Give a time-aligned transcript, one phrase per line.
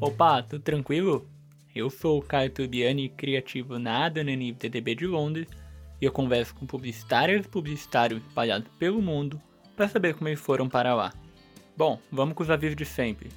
[0.00, 1.28] Opa, tudo tranquilo?
[1.74, 5.46] Eu sou o Caio Tubiani, criativo na Adanani TDB de Londres,
[6.00, 9.38] e eu converso com publicitárias e publicitários espalhados pelo mundo
[9.76, 11.12] para saber como eles foram para lá.
[11.76, 13.28] Bom, vamos com os avisos de sempre.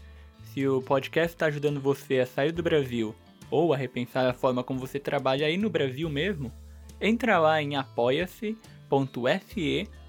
[0.53, 3.13] Se o podcast está ajudando você a sair do Brasil
[3.51, 6.49] ou a repensar a forma como você trabalha aí no Brasil mesmo,
[7.01, 8.55] entra lá em apoia-se.se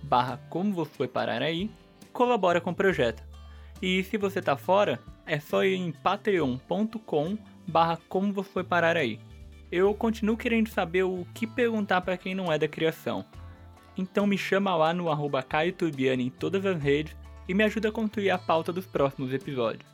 [0.05, 1.69] barra como você foi parar aí
[2.13, 3.25] colabora com o projeto.
[3.83, 8.97] E se você tá fora, é só ir em patreon.com barra como você foi parar
[8.97, 9.19] aí.
[9.71, 13.25] Eu continuo querendo saber o que perguntar para quem não é da criação.
[13.97, 15.45] Então me chama lá no arroba
[16.19, 17.17] em todas as redes
[17.49, 19.89] e me ajuda a construir a pauta dos próximos episódios.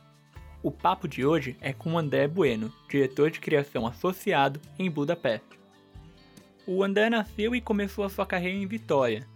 [0.63, 5.59] O papo de hoje é com André Bueno, diretor de criação associado em Budapeste.
[6.67, 9.27] O André nasceu e começou a sua carreira em Vitória.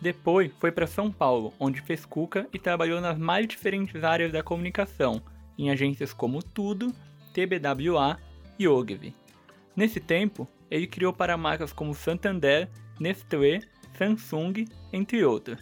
[0.00, 4.42] Depois foi para São Paulo, onde fez cuca e trabalhou nas mais diferentes áreas da
[4.42, 5.20] comunicação,
[5.58, 6.92] em agências como Tudo,
[7.32, 8.18] TBWA
[8.58, 9.14] e Ogilvy.
[9.74, 12.68] Nesse tempo, ele criou para marcas como Santander,
[13.00, 13.60] Nestlé,
[13.96, 15.60] Samsung, entre outras.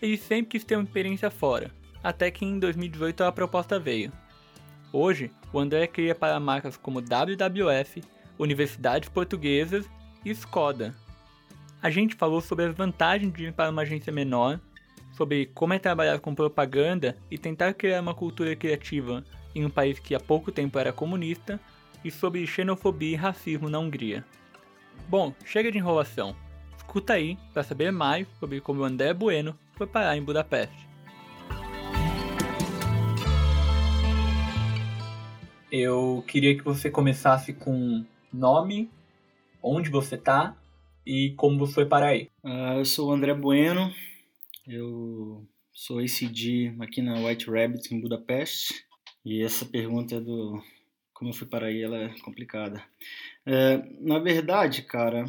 [0.00, 1.70] Ele sempre quis ter uma experiência fora,
[2.02, 4.12] até que em 2018 a proposta veio.
[4.92, 8.02] Hoje, o André cria para marcas como WWF,
[8.38, 9.88] Universidades Portuguesas
[10.24, 10.94] e Skoda.
[11.84, 14.58] A gente falou sobre as vantagens de ir para uma agência menor,
[15.12, 19.22] sobre como é trabalhar com propaganda e tentar criar uma cultura criativa
[19.54, 21.60] em um país que há pouco tempo era comunista,
[22.02, 24.24] e sobre xenofobia e racismo na Hungria.
[25.10, 26.34] Bom, chega de enrolação.
[26.74, 30.88] Escuta aí para saber mais sobre como o André Bueno foi parar em Budapeste.
[35.70, 38.90] Eu queria que você começasse com nome,
[39.62, 40.56] onde você tá
[41.06, 42.30] e como você foi parar aí.
[42.42, 43.92] Uh, eu sou o André Bueno,
[44.66, 48.84] eu sou ACD aqui na White Rabbit em Budapeste
[49.24, 50.62] e essa pergunta é do
[51.12, 52.84] como eu fui para aí, ela é complicada.
[53.46, 55.24] É, na verdade, cara,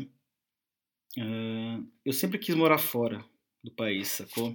[1.18, 3.24] é, eu sempre quis morar fora
[3.64, 4.54] do país, sacou?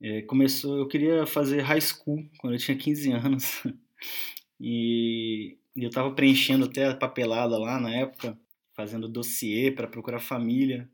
[0.00, 3.62] É, começou, eu queria fazer high school quando eu tinha 15 anos
[4.60, 8.36] e eu estava preenchendo até a papelada lá na época,
[8.74, 10.88] fazendo dossiê para procurar família.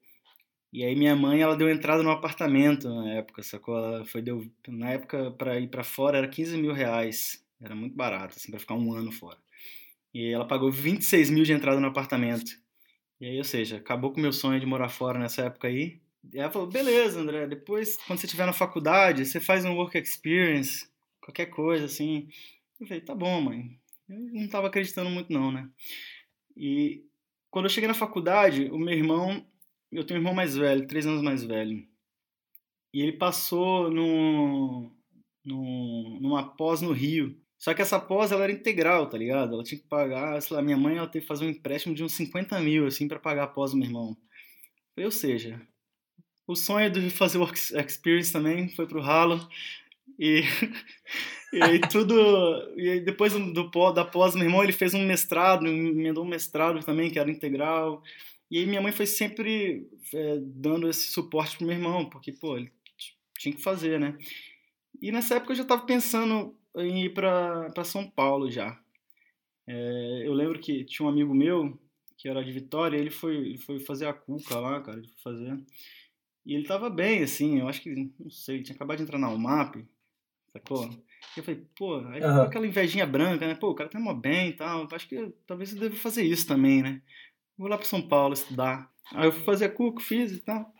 [0.73, 3.77] E aí minha mãe, ela deu entrada no apartamento na época, sacou?
[3.77, 7.97] Ela foi deu na época para ir para fora era 15 mil reais era muito
[7.97, 9.39] barato, assim, para ficar um ano fora.
[10.15, 12.53] E ela pagou 26 mil de entrada no apartamento.
[13.21, 16.01] E aí, ou seja, acabou com o meu sonho de morar fora nessa época aí.
[16.33, 19.99] E ela falou, beleza, André, depois, quando você estiver na faculdade, você faz um work
[19.99, 20.89] experience,
[21.21, 22.29] qualquer coisa, assim.
[22.81, 23.79] Eu falei, tá bom, mãe.
[24.09, 25.69] Eu não estava acreditando muito, não, né?
[26.57, 27.05] E
[27.51, 29.45] quando eu cheguei na faculdade, o meu irmão,
[29.91, 31.87] eu tenho um irmão mais velho, três anos mais velho.
[32.93, 34.91] E ele passou no,
[35.45, 37.39] no, numa pós no Rio.
[37.59, 39.55] Só que essa pós ela era integral, tá ligado?
[39.55, 42.05] Ela tinha que pagar, sei lá, minha mãe ela teve que fazer um empréstimo de
[42.05, 44.17] uns 50 mil, assim, para pagar a pós do meu irmão.
[44.97, 45.61] Ou seja,
[46.47, 49.47] o sonho de fazer work experience também foi pro ralo.
[50.19, 50.43] E,
[51.53, 52.15] e aí tudo.
[52.77, 56.85] E aí depois do, da pós, meu irmão ele fez um mestrado, emendou um mestrado
[56.85, 58.03] também, que era integral.
[58.51, 62.57] E aí minha mãe foi sempre é, dando esse suporte pro meu irmão, porque, pô,
[62.57, 62.73] ele
[63.39, 64.17] tinha que fazer, né?
[65.01, 68.79] E nessa época eu já estava pensando em ir para São Paulo já.
[69.67, 71.79] É, eu lembro que tinha um amigo meu
[72.17, 75.33] que era de Vitória, ele foi, ele foi fazer a cuca lá, cara, ele foi
[75.33, 75.65] fazer.
[76.45, 79.31] E ele tava bem, assim, eu acho que, não sei, tinha acabado de entrar na
[79.31, 79.87] UMAP,
[80.53, 80.91] sacou?
[81.37, 82.43] Eu falei, pô, aí uhum.
[82.43, 83.55] aquela invejinha branca, né?
[83.55, 86.47] Pô, o cara tá mó bem e tal, acho que talvez eu deva fazer isso
[86.47, 87.01] também, né?
[87.57, 88.91] Vou lá para São Paulo estudar.
[89.13, 90.73] Aí eu fui fazer a cuca, fiz e tal.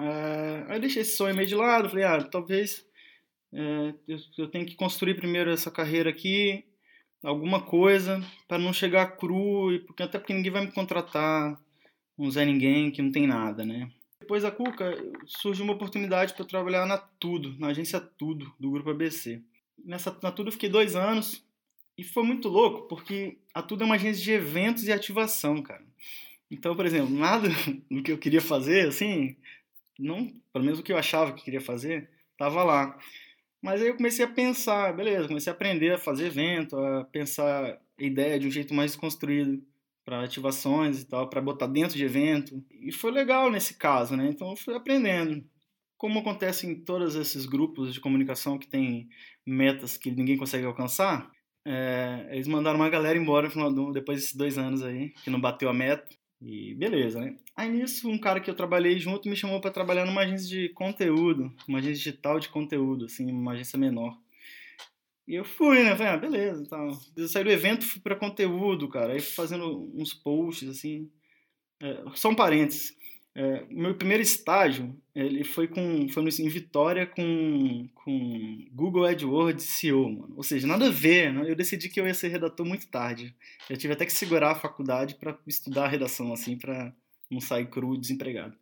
[0.00, 2.84] É, aí eu deixei esse sonho meio de lado, falei, ah, talvez
[3.52, 6.64] é, eu, eu, tenho que construir primeiro essa carreira aqui,
[7.22, 11.60] alguma coisa, para não chegar cru, e porque, até porque ninguém vai me contratar,
[12.18, 13.90] um Zé Ninguém que não tem nada, né?
[14.20, 14.94] Depois da Cuca,
[15.26, 19.42] surgiu uma oportunidade para trabalhar na Tudo, na agência Tudo, do Grupo ABC.
[19.84, 21.44] Nessa, na Tudo eu fiquei dois anos,
[21.96, 25.84] e foi muito louco, porque a Tudo é uma agência de eventos e ativação, cara.
[26.50, 27.48] Então, por exemplo, nada
[27.90, 29.36] do que eu queria fazer, assim,
[29.98, 32.98] não, pelo menos o que eu achava que queria fazer, estava lá.
[33.62, 37.80] Mas aí eu comecei a pensar, beleza, comecei a aprender a fazer evento, a pensar
[37.98, 39.62] ideia de um jeito mais construído
[40.04, 42.62] para ativações e tal, para botar dentro de evento.
[42.70, 44.26] E foi legal nesse caso, né?
[44.28, 45.44] Então eu fui aprendendo.
[46.02, 49.08] Como acontece em todos esses grupos de comunicação que tem
[49.46, 51.30] metas que ninguém consegue alcançar,
[51.64, 53.48] é, eles mandaram uma galera embora
[53.92, 56.12] depois desses dois anos aí, que não bateu a meta.
[56.40, 57.36] E beleza, né?
[57.54, 60.70] Aí nisso, um cara que eu trabalhei junto me chamou para trabalhar numa agência de
[60.70, 64.18] conteúdo, uma agência digital de conteúdo, assim, uma agência menor.
[65.28, 65.94] E eu fui, né?
[65.94, 66.64] Falei, ah, beleza.
[66.64, 66.98] Então.
[67.16, 69.12] Eu saí do evento, fui pra conteúdo, cara.
[69.12, 71.08] Aí fazendo uns posts, assim.
[71.80, 73.00] É, só um parênteses.
[73.34, 80.10] É, meu primeiro estágio, ele foi com foi em Vitória com, com Google AdWords SEO,
[80.10, 80.34] mano.
[80.36, 81.50] Ou seja, nada a ver, né?
[81.50, 83.34] Eu decidi que eu ia ser redator muito tarde.
[83.70, 86.94] Eu tive até que segurar a faculdade para estudar a redação, assim, para
[87.30, 88.54] não sair cru desempregado.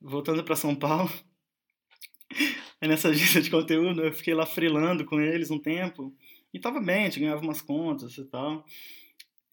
[0.00, 1.10] Voltando para São Paulo,
[2.80, 6.12] aí nessa agência de conteúdo, eu fiquei lá freelando com eles um tempo.
[6.52, 8.66] E tava bem, gente ganhava umas contas e tal.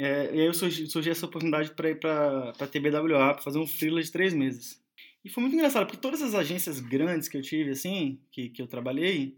[0.04, 3.60] É, e aí eu surgi, surgi essa oportunidade para ir para a TBWA, para fazer
[3.60, 4.82] um freela de três meses.
[5.24, 8.60] E foi muito engraçado, porque todas as agências grandes que eu tive, assim, que, que
[8.60, 9.38] eu trabalhei,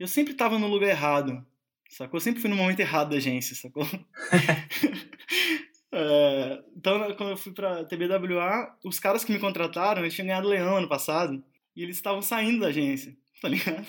[0.00, 1.46] eu sempre estava no lugar errado,
[1.88, 2.16] sacou?
[2.16, 3.86] Eu sempre fui no momento errado da agência, sacou?
[5.92, 10.26] é, então, quando eu fui para a TBWA, os caras que me contrataram, eles tinham
[10.26, 11.40] ganhado leão ano passado,
[11.76, 13.86] e eles estavam saindo da agência, tá ligado?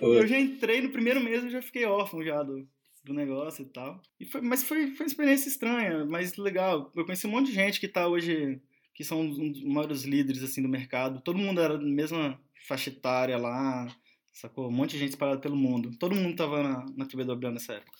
[0.00, 2.66] Eu já entrei no primeiro mês, eu já fiquei órfão já do,
[3.02, 4.00] do negócio e tal.
[4.18, 6.92] E foi, mas foi, foi uma experiência estranha, mas legal.
[6.94, 8.60] Eu conheci um monte de gente que tá hoje,
[8.94, 11.20] que são um dos maiores líderes assim do mercado.
[11.22, 13.86] Todo mundo era da mesma faixa etária lá,
[14.32, 14.68] sacou?
[14.68, 15.96] Um monte de gente espalhada pelo mundo.
[15.98, 17.98] Todo mundo tava na, na TBW nessa época.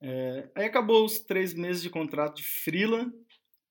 [0.00, 3.10] É, aí acabou os três meses de contrato de frila,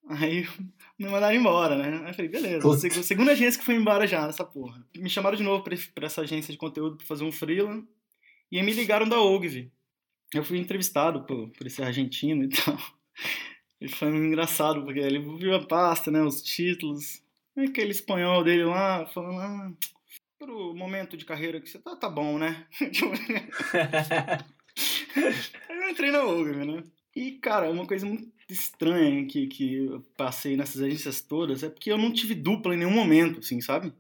[0.08, 0.48] aí
[0.98, 2.02] me mandaram embora, né?
[2.04, 3.06] Aí eu falei, beleza, Putz.
[3.06, 4.84] segunda agência que foi embora já nessa porra.
[4.96, 7.84] Me chamaram de novo pra, pra essa agência de conteúdo pra fazer um frila,
[8.50, 9.72] e aí me ligaram da Ogvi
[10.34, 12.78] eu fui entrevistado por, por esse argentino e tal.
[13.80, 17.22] E foi engraçado, porque ele viu a pasta, né, os títulos.
[17.58, 19.74] Aquele espanhol dele lá, falando, ah,
[20.40, 22.66] pro momento de carreira que você tá, tá bom, né?
[25.70, 26.84] eu entrei na Ogre, né?
[27.16, 31.92] E, cara, uma coisa muito estranha que, que eu passei nessas agências todas é porque
[31.92, 33.94] eu não tive dupla em nenhum momento, assim, sabe?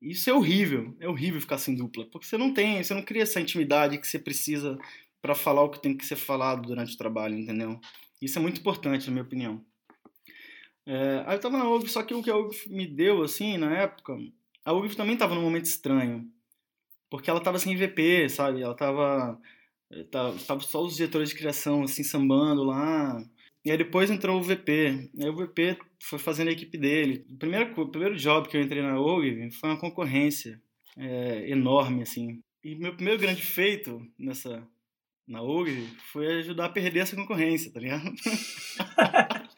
[0.00, 3.22] Isso é horrível, é horrível ficar sem dupla, porque você não tem, você não cria
[3.22, 4.78] essa intimidade que você precisa
[5.24, 7.80] para falar o que tem que ser falado durante o trabalho, entendeu?
[8.20, 9.64] Isso é muito importante, na minha opinião.
[10.84, 13.74] É, eu tava na UGF, só que o que a UGF me deu, assim, na
[13.74, 14.14] época,
[14.66, 16.30] a UGF também tava num momento estranho.
[17.08, 18.60] Porque ela tava sem VP, sabe?
[18.60, 19.40] Ela tava,
[19.90, 23.18] eh, tava, tava só os diretores de criação, assim, sambando lá.
[23.64, 25.10] E aí depois entrou o VP.
[25.22, 27.24] Aí o VP foi fazendo a equipe dele.
[27.30, 30.60] O primeiro, o primeiro job que eu entrei na OGV foi uma concorrência
[30.98, 32.42] é, enorme, assim.
[32.62, 34.66] E meu primeiro grande feito nessa,
[35.26, 38.12] na OG foi ajudar a perder essa concorrência, tá ligado?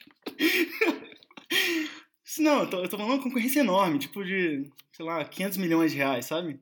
[2.39, 5.93] Não, eu tô, eu tô falando uma concorrência enorme, tipo de, sei lá, 500 milhões
[5.93, 6.61] de reais, sabe?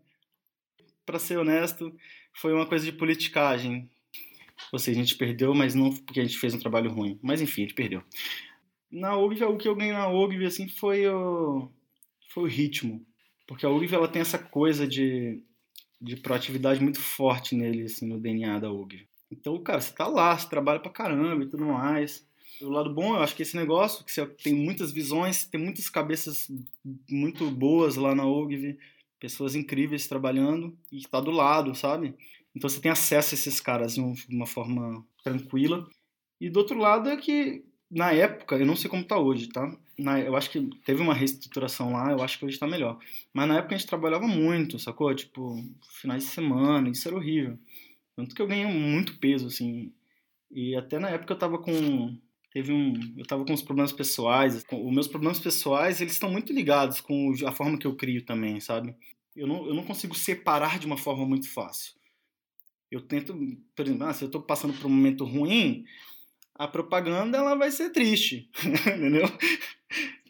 [1.05, 1.93] Pra ser honesto,
[2.33, 3.91] foi uma coisa de politicagem.
[4.73, 7.19] Ou seja, a gente perdeu, mas não porque a gente fez um trabalho ruim.
[7.23, 8.03] Mas enfim, a gente perdeu.
[8.91, 11.69] Na OGV, o que eu ganhei na OGV, assim, foi o,
[12.29, 13.05] foi o ritmo.
[13.47, 15.43] Porque a OGV, ela tem essa coisa de
[16.01, 19.07] de proatividade muito forte nele, assim, no DNA da UG.
[19.31, 22.27] Então, cara, você tá lá, você trabalha pra caramba e tudo mais.
[22.61, 25.89] O lado bom, eu acho que esse negócio, que você tem muitas visões, tem muitas
[25.89, 26.51] cabeças
[27.11, 28.79] muito boas lá na UGV,
[29.19, 32.15] pessoas incríveis trabalhando e tá do lado, sabe?
[32.55, 34.01] Então você tem acesso a esses caras de
[34.31, 35.89] uma forma tranquila.
[36.41, 39.77] E do outro lado é que, na época, eu não sei como tá hoje, tá?
[39.99, 42.99] Na, eu acho que teve uma reestruturação lá, eu acho que hoje está melhor.
[43.33, 45.15] Mas na época a gente trabalhava muito, sacou?
[45.15, 45.57] Tipo,
[46.01, 47.59] finais de semana, isso era horrível.
[48.17, 49.93] Tanto que eu ganhei muito peso, assim.
[50.51, 52.17] E até na época eu tava com.
[52.53, 52.95] Teve um.
[53.17, 54.63] Eu tava com uns problemas pessoais.
[54.65, 58.25] Com, os meus problemas pessoais, eles estão muito ligados com a forma que eu crio
[58.25, 58.95] também, sabe?
[59.35, 61.95] Eu não, eu não consigo separar de uma forma muito fácil.
[62.91, 63.35] Eu tento,
[63.75, 65.85] por exemplo, ah, se eu tô passando por um momento ruim,
[66.55, 68.49] a propaganda ela vai ser triste,
[68.87, 69.27] entendeu?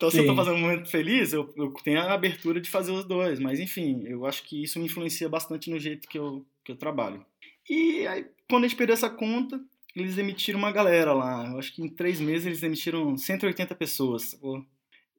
[0.05, 0.23] Então, se Sim.
[0.25, 3.39] eu tô fazendo um momento feliz, eu, eu, tenho a abertura de fazer os dois.
[3.39, 6.77] Mas, enfim, eu acho que isso me influencia bastante no jeito que eu, que eu
[6.77, 7.25] trabalho.
[7.69, 9.59] E aí, quando a gente perdeu essa conta,
[9.97, 11.47] eles emitiram uma galera lá.
[11.51, 14.25] Eu acho que em três meses eles emitiram 180 pessoas.
[14.25, 14.63] Sacou?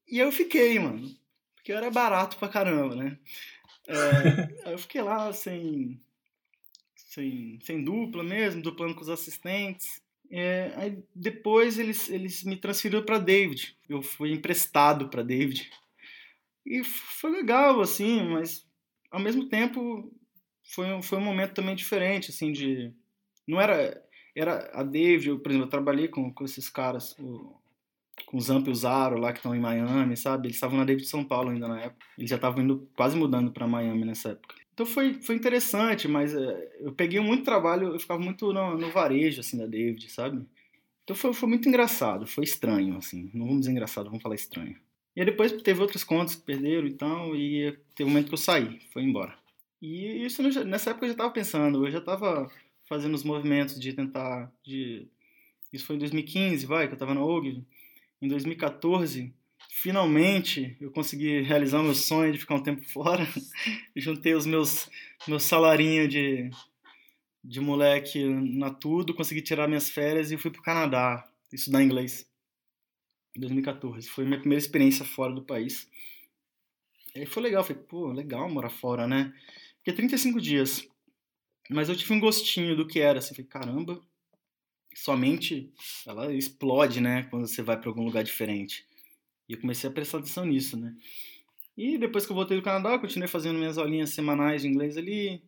[0.08, 1.10] E eu fiquei, mano.
[1.56, 3.18] Porque eu era barato pra caramba, né?
[3.88, 6.00] É, eu fiquei lá sem,
[6.96, 10.00] sem, sem dupla mesmo, duplando com os assistentes.
[10.38, 13.77] É, aí depois eles, eles me transferiram para David.
[13.88, 15.72] Eu fui emprestado para David.
[16.65, 18.68] E foi legal, assim, mas
[19.10, 20.12] ao mesmo tempo
[20.74, 22.92] foi, foi um momento também diferente, assim, de...
[23.48, 24.04] Não era...
[24.36, 27.56] Era a David, eu, por exemplo, eu trabalhei com, com esses caras, o,
[28.25, 30.48] com o Zamp e o Zaro lá que estão em Miami, sabe?
[30.48, 32.06] Eles estavam na David de São Paulo ainda na época.
[32.18, 34.56] Eles já estavam quase mudando para Miami nessa época.
[34.75, 38.91] Então foi, foi interessante, mas é, eu peguei muito trabalho, eu ficava muito no, no,
[38.91, 40.46] varejo, assim, da David, sabe?
[41.01, 43.32] Então foi, foi muito engraçado, foi estranho, assim.
[43.34, 44.75] Não vamos dizer engraçado, vamos falar estranho.
[45.15, 48.34] E aí depois teve outras contas que perderam e tal, e teve um momento que
[48.34, 49.34] eu saí, foi embora.
[49.82, 52.51] E isso nessa época eu já estava pensando, eu já estava
[52.84, 54.51] fazendo os movimentos de tentar.
[54.62, 55.08] De...
[55.72, 57.63] Isso foi em 2015, vai, que eu estava na OG.
[58.22, 59.34] Em 2014,
[59.75, 63.27] finalmente eu consegui realizar meu sonho de ficar um tempo fora.
[63.94, 64.89] Juntei os meus,
[65.27, 66.50] meus salarinhos de,
[67.44, 72.25] de moleque na tudo, consegui tirar minhas férias e fui pro Canadá estudar inglês.
[73.36, 74.10] Em 2014.
[74.10, 75.89] Foi minha primeira experiência fora do país.
[77.13, 79.34] E foi legal, falei, pô, legal morar fora, né?
[79.77, 80.88] Porque 35 dias.
[81.70, 84.01] Mas eu tive um gostinho do que era, assim, falei, caramba,
[84.94, 85.70] sua mente,
[86.08, 88.86] ela explode, né, quando você vai para algum lugar diferente.
[89.48, 90.96] E eu comecei a prestar atenção nisso, né.
[91.78, 94.98] E depois que eu voltei do Canadá, eu continuei fazendo minhas aulinhas semanais de inglês
[94.98, 95.44] ali.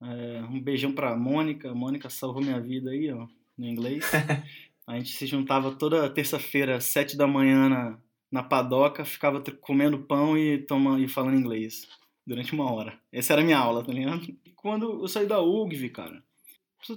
[0.00, 4.04] É, um beijão pra Mônica, a Mônica salvou minha vida aí, ó, no inglês.
[4.86, 7.98] A gente se juntava toda terça-feira, sete da manhã na,
[8.30, 11.88] na padoca, ficava comendo pão e, tomando, e falando inglês
[12.24, 12.96] durante uma hora.
[13.10, 14.22] Essa era a minha aula, tá ligado?
[14.44, 16.22] E quando eu saí da UGV, cara,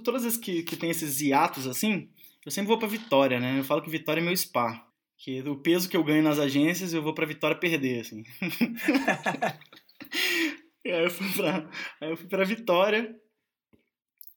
[0.04, 2.08] todas as vezes que, que tem esses hiatos assim,
[2.44, 3.58] eu sempre vou pra Vitória, né?
[3.58, 4.86] Eu falo que Vitória é meu spa.
[5.20, 8.24] Que o peso que eu ganho nas agências, eu vou pra Vitória perder, assim.
[10.82, 13.14] aí eu fui pra, aí eu fui pra Vitória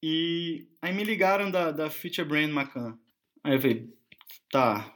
[0.04, 3.00] e aí me ligaram da, da Future Brand Macan.
[3.46, 3.94] Aí eu falei,
[4.52, 4.94] tá,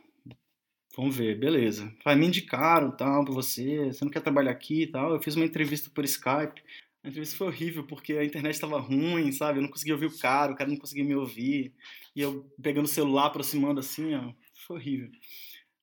[0.97, 1.89] vamos ver, beleza.
[2.03, 5.13] Vai, me indicaram tal pra você, você não quer trabalhar aqui e tal.
[5.13, 6.61] Eu fiz uma entrevista por Skype.
[7.01, 9.59] A entrevista foi horrível porque a internet estava ruim, sabe?
[9.59, 11.73] Eu não conseguia ouvir o cara, o cara não conseguia me ouvir.
[12.13, 14.33] E eu pegando o celular, aproximando assim, ó.
[14.65, 15.09] Foi horrível.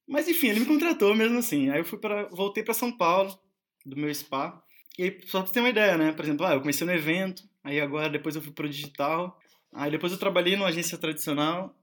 [0.07, 1.71] Mas enfim, ele me contratou mesmo assim.
[1.71, 3.39] Aí eu fui para voltei para São Paulo,
[3.85, 4.63] do meu spa.
[4.99, 6.13] E aí, só pra ter uma ideia, né?
[6.13, 9.39] Por exemplo, ah, eu comecei no evento, aí agora depois eu fui pro digital.
[9.73, 11.77] Aí depois eu trabalhei numa agência tradicional.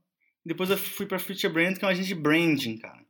[0.45, 3.05] Depois eu fui pra Future Brand, que é uma agência de branding, cara.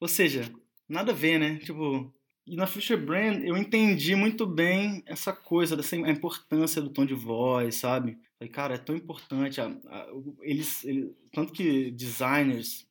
[0.00, 0.50] Ou seja,
[0.88, 1.58] nada a ver, né?
[1.58, 2.12] Tipo,
[2.46, 7.04] e na Future Brand eu entendi muito bem essa coisa, dessa a importância do tom
[7.04, 8.18] de voz, sabe?
[8.38, 9.60] Falei, cara, é tão importante.
[9.60, 10.06] A, a,
[10.42, 12.85] eles, eles, tanto que designers,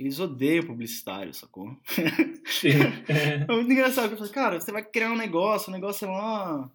[0.00, 1.76] eles odeiam publicitário, sacou?
[2.46, 2.70] Sim.
[3.06, 4.12] é muito engraçado.
[4.12, 6.70] Eu falei, cara, você vai criar um negócio, o negócio é lá.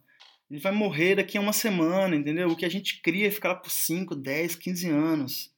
[0.49, 2.49] Ele vai morrer daqui a uma semana, entendeu?
[2.49, 5.51] O que a gente cria fica lá por 5, 10, 15 anos.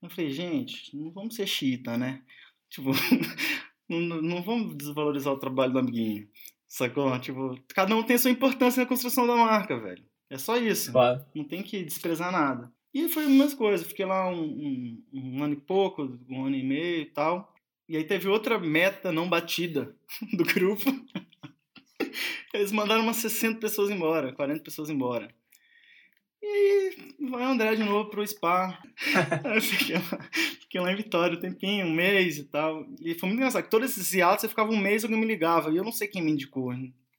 [0.00, 2.22] Eu falei, gente, não vamos ser chita, né?
[2.68, 2.90] Tipo,
[3.88, 6.28] não, não vamos desvalorizar o trabalho do amiguinho.
[6.66, 7.16] Sacou?
[7.20, 10.02] Tipo, cada um tem a sua importância na construção da marca, velho.
[10.28, 10.90] É só isso.
[10.90, 11.24] Claro.
[11.32, 12.72] Não tem que desprezar nada.
[12.96, 13.84] E foi a mesma coisa.
[13.84, 17.54] Fiquei lá um, um, um, ano e pouco, um ano e meio e tal.
[17.86, 19.94] E aí teve outra meta não batida
[20.32, 20.82] do grupo.
[22.54, 25.28] Eles mandaram umas 60 pessoas embora, 40 pessoas embora.
[26.42, 26.96] E
[27.28, 28.80] vai o André de novo pro spa.
[29.54, 32.86] eu fiquei lá, fiquei lá em Vitória um tempinho, um mês e tal.
[33.02, 35.70] E foi muito engraçado, todos esses hiatos você ficava um mês alguém me ligava.
[35.70, 36.72] E eu não sei quem me indicou.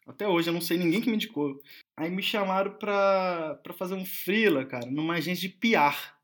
[0.07, 1.61] Até hoje eu não sei ninguém que me indicou.
[1.97, 6.15] Aí me chamaram pra, pra fazer um freela, cara, numa agência de PR.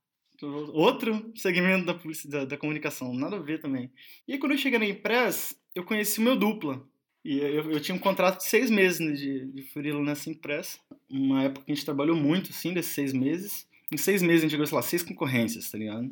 [0.71, 3.91] Outro segmento da, da, da comunicação, nada a ver também.
[4.27, 6.85] E aí, quando eu cheguei na Impress, eu conheci o meu dupla.
[7.25, 10.77] E eu, eu tinha um contrato de seis meses né, de, de freela nessa impressa.
[11.09, 13.65] Uma época que a gente trabalhou muito, assim, desses seis meses.
[13.91, 16.11] Em seis meses a gente chegou, sei lá, seis concorrências, tá ligado?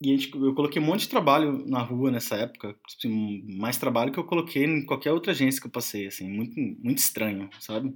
[0.00, 2.76] E gente, eu coloquei um monte de trabalho na rua nessa época.
[2.86, 6.30] Assim, mais trabalho que eu coloquei em qualquer outra agência que eu passei, assim.
[6.30, 7.92] Muito, muito estranho, sabe?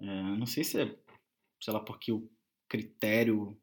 [0.00, 0.94] É, não sei se é,
[1.60, 2.28] sei lá, porque o
[2.68, 3.56] critério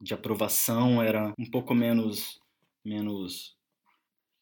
[0.00, 2.40] de aprovação era um pouco menos,
[2.84, 3.56] menos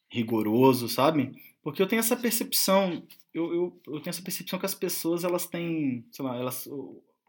[0.09, 1.35] rigoroso, sabe?
[1.61, 5.45] Porque eu tenho essa percepção, eu, eu, eu tenho essa percepção que as pessoas, elas
[5.45, 6.69] têm, sei lá, elas,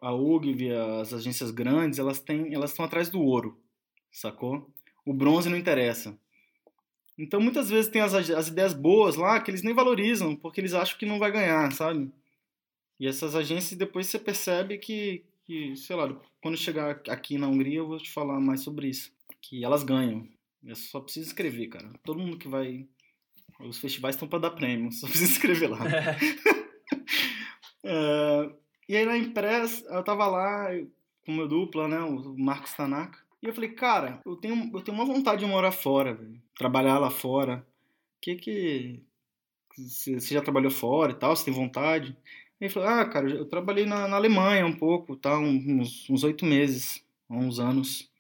[0.01, 3.59] a UGV, as agências grandes, elas têm, elas estão atrás do ouro,
[4.13, 4.71] sacou?
[5.05, 6.19] O bronze não interessa.
[7.19, 10.75] Então, muitas vezes tem as, as ideias boas lá que eles nem valorizam, porque eles
[10.75, 12.13] acham que não vai ganhar, sabe?
[12.99, 17.79] E essas agências, depois você percebe que, que, sei lá, quando chegar aqui na Hungria,
[17.79, 19.13] eu vou te falar mais sobre isso.
[19.41, 20.27] Que elas ganham.
[20.65, 21.91] Eu só preciso escrever, cara.
[22.03, 22.87] Todo mundo que vai
[23.61, 25.79] os festivais estão para dar prêmio, só precisa escrever lá.
[27.85, 28.51] é,
[28.89, 30.69] e aí na Impress, eu tava lá
[31.25, 33.19] com meu dupla, né, o Marcos Tanaka.
[33.43, 36.19] E eu falei, cara, eu tenho, eu tenho uma vontade de morar fora,
[36.57, 37.67] trabalhar lá fora.
[38.21, 39.03] Que que.
[39.77, 42.17] Você já trabalhou fora e tal, você tem vontade?
[42.61, 47.05] Ele falou, ah, cara, eu trabalhei na, na Alemanha um pouco, tá, uns oito meses,
[47.29, 48.11] uns anos.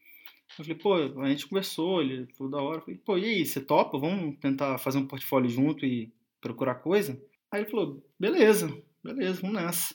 [0.58, 2.78] Eu falei, pô, a gente conversou, ele falou da hora.
[2.78, 3.98] Eu falei, pô, e aí, você topa?
[3.98, 7.20] Vamos tentar fazer um portfólio junto e procurar coisa?
[7.50, 8.70] Aí ele falou, beleza,
[9.02, 9.94] beleza, vamos nessa.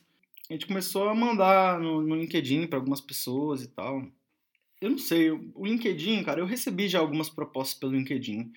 [0.50, 4.06] A gente começou a mandar no, no LinkedIn para algumas pessoas e tal.
[4.82, 8.52] Eu não sei, o LinkedIn, cara, eu recebi já algumas propostas pelo LinkedIn.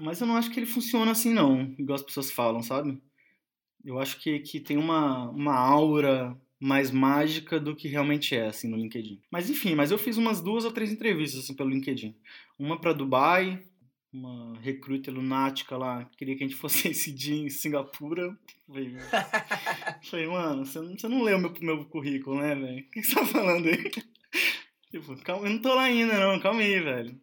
[0.00, 3.00] Mas eu não acho que ele funciona assim, não, igual as pessoas falam, sabe?
[3.84, 8.68] Eu acho que, que tem uma, uma aura mais mágica do que realmente é, assim,
[8.68, 9.20] no LinkedIn.
[9.30, 12.16] Mas enfim, mas eu fiz umas duas ou três entrevistas, assim, pelo LinkedIn.
[12.58, 13.62] Uma para Dubai,
[14.10, 18.34] uma recruta lunática lá, queria que a gente fosse esse dia em Singapura.
[18.66, 18.96] Falei,
[20.08, 22.80] falei mano, você não, você não leu meu, meu currículo, né, velho?
[22.80, 23.90] O que você tá falando aí?
[24.90, 27.20] Tipo, calma, eu não tô lá ainda, não, calma aí, velho.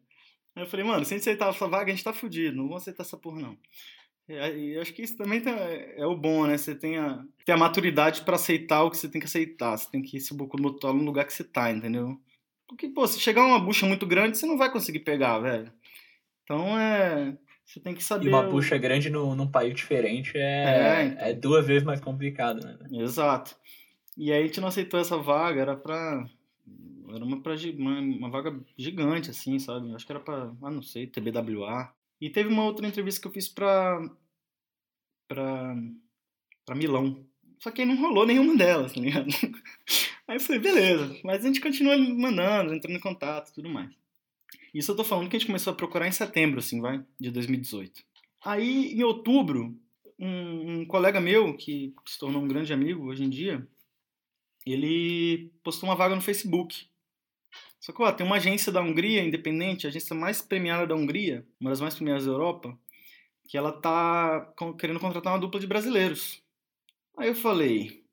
[0.53, 2.67] Aí eu falei, mano, se a gente aceitar essa vaga, a gente tá fudido, não
[2.67, 3.57] vou aceitar essa porra, não.
[4.31, 6.57] E acho que isso também tá, é o bom, né?
[6.57, 9.77] Você tem a, tem a maturidade para aceitar o que você tem que aceitar.
[9.77, 12.19] Você tem que se botar no lugar que você tá, entendeu?
[12.67, 15.71] Porque, pô, se chegar uma bucha muito grande, você não vai conseguir pegar, velho.
[16.43, 17.37] Então é.
[17.65, 18.25] Você tem que saber.
[18.25, 21.25] E uma bucha grande no, num país diferente é, é, então.
[21.25, 22.77] é duas vezes mais complicado, né?
[22.91, 23.55] Exato.
[24.17, 26.25] E aí a gente não aceitou essa vaga, era pra.
[27.13, 29.93] Era uma, pra, uma, uma vaga gigante, assim, sabe?
[29.93, 31.93] Acho que era pra, ah, não sei, TBWA.
[32.21, 33.99] E teve uma outra entrevista que eu fiz pra.
[35.27, 35.75] pra.
[36.63, 37.25] pra Milão.
[37.59, 39.27] Só que aí não rolou nenhuma delas, tá ligado?
[40.27, 41.19] Aí eu falei, beleza.
[41.23, 43.91] Mas a gente continua mandando, entrando em contato tudo mais.
[44.73, 47.29] Isso eu tô falando que a gente começou a procurar em setembro, assim, vai, de
[47.29, 48.01] 2018.
[48.43, 49.77] Aí, em outubro,
[50.17, 53.67] um, um colega meu, que se tornou um grande amigo hoje em dia,
[54.65, 56.87] ele postou uma vaga no Facebook.
[57.81, 61.45] Só que, ó, tem uma agência da Hungria, independente, a agência mais premiada da Hungria,
[61.59, 62.79] uma das mais premiadas da Europa,
[63.49, 66.41] que ela tá querendo contratar uma dupla de brasileiros.
[67.17, 68.05] Aí eu falei,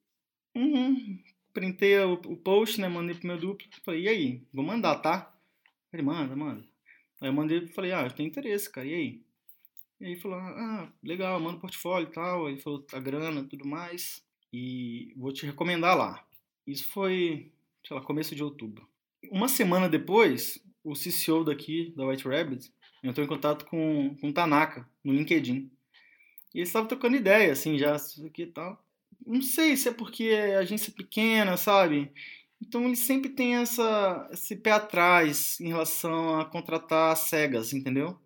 [0.56, 1.22] uhum,
[1.52, 5.32] printei o, o post, né, mandei pro meu duplo, falei, e aí, vou mandar, tá?
[5.92, 6.66] Ele, manda, manda.
[7.20, 9.22] Aí eu mandei falei, ah, eu tenho interesse, cara, e aí?
[10.00, 12.48] E aí falou, ah, legal, manda o portfólio e tal.
[12.48, 14.24] Ele falou a grana tudo mais.
[14.52, 16.24] E vou te recomendar lá.
[16.66, 17.52] Isso foi,
[17.84, 18.87] sei lá, começo de outubro.
[19.30, 22.72] Uma semana depois, o CCO daqui, da White Rabbit,
[23.02, 25.70] entrou em contato com, com o Tanaka, no LinkedIn.
[26.54, 28.82] E eles estavam trocando ideia, assim, já, isso aqui e tal.
[29.26, 32.10] Não sei se é porque é agência pequena, sabe?
[32.60, 38.18] Então ele sempre tem essa, esse pé atrás em relação a contratar cegas, entendeu?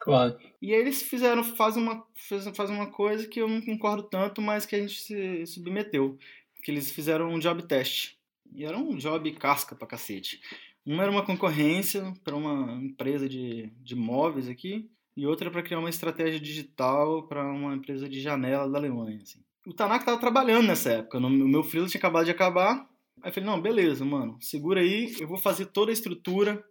[0.00, 0.38] Claro.
[0.60, 2.06] E aí eles fizeram, fazem uma,
[2.54, 6.18] fazem uma coisa que eu não concordo tanto, mas que a gente se submeteu.
[6.62, 8.16] Que eles fizeram um job test.
[8.52, 10.40] E era um job casca pra cacete.
[10.84, 15.78] Uma era uma concorrência para uma empresa de, de móveis aqui, e outra para criar
[15.78, 19.20] uma estratégia digital para uma empresa de janela da Alemanha.
[19.22, 19.40] Assim.
[19.66, 21.18] O Tanaka estava trabalhando nessa época.
[21.18, 22.88] O meu freela tinha acabado de acabar,
[23.22, 26.62] Aí eu falei, não, beleza, mano, segura aí, eu vou fazer toda a estrutura,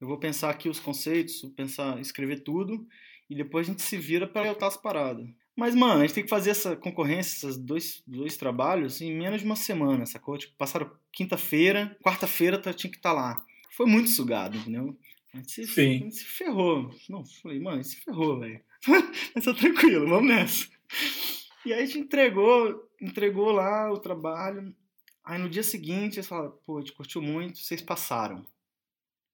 [0.00, 2.86] eu vou pensar aqui os conceitos, pensar, escrever tudo,
[3.28, 5.28] e depois a gente se vira para levantar as paradas.
[5.58, 9.40] Mas, mano, a gente tem que fazer essa concorrência, esses dois, dois trabalhos, em menos
[9.40, 10.38] de uma semana, sacou?
[10.38, 13.44] Tipo, passaram quinta-feira, quarta-feira tinha que estar tá lá.
[13.72, 14.96] Foi muito sugado, entendeu?
[15.34, 15.96] A gente se, Sim.
[15.96, 16.94] A gente se ferrou.
[17.10, 18.60] Não, falei, mano, se ferrou, velho.
[19.34, 20.68] Mas tá tranquilo, vamos nessa.
[21.66, 24.72] E aí a gente entregou, entregou lá o trabalho.
[25.24, 28.46] Aí no dia seguinte, eles falaram, pô, a gente curtiu muito, vocês passaram.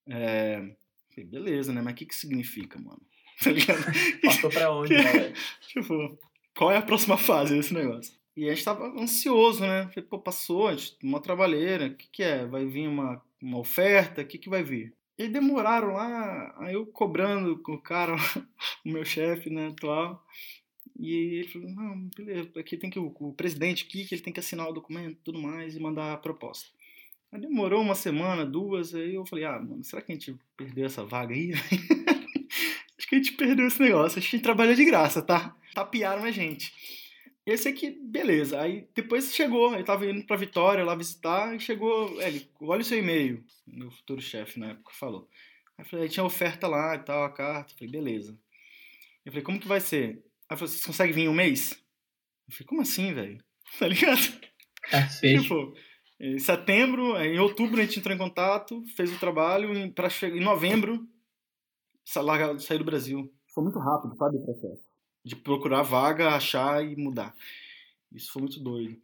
[0.08, 0.74] É...
[1.10, 1.82] Falei, beleza, né?
[1.82, 3.02] Mas o que que significa, mano?
[3.42, 3.84] Tá ligado?
[4.22, 5.32] Passou pra onde, né?
[5.68, 6.18] tipo,
[6.56, 8.14] qual é a próxima fase desse negócio?
[8.36, 9.88] E a gente tava ansioso, né?
[9.88, 12.46] Falei, pô, passou, a gente, uma trabalheira, o que que é?
[12.46, 14.22] Vai vir uma, uma oferta?
[14.22, 14.92] O que que vai vir?
[15.16, 18.14] E demoraram lá, aí eu cobrando com o cara,
[18.84, 20.24] o meu chefe, né, atual.
[20.98, 24.32] E ele falou, não, beleza, aqui tem que o, o presidente aqui, que ele tem
[24.32, 26.68] que assinar o documento tudo mais e mandar a proposta.
[27.30, 30.86] Aí demorou uma semana, duas, aí eu falei, ah, mano, será que a gente perdeu
[30.86, 31.52] essa vaga aí?
[33.14, 35.56] Que a gente perdeu esse negócio, que a gente trabalha de graça, tá?
[35.72, 36.72] Tapearam a gente.
[37.46, 38.60] Esse aqui, beleza.
[38.60, 42.80] Aí depois chegou, ele tava indo pra Vitória lá visitar, e chegou, é, ele, olha
[42.80, 45.28] o seu e-mail, meu futuro chefe na época falou.
[45.78, 47.72] Aí eu falei, tinha oferta lá e tal, a carta.
[47.72, 48.36] Eu falei, beleza.
[49.24, 50.20] Eu falei, como que vai ser?
[50.50, 51.80] Ela falou, vocês conseguem vir em um mês?
[52.48, 53.38] Eu falei, como assim, velho?
[53.78, 54.20] Tá ligado?
[54.92, 55.74] Ah, tipo,
[56.20, 60.40] em setembro, em outubro a gente entrou em contato, fez o trabalho, em, pra, em
[60.40, 61.08] novembro,
[62.04, 63.32] sair do Brasil.
[63.52, 64.82] Foi muito rápido, sabe, o processo?
[65.24, 67.34] De procurar vaga, achar e mudar.
[68.12, 68.96] Isso foi muito doido.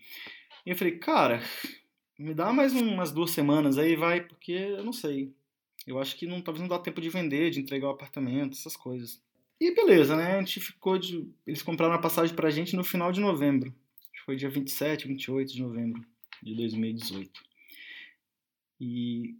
[0.66, 1.42] E eu falei, cara,
[2.18, 5.34] me dá mais umas duas semanas aí, vai, porque eu não sei.
[5.86, 8.76] Eu acho que não, talvez não dá tempo de vender, de entregar o apartamento, essas
[8.76, 9.20] coisas.
[9.60, 10.36] E beleza, né?
[10.36, 11.28] A gente ficou de.
[11.46, 13.74] Eles compraram a passagem pra gente no final de novembro.
[14.00, 16.04] Acho que foi dia 27, 28 de novembro
[16.42, 17.42] de 2018.
[18.80, 19.36] E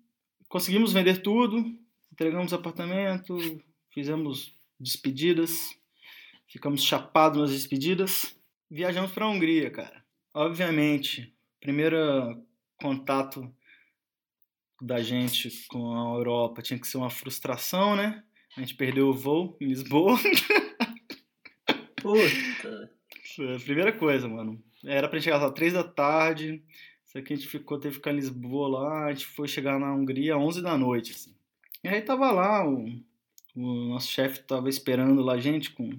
[0.49, 1.79] conseguimos vender tudo,
[2.21, 3.35] entregamos apartamento,
[3.95, 5.75] fizemos despedidas,
[6.47, 8.39] ficamos chapados nas despedidas,
[8.71, 10.05] viajamos para a Hungria, cara.
[10.35, 12.45] Obviamente, primeiro
[12.77, 13.51] contato
[14.83, 18.23] da gente com a Europa tinha que ser uma frustração, né?
[18.55, 20.19] A gente perdeu o voo em Lisboa.
[21.97, 22.93] Puta.
[23.65, 24.63] Primeira coisa, mano.
[24.85, 26.63] Era pra gente chegar às três da tarde.
[27.07, 29.81] Só que a gente ficou, teve que ficar em Lisboa lá, a gente foi chegar
[29.81, 31.40] na Hungria às 11 da noite, assim.
[31.83, 32.85] E aí tava lá, o,
[33.57, 35.91] o nosso chefe tava esperando lá a gente com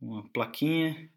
[0.00, 1.10] uma plaquinha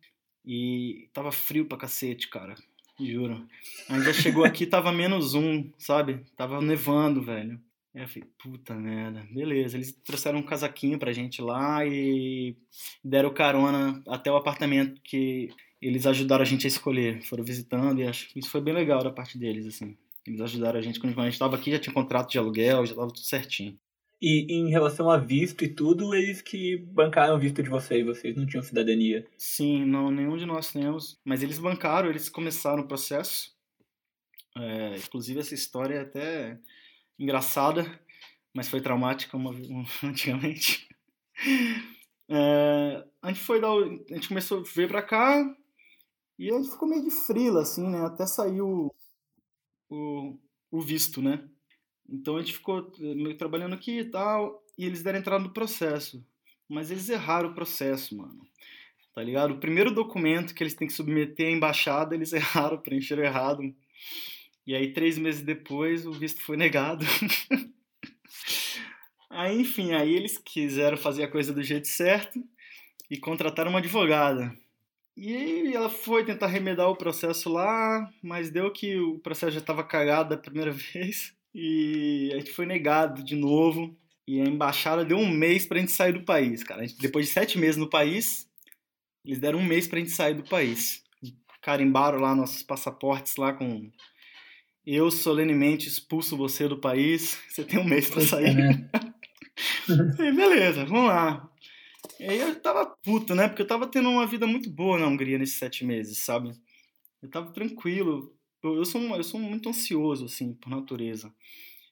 [0.46, 2.56] e tava frio pra cacete, cara.
[3.00, 3.48] Juro.
[3.90, 6.26] A gente já chegou aqui, tava menos um, sabe?
[6.36, 7.60] Tava nevando, velho.
[7.94, 9.28] Aí eu falei, puta merda.
[9.32, 12.56] Beleza, eles trouxeram um casaquinho pra gente lá e
[13.04, 15.50] deram carona até o apartamento que
[15.82, 17.22] eles ajudaram a gente a escolher.
[17.24, 19.98] Foram visitando e acho que isso foi bem legal da parte deles, assim.
[20.26, 22.96] Eles ajudaram a gente quando a gente tava aqui, já tinha contrato de aluguel, já
[22.96, 23.78] tava tudo certinho.
[24.22, 28.36] E em relação a visto e tudo, eles que bancaram o visto de vocês, vocês
[28.36, 29.28] não tinham cidadania?
[29.36, 31.20] Sim, não, nenhum de nós temos.
[31.26, 33.52] Mas eles bancaram, eles começaram o processo.
[34.56, 36.60] É, inclusive essa história é até
[37.18, 38.00] engraçada,
[38.54, 40.88] mas foi traumática uma, uma, antigamente.
[42.30, 45.56] É, a gente foi dar, a gente começou a vir para cá
[46.38, 48.06] e a gente ficou meio de frila assim, né?
[48.06, 48.62] Até sair
[49.92, 50.38] o,
[50.72, 51.44] o, visto, né?
[52.10, 55.54] Então a gente ficou eh, meio trabalhando aqui e tal, e eles deram entrada no
[55.54, 56.26] processo.
[56.68, 58.42] Mas eles erraram o processo, mano.
[59.14, 59.52] Tá ligado?
[59.54, 63.76] O primeiro documento que eles têm que submeter à embaixada, eles erraram, preencheram errado.
[64.66, 67.06] E aí, três meses depois, o visto foi negado.
[69.30, 72.42] aí, enfim, aí eles quiseram fazer a coisa do jeito certo
[73.10, 74.56] e contrataram uma advogada.
[75.24, 79.84] E ela foi tentar remedar o processo lá, mas deu que o processo já estava
[79.84, 81.32] cagado da primeira vez.
[81.54, 83.96] E a gente foi negado de novo.
[84.28, 86.88] E a embaixada deu um mês pra gente sair do país, cara.
[86.88, 88.50] Gente, depois de sete meses no país,
[89.24, 91.04] eles deram um mês pra gente sair do país.
[91.62, 93.92] Carimbaram lá nossos passaportes lá com.
[94.84, 97.38] Eu solenemente expulso você do país.
[97.48, 98.56] Você tem um mês pra sair.
[99.88, 101.51] e beleza, vamos lá.
[102.22, 103.48] E aí eu tava puto, né?
[103.48, 106.52] Porque eu tava tendo uma vida muito boa na Hungria nesses sete meses, sabe?
[107.20, 108.32] Eu tava tranquilo,
[108.62, 111.34] eu, eu, sou, eu sou muito ansioso, assim, por natureza.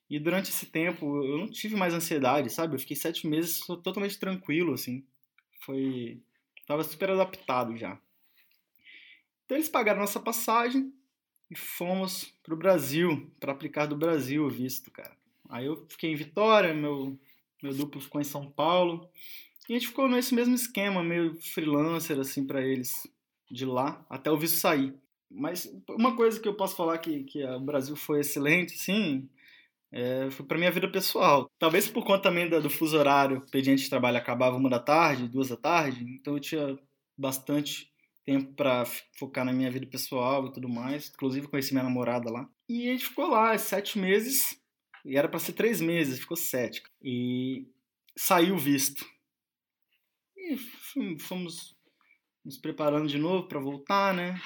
[0.08, 2.76] E durante esse tempo eu não tive mais ansiedade, sabe?
[2.76, 5.04] Eu fiquei sete meses totalmente tranquilo, assim.
[5.62, 6.22] Foi.
[6.68, 8.00] Tava super adaptado já.
[9.46, 10.94] Então eles pagaram nossa passagem
[11.50, 15.18] e fomos pro Brasil, para aplicar do Brasil o visto, cara.
[15.50, 17.18] Aí eu fiquei em Vitória, meu,
[17.64, 19.10] meu duplo ficou em São Paulo.
[19.70, 23.08] E a gente ficou nesse mesmo esquema, meio freelancer, assim, para eles,
[23.52, 24.96] de lá, até o visto sair.
[25.30, 29.30] Mas uma coisa que eu posso falar que, que o Brasil foi excelente, sim,
[29.92, 31.48] é, foi para minha vida pessoal.
[31.60, 34.80] Talvez por conta também do, do fuso horário, o expediente de trabalho acabava uma da
[34.80, 36.80] tarde, duas da tarde, então eu tinha
[37.16, 37.92] bastante
[38.26, 38.86] tempo para
[39.20, 41.10] focar na minha vida pessoal e tudo mais.
[41.10, 42.50] Inclusive conheci minha namorada lá.
[42.68, 44.60] E a gente ficou lá sete meses,
[45.06, 46.82] e era para ser três meses, ficou sete.
[47.04, 47.68] E
[48.16, 49.06] saiu visto.
[51.20, 51.78] Fomos
[52.44, 54.40] nos preparando de novo para voltar, né?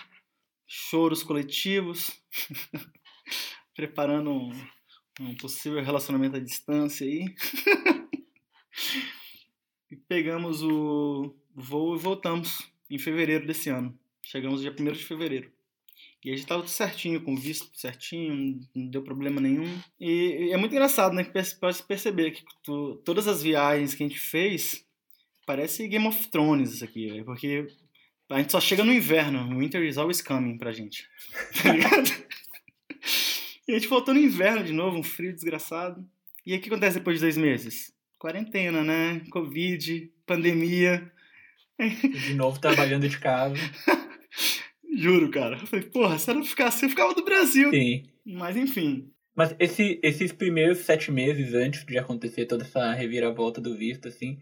[0.75, 2.09] choros coletivos,
[3.75, 4.49] preparando um,
[5.19, 7.25] um, possível relacionamento à distância aí.
[9.91, 13.97] e pegamos o voo e voltamos em fevereiro desse ano.
[14.23, 15.51] Chegamos dia 1 de fevereiro.
[16.25, 19.79] E a gente estava tudo certinho, com visto certinho, não deu problema nenhum.
[19.99, 21.23] E, e é muito engraçado, né?
[21.23, 24.87] Que pode perceber que tu, todas as viagens que a gente fez
[25.45, 27.67] parece Game of Thrones isso aqui, véio, porque
[28.29, 29.57] a gente só chega no inverno.
[29.57, 31.07] Winter is always coming pra gente.
[31.61, 32.23] Tá ligado?
[33.67, 36.05] e a gente voltou no inverno de novo, um frio desgraçado.
[36.45, 37.93] E aí o que acontece depois de dois meses?
[38.17, 39.21] Quarentena, né?
[39.29, 41.11] Covid, pandemia.
[41.79, 43.55] De novo trabalhando de casa.
[44.95, 45.57] Juro, cara.
[45.57, 47.69] Eu falei, porra, se eu ficasse, eu ficava do Brasil.
[47.71, 48.03] Sim.
[48.25, 49.11] Mas enfim.
[49.35, 54.39] Mas esse, esses primeiros sete meses antes de acontecer toda essa reviravolta do visto, assim,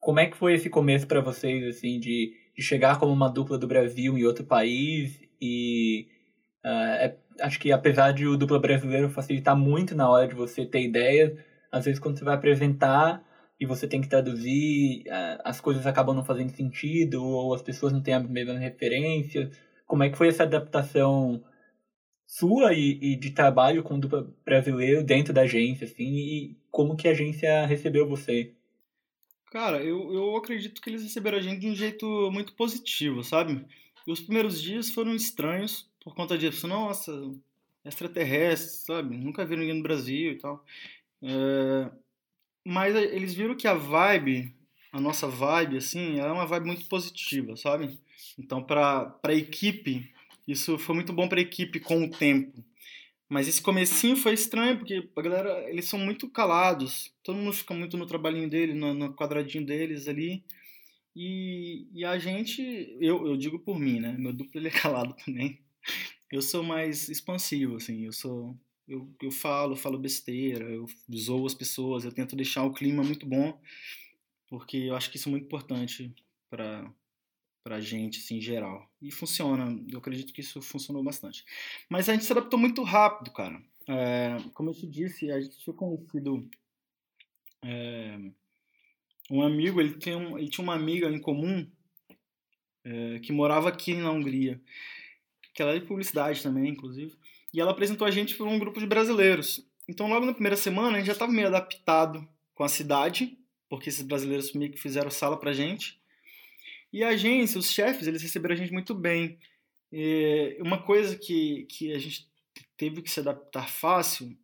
[0.00, 3.56] como é que foi esse começo para vocês, assim, de de chegar como uma dupla
[3.56, 6.08] do Brasil em outro país e
[6.64, 10.66] uh, é, acho que apesar de o dupla brasileiro facilitar muito na hora de você
[10.66, 11.38] ter ideias,
[11.70, 13.24] às vezes quando você vai apresentar
[13.60, 17.92] e você tem que traduzir, uh, as coisas acabam não fazendo sentido ou as pessoas
[17.92, 19.50] não têm a mesma referência.
[19.86, 21.40] Como é que foi essa adaptação
[22.26, 26.96] sua e, e de trabalho com o dupla brasileiro dentro da agência, assim, e como
[26.96, 28.52] que a agência recebeu você?
[29.50, 33.64] Cara, eu, eu acredito que eles receberam a gente de um jeito muito positivo, sabe?
[34.06, 36.66] Os primeiros dias foram estranhos por conta disso.
[36.66, 37.12] Nossa,
[37.84, 39.16] extraterrestre, sabe?
[39.16, 40.64] Nunca viram ninguém no Brasil e tal.
[41.22, 41.90] É...
[42.64, 44.54] Mas eles viram que a vibe,
[44.92, 47.98] a nossa vibe, assim, ela é uma vibe muito positiva, sabe?
[48.38, 50.12] Então, para a equipe,
[50.46, 52.62] isso foi muito bom para a equipe com o tempo.
[53.28, 57.12] Mas esse comecinho foi estranho, porque a galera, eles são muito calados.
[57.22, 60.42] Todo mundo fica muito no trabalhinho dele, no, no quadradinho deles ali.
[61.14, 62.62] E, e a gente,
[63.00, 64.16] eu, eu digo por mim, né?
[64.18, 65.60] Meu duplo ele é calado também.
[66.32, 68.56] Eu sou mais expansivo, assim, eu sou
[68.88, 73.26] eu, eu falo, falo besteira, eu zoo as pessoas, eu tento deixar o clima muito
[73.26, 73.60] bom,
[74.48, 76.14] porque eu acho que isso é muito importante
[76.48, 76.90] para
[77.68, 78.90] pra gente, assim, em geral.
[79.00, 81.44] E funciona, eu acredito que isso funcionou bastante.
[81.86, 83.62] Mas a gente se adaptou muito rápido, cara.
[83.86, 86.48] É, como eu te disse, a gente tinha conhecido
[87.62, 88.18] é,
[89.30, 91.70] um amigo, ele, tem um, ele tinha uma amiga em comum
[92.84, 94.58] é, que morava aqui na Hungria,
[95.52, 97.14] que ela é de publicidade também, inclusive,
[97.52, 99.62] e ela apresentou a gente para um grupo de brasileiros.
[99.86, 103.36] Então, logo na primeira semana, a gente já estava meio adaptado com a cidade,
[103.68, 105.97] porque esses brasileiros meio que fizeram sala pra gente.
[106.92, 109.38] E a agência, os chefes, eles receberam a gente muito bem.
[109.92, 112.28] E uma coisa que, que a gente
[112.76, 114.36] teve que se adaptar fácil,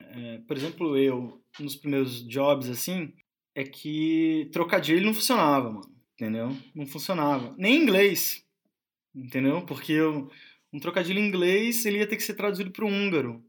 [0.00, 3.12] é, por exemplo, eu, nos primeiros jobs, assim,
[3.54, 5.98] é que trocadilho não funcionava, mano.
[6.14, 6.56] Entendeu?
[6.74, 7.54] Não funcionava.
[7.56, 8.44] Nem em inglês.
[9.14, 9.62] Entendeu?
[9.64, 10.30] Porque eu,
[10.72, 13.44] um trocadilho em inglês ele ia ter que ser traduzido para o húngaro.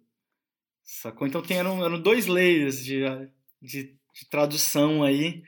[0.84, 1.28] Sacou?
[1.28, 3.02] Então tem, eram, eram dois layers de,
[3.62, 5.44] de, de tradução aí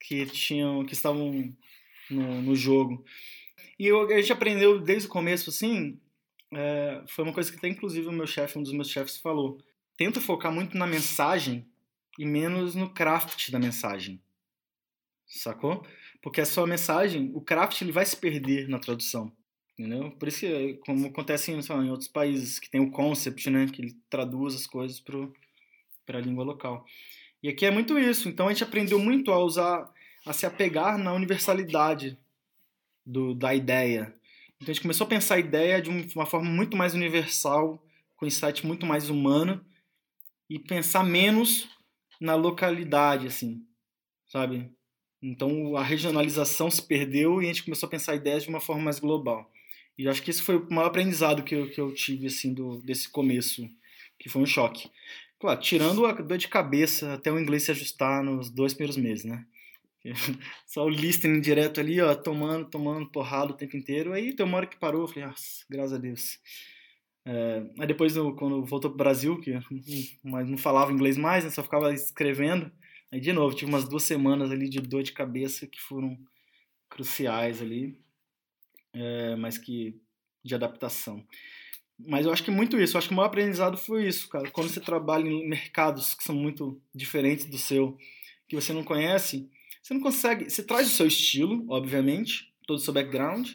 [0.00, 1.54] que tinham que estavam
[2.12, 3.04] no, no jogo.
[3.78, 5.98] E eu, a gente aprendeu desde o começo, assim,
[6.52, 9.58] é, foi uma coisa que até inclusive o meu chefe, um dos meus chefes falou,
[9.96, 11.66] tenta focar muito na mensagem
[12.18, 14.20] e menos no craft da mensagem.
[15.26, 15.86] Sacou?
[16.20, 19.32] Porque a sua mensagem, o craft ele vai se perder na tradução.
[19.78, 20.10] Entendeu?
[20.12, 23.66] Por isso que, como acontece em, em outros países, que tem o concept, né?
[23.66, 26.84] Que ele traduz as coisas para a língua local.
[27.42, 28.28] E aqui é muito isso.
[28.28, 29.90] Então a gente aprendeu muito a usar,
[30.24, 32.18] a se apegar na universalidade
[33.04, 34.14] do, da ideia.
[34.56, 37.84] Então a gente começou a pensar a ideia de uma forma muito mais universal,
[38.16, 39.64] com insight muito mais humano,
[40.48, 41.68] e pensar menos
[42.20, 43.66] na localidade, assim,
[44.28, 44.70] sabe?
[45.20, 48.82] Então a regionalização se perdeu e a gente começou a pensar ideias de uma forma
[48.82, 49.50] mais global.
[49.98, 52.80] E acho que esse foi o maior aprendizado que eu, que eu tive assim do,
[52.82, 53.68] desse começo,
[54.18, 54.90] que foi um choque.
[55.38, 59.24] Claro, tirando a dor de cabeça até o inglês se ajustar nos dois primeiros meses,
[59.24, 59.44] né?
[60.66, 64.12] Só o listening direto ali, ó, tomando, tomando porrada o tempo inteiro.
[64.12, 65.28] Aí tem uma hora que parou, eu falei,
[65.68, 66.38] graças a Deus.
[67.24, 69.52] É, aí depois, quando voltou pro Brasil, que
[70.22, 72.70] mas não falava inglês mais, né, só ficava escrevendo.
[73.10, 76.18] Aí de novo, tive umas duas semanas ali de dor de cabeça que foram
[76.88, 77.98] cruciais ali,
[78.92, 80.00] é, mas que
[80.44, 81.24] de adaptação.
[81.98, 84.50] Mas eu acho que muito isso, eu acho que o maior aprendizado foi isso, cara.
[84.50, 87.96] Quando você trabalha em mercados que são muito diferentes do seu,
[88.48, 89.48] que você não conhece,
[89.82, 90.48] você não consegue.
[90.48, 93.50] Você traz o seu estilo, obviamente, todo o seu background,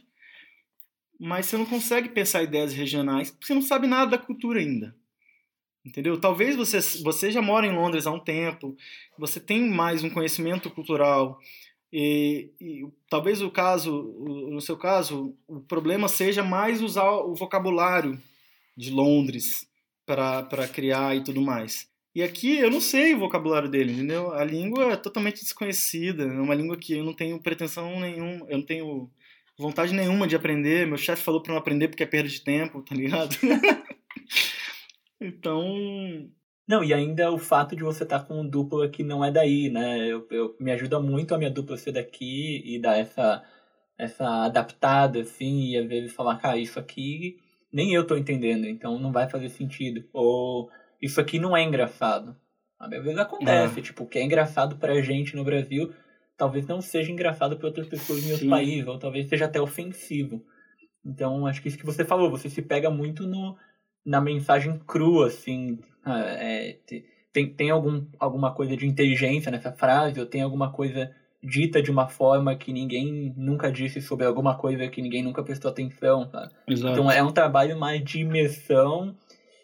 [1.19, 4.95] mas você não consegue pensar ideias regionais, porque você não sabe nada da cultura ainda.
[5.85, 6.19] Entendeu?
[6.19, 8.75] Talvez você, você já mora em Londres há um tempo,
[9.17, 11.39] você tem mais um conhecimento cultural,
[11.91, 14.03] e, e, talvez o caso,
[14.51, 18.21] no seu caso, o problema seja mais usar o vocabulário
[18.75, 19.65] de Londres
[20.05, 21.89] para criar e tudo mais.
[22.17, 24.33] E aqui eu não sei o vocabulário dele, entendeu?
[24.33, 28.57] A língua é totalmente desconhecida, é uma língua que eu não tenho pretensão nenhuma, eu
[28.57, 29.11] não tenho
[29.55, 30.87] vontade nenhuma de aprender.
[30.87, 33.35] Meu chefe falou para não aprender porque é perda de tempo, tá ligado?
[35.21, 35.63] então.
[36.67, 39.31] Não, e ainda o fato de você estar tá com um dupla que não é
[39.31, 40.07] daí, né?
[40.07, 43.43] Eu, eu, me ajuda muito a minha dupla ser daqui e dar essa,
[43.95, 47.37] essa adaptada, assim, e às vezes falar, cara, isso aqui
[47.71, 50.03] nem eu tô entendendo, então não vai fazer sentido.
[50.11, 50.71] Ou
[51.01, 52.35] isso aqui não é engraçado.
[52.79, 53.83] Às vezes acontece, é.
[53.83, 55.91] tipo, o que é engraçado pra gente no Brasil
[56.37, 60.45] talvez não seja engraçado para outras pessoas em outro país, ou talvez seja até ofensivo.
[61.03, 63.57] Então, acho que isso que você falou, você se pega muito no,
[64.05, 65.79] na mensagem crua, assim.
[66.05, 66.77] Ah, é,
[67.33, 71.09] tem, tem algum, alguma coisa de inteligência nessa frase, ou tem alguma coisa
[71.41, 75.71] dita de uma forma que ninguém nunca disse sobre alguma coisa que ninguém nunca prestou
[75.71, 76.29] atenção.
[76.67, 79.15] Então, é um trabalho mais de imersão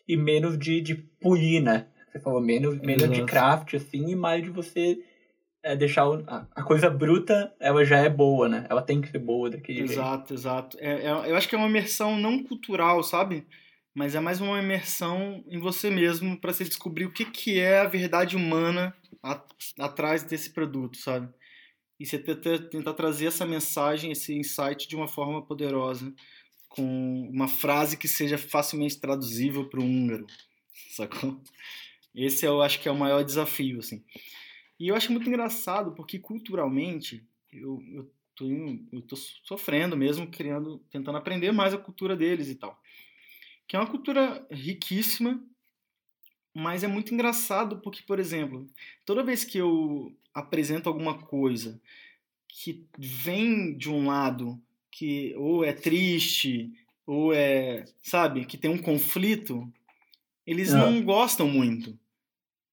[0.08, 1.88] e menos de, de polir, né?
[2.12, 5.00] Você falou menos, menos de craft, assim, e mais de você
[5.64, 8.68] é deixar a, a, coisa bruta, ela já é boa, né?
[8.70, 10.34] Ela tem que ser boa daquele exato, jeito.
[10.34, 10.78] Exato, exato.
[10.80, 13.48] É, é, eu acho que é uma imersão não cultural, sabe?
[13.96, 17.80] Mas é mais uma imersão em você mesmo para você descobrir o que, que é
[17.80, 19.42] a verdade humana a,
[19.80, 21.30] atrás desse produto, sabe?
[22.00, 26.14] E você tentar, tentar trazer essa mensagem, esse insight de uma forma poderosa,
[26.74, 30.26] com uma frase que seja facilmente traduzível para o húngaro,
[30.90, 31.40] sacou?
[32.16, 34.04] Esse eu acho que é o maior desafio, assim.
[34.80, 38.50] E eu acho muito engraçado porque culturalmente eu, eu, tô,
[38.92, 42.82] eu tô sofrendo mesmo, criando, tentando aprender mais a cultura deles e tal.
[43.68, 45.40] Que é uma cultura riquíssima,
[46.56, 48.68] mas é muito engraçado porque, por exemplo,
[49.06, 51.80] toda vez que eu apresento alguma coisa
[52.48, 54.60] que vem de um lado
[54.94, 56.72] que ou é triste,
[57.06, 59.68] ou é, sabe, que tem um conflito,
[60.46, 61.98] eles não gostam muito.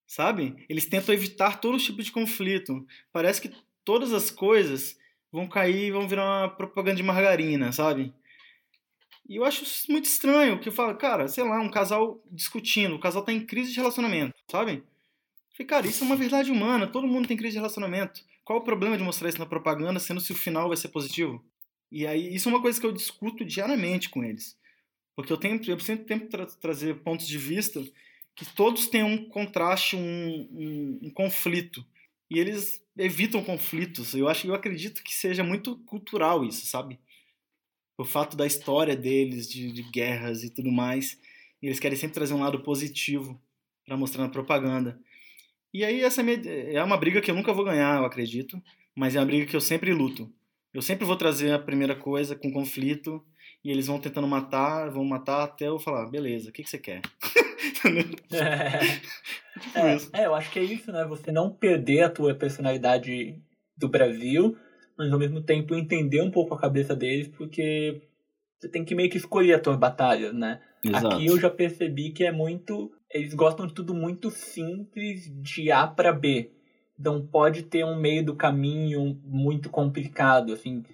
[0.06, 0.56] Sabe?
[0.68, 2.87] Eles tentam evitar todo tipo de conflito.
[3.12, 3.52] Parece que
[3.85, 4.98] todas as coisas
[5.33, 8.12] vão cair e vão virar uma propaganda de margarina, sabe?
[9.28, 13.00] E eu acho muito estranho, que eu falo, cara, sei lá, um casal discutindo, o
[13.00, 14.83] casal tá em crise de relacionamento, sabe?
[15.52, 18.20] Falei, cara, isso é uma verdade humana, todo mundo tem crise de relacionamento.
[18.44, 21.44] Qual o problema de mostrar isso na propaganda, sendo se o final vai ser positivo?
[21.90, 24.57] E aí, isso é uma coisa que eu discuto diariamente com eles.
[25.16, 27.83] Porque eu, tenho, eu sempre tento tra trazer pontos de vista
[28.35, 31.85] que todos têm um contraste, um, um, um conflito.
[32.31, 34.14] E eles evitam conflitos.
[34.14, 36.98] Eu acho, eu acredito que seja muito cultural isso, sabe?
[37.98, 41.18] O fato da história deles, de, de guerras e tudo mais.
[41.61, 43.40] E eles querem sempre trazer um lado positivo
[43.85, 44.98] para mostrar na propaganda.
[45.74, 48.62] E aí essa é, é uma briga que eu nunca vou ganhar, eu acredito,
[48.94, 50.33] mas é uma briga que eu sempre luto.
[50.72, 53.22] Eu sempre vou trazer a primeira coisa com conflito
[53.64, 56.78] e eles vão tentando matar, vão matar até eu falar, beleza, o que, que você
[56.78, 57.02] quer?
[58.33, 61.04] é, tipo é, eu acho que é isso, né?
[61.06, 63.37] Você não perder a tua personalidade
[63.76, 64.56] do Brasil,
[64.96, 68.00] mas ao mesmo tempo entender um pouco a cabeça deles, porque
[68.59, 70.61] você tem que meio que escolher as tuas batalhas, né?
[70.85, 71.16] Exato.
[71.16, 72.92] Aqui eu já percebi que é muito.
[73.11, 76.50] Eles gostam de tudo muito simples, de A para B.
[77.02, 80.84] Não pode ter um meio do caminho muito complicado, assim.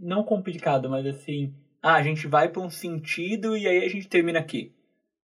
[0.00, 1.54] Não complicado, mas assim.
[1.80, 4.72] Ah, a gente vai para um sentido e aí a gente termina aqui.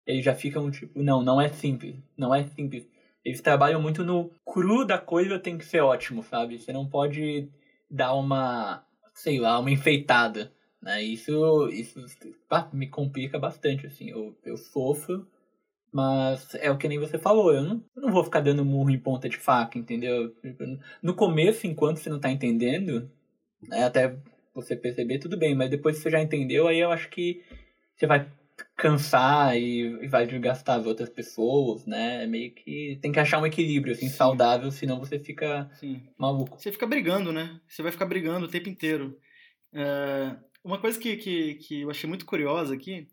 [0.06, 1.96] Eles já ficam tipo, não, não é simples.
[2.16, 2.88] Não é simples.
[3.24, 6.58] Eles trabalham muito no cru da coisa tem que ser ótimo, sabe?
[6.58, 7.48] Você não pode
[7.90, 10.52] dar uma, sei lá, uma enfeitada.
[10.80, 11.02] Né?
[11.02, 12.00] Isso, isso
[12.72, 14.10] me complica bastante, assim.
[14.10, 15.26] Eu, eu sofro,
[15.92, 17.52] mas é o que nem você falou.
[17.52, 20.34] Eu não, eu não vou ficar dando murro em ponta de faca, entendeu?
[21.02, 23.10] No começo, enquanto você não tá entendendo,
[23.66, 24.16] né, até
[24.54, 25.54] você perceber, tudo bem.
[25.54, 27.42] Mas depois que você já entendeu, aí eu acho que
[27.96, 28.30] você vai
[28.76, 32.24] cansar e, e vai desgastar as outras pessoas, né?
[32.24, 34.14] É meio que tem que achar um equilíbrio assim Sim.
[34.14, 36.02] saudável, senão você fica Sim.
[36.16, 36.60] maluco.
[36.60, 37.60] Você fica brigando, né?
[37.68, 39.18] Você vai ficar brigando o tempo inteiro.
[39.72, 43.08] É, uma coisa que, que, que eu achei muito curiosa aqui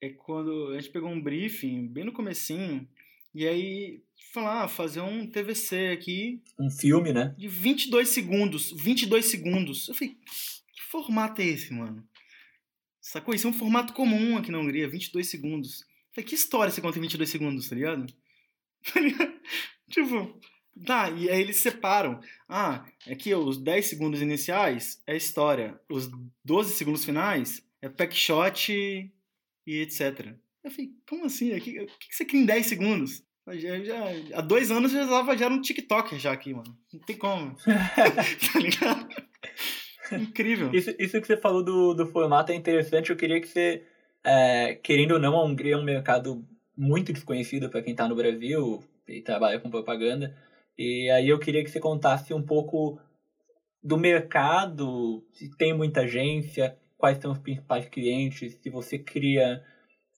[0.00, 2.88] é quando a gente pegou um briefing bem no comecinho
[3.34, 6.42] e aí falar, ah, fazer um TVC aqui.
[6.58, 7.34] Um filme, né?
[7.36, 8.72] De 22 segundos.
[8.72, 9.88] 22 segundos.
[9.88, 10.16] Eu falei,
[10.72, 12.06] que formato é esse, mano?
[13.00, 13.34] Sacou?
[13.34, 15.80] Isso é um formato comum aqui na Hungria, 22 segundos.
[15.80, 18.06] Eu falei, que história você conta em 22 segundos, tá ligado?
[19.90, 20.40] tipo,
[20.84, 22.20] Tá, e aí eles separam.
[22.48, 26.10] Ah, aqui os 10 segundos iniciais é história, os
[26.44, 29.12] 12 segundos finais é pack shot
[29.70, 30.34] e, etc.
[30.64, 31.56] Eu falei, como assim?
[31.56, 33.22] O que, que você cria em 10 segundos?
[33.52, 34.04] Já, já,
[34.34, 36.76] há dois anos já estava já no TikTok já aqui, mano.
[36.92, 37.56] Não tem como.
[37.64, 39.08] tá ligado?
[40.12, 40.70] Incrível.
[40.72, 43.10] Isso, isso que você falou do, do formato é interessante.
[43.10, 43.82] Eu queria que você,
[44.24, 46.44] é, querendo ou não, a Hungria é um mercado
[46.76, 50.36] muito desconhecido para quem está no Brasil e trabalha com propaganda.
[50.78, 53.00] E aí eu queria que você contasse um pouco
[53.82, 59.64] do mercado, se tem muita agência, quais são os principais clientes, se você cria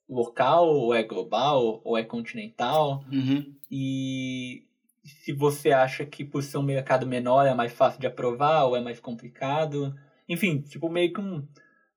[0.09, 3.55] local, ou é global, ou é continental, uhum.
[3.71, 4.66] e
[5.05, 8.77] se você acha que por ser um mercado menor é mais fácil de aprovar ou
[8.77, 9.95] é mais complicado.
[10.29, 11.47] Enfim, tipo, meio que um,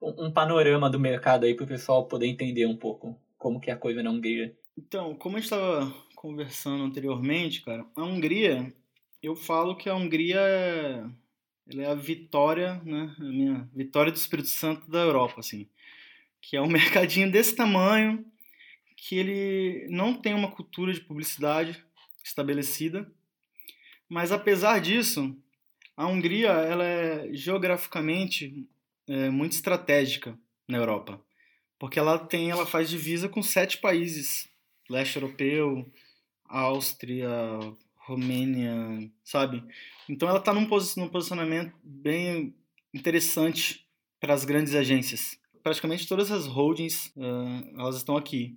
[0.02, 3.74] um panorama do mercado aí para o pessoal poder entender um pouco como que é
[3.74, 4.56] a coisa na Hungria.
[4.78, 8.74] Então, como a gente estava conversando anteriormente, cara, a Hungria,
[9.21, 11.10] eu falo que a Hungria
[11.71, 15.67] ela é a vitória, né, a minha vitória do Espírito Santo da Europa, assim,
[16.41, 18.25] que é um mercadinho desse tamanho,
[18.95, 21.84] que ele não tem uma cultura de publicidade
[22.23, 23.12] estabelecida,
[24.10, 25.36] mas apesar disso,
[25.97, 28.67] a Hungria ela é geograficamente
[29.08, 31.21] é, muito estratégica na Europa,
[31.78, 34.49] porque ela tem, ela faz divisa com sete países
[34.89, 35.91] leste europeu,
[36.45, 37.30] Áustria,
[38.06, 39.63] Romênia, sabe?
[40.08, 42.53] Então ela está num, posicionamento bem
[42.93, 43.86] interessante
[44.20, 45.38] para as grandes agências.
[45.64, 48.56] Praticamente todas as holdings uh, elas estão aqui.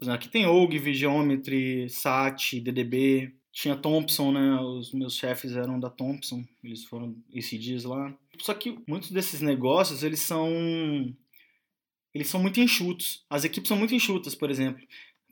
[0.00, 4.60] Exemplo, aqui tem OG, Geometry, SAT, DDB, tinha Thompson, né?
[4.60, 8.14] Os meus chefes eram da Thompson, eles foram esses dias lá.
[8.38, 10.50] Só que muitos desses negócios, eles são
[12.14, 13.24] eles são muito enxutos.
[13.30, 14.82] As equipes são muito enxutas, por exemplo.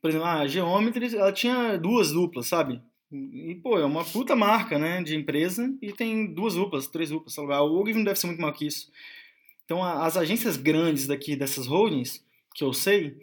[0.01, 2.81] Por exemplo, a Geometry, ela tinha duas duplas, sabe?
[3.11, 7.35] E, pô, é uma puta marca, né, de empresa e tem duas duplas, três duplas,
[7.35, 7.53] sabe?
[7.53, 8.91] A OG não deve ser muito maior que isso.
[9.65, 13.17] Então, as agências grandes daqui, dessas holdings, que eu sei,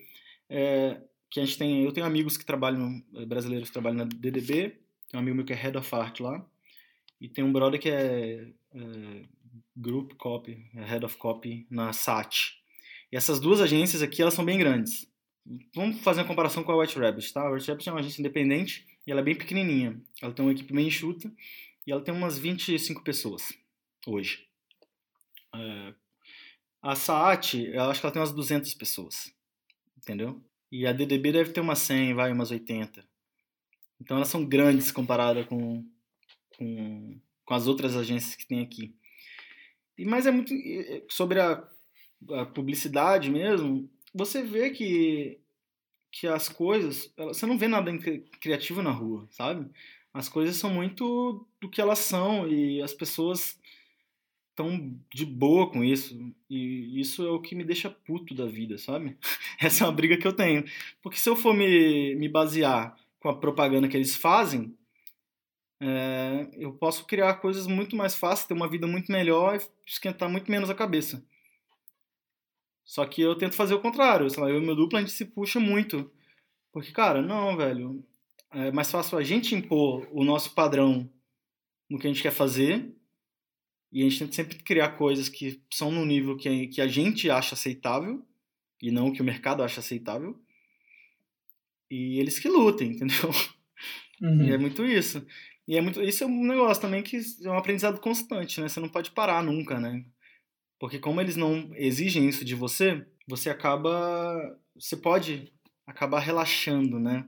[0.49, 4.03] é, que a gente tem, eu tenho amigos que trabalham, eh, brasileiros que trabalham na
[4.05, 4.79] DDB,
[5.09, 6.45] tem um amigo meu que é Head of Art lá,
[7.19, 9.21] e tem um brother que é, é
[9.75, 12.57] Group Copy, é Head of Copy na SAT.
[13.11, 15.07] E essas duas agências aqui, elas são bem grandes.
[15.75, 17.41] Vamos fazer uma comparação com a White Rabbit, tá?
[17.41, 20.01] A White Rabbit é uma agência independente e ela é bem pequenininha.
[20.21, 21.31] Ela tem uma equipe bem enxuta
[21.85, 23.53] e ela tem umas 25 pessoas
[24.05, 24.47] hoje.
[25.53, 25.93] É...
[26.81, 29.33] A Saat, eu acho que ela tem umas 200 pessoas,
[29.97, 30.39] entendeu?
[30.71, 33.03] E a DDB deve ter umas 100, vai, umas 80.
[33.99, 35.83] Então elas são grandes comparada com,
[36.57, 38.95] com, com as outras agências que tem aqui.
[39.97, 40.53] E, mas é muito.
[41.09, 41.67] Sobre a,
[42.33, 45.39] a publicidade mesmo, você vê que,
[46.15, 47.13] que as coisas.
[47.17, 47.91] Você não vê nada
[48.39, 49.69] criativo na rua, sabe?
[50.13, 53.59] As coisas são muito do que elas são e as pessoas
[54.49, 56.17] estão de boa com isso.
[56.49, 59.17] E isso é o que me deixa puto da vida, sabe?
[59.59, 60.63] Essa é uma briga que eu tenho.
[61.01, 64.73] Porque se eu for me, me basear com a propaganda que eles fazem,
[65.81, 70.29] é, eu posso criar coisas muito mais fáceis, ter uma vida muito melhor e esquentar
[70.29, 71.21] muito menos a cabeça.
[72.85, 74.29] Só que eu tento fazer o contrário.
[74.29, 76.11] Sei lá, eu e meu duplo a gente se puxa muito.
[76.71, 78.05] Porque, cara, não, velho.
[78.51, 81.09] É mais fácil a gente impor o nosso padrão
[81.89, 82.95] no que a gente quer fazer.
[83.91, 87.29] E a gente tenta sempre criar coisas que são no nível que, que a gente
[87.29, 88.23] acha aceitável.
[88.81, 90.39] E não que o mercado acha aceitável.
[91.89, 93.31] E eles que lutem, entendeu?
[94.21, 94.45] Uhum.
[94.45, 95.25] E é muito isso.
[95.67, 98.69] E é muito, isso é um negócio também que é um aprendizado constante, né?
[98.69, 100.05] Você não pode parar nunca, né?
[100.79, 104.59] Porque como eles não exigem isso de você, você acaba.
[104.75, 105.51] Você pode
[105.87, 107.25] acabar relaxando, né?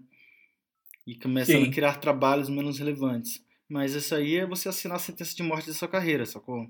[1.06, 1.70] E começando Sim.
[1.70, 3.44] a criar trabalhos menos relevantes.
[3.70, 6.68] Mas isso aí é você assinar a sentença de morte da sua carreira, sacou?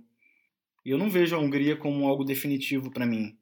[0.86, 3.38] E eu não vejo a Hungria como algo definitivo para mim.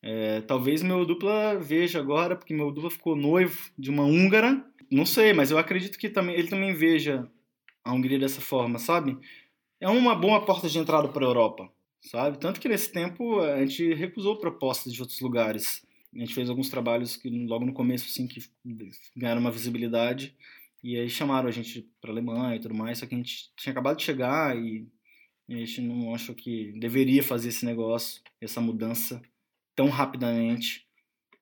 [0.00, 4.64] É, talvez meu dupla veja agora, porque meu dupla ficou noivo de uma húngara.
[4.90, 7.28] Não sei, mas eu acredito que também, ele também veja
[7.84, 9.18] a Hungria dessa forma, sabe?
[9.80, 11.70] É uma boa porta de entrada para a Europa
[12.00, 12.38] sabe?
[12.38, 15.86] Tanto que nesse tempo a gente recusou propostas de outros lugares.
[16.14, 18.42] A gente fez alguns trabalhos que logo no começo assim que
[19.16, 20.34] ganharam uma visibilidade
[20.82, 23.72] e aí chamaram a gente para Alemanha e tudo mais, só que a gente tinha
[23.72, 24.86] acabado de chegar e
[25.48, 29.20] a gente não achou que deveria fazer esse negócio, essa mudança
[29.74, 30.86] tão rapidamente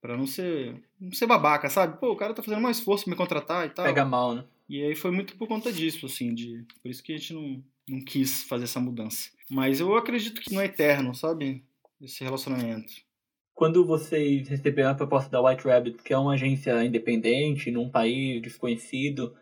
[0.00, 1.98] para não ser não ser babaca, sabe?
[1.98, 3.84] Pô, o cara tá fazendo mais esforço pra me contratar e tal.
[3.84, 4.44] Pega mal, né?
[4.68, 7.62] E aí foi muito por conta disso, assim, de por isso que a gente não,
[7.88, 9.30] não quis fazer essa mudança.
[9.50, 11.64] Mas eu acredito que não é eterno, sabe?
[12.00, 12.92] Esse relacionamento.
[13.54, 18.42] Quando vocês receberam a proposta da White Rabbit, que é uma agência independente, num país
[18.42, 19.34] desconhecido,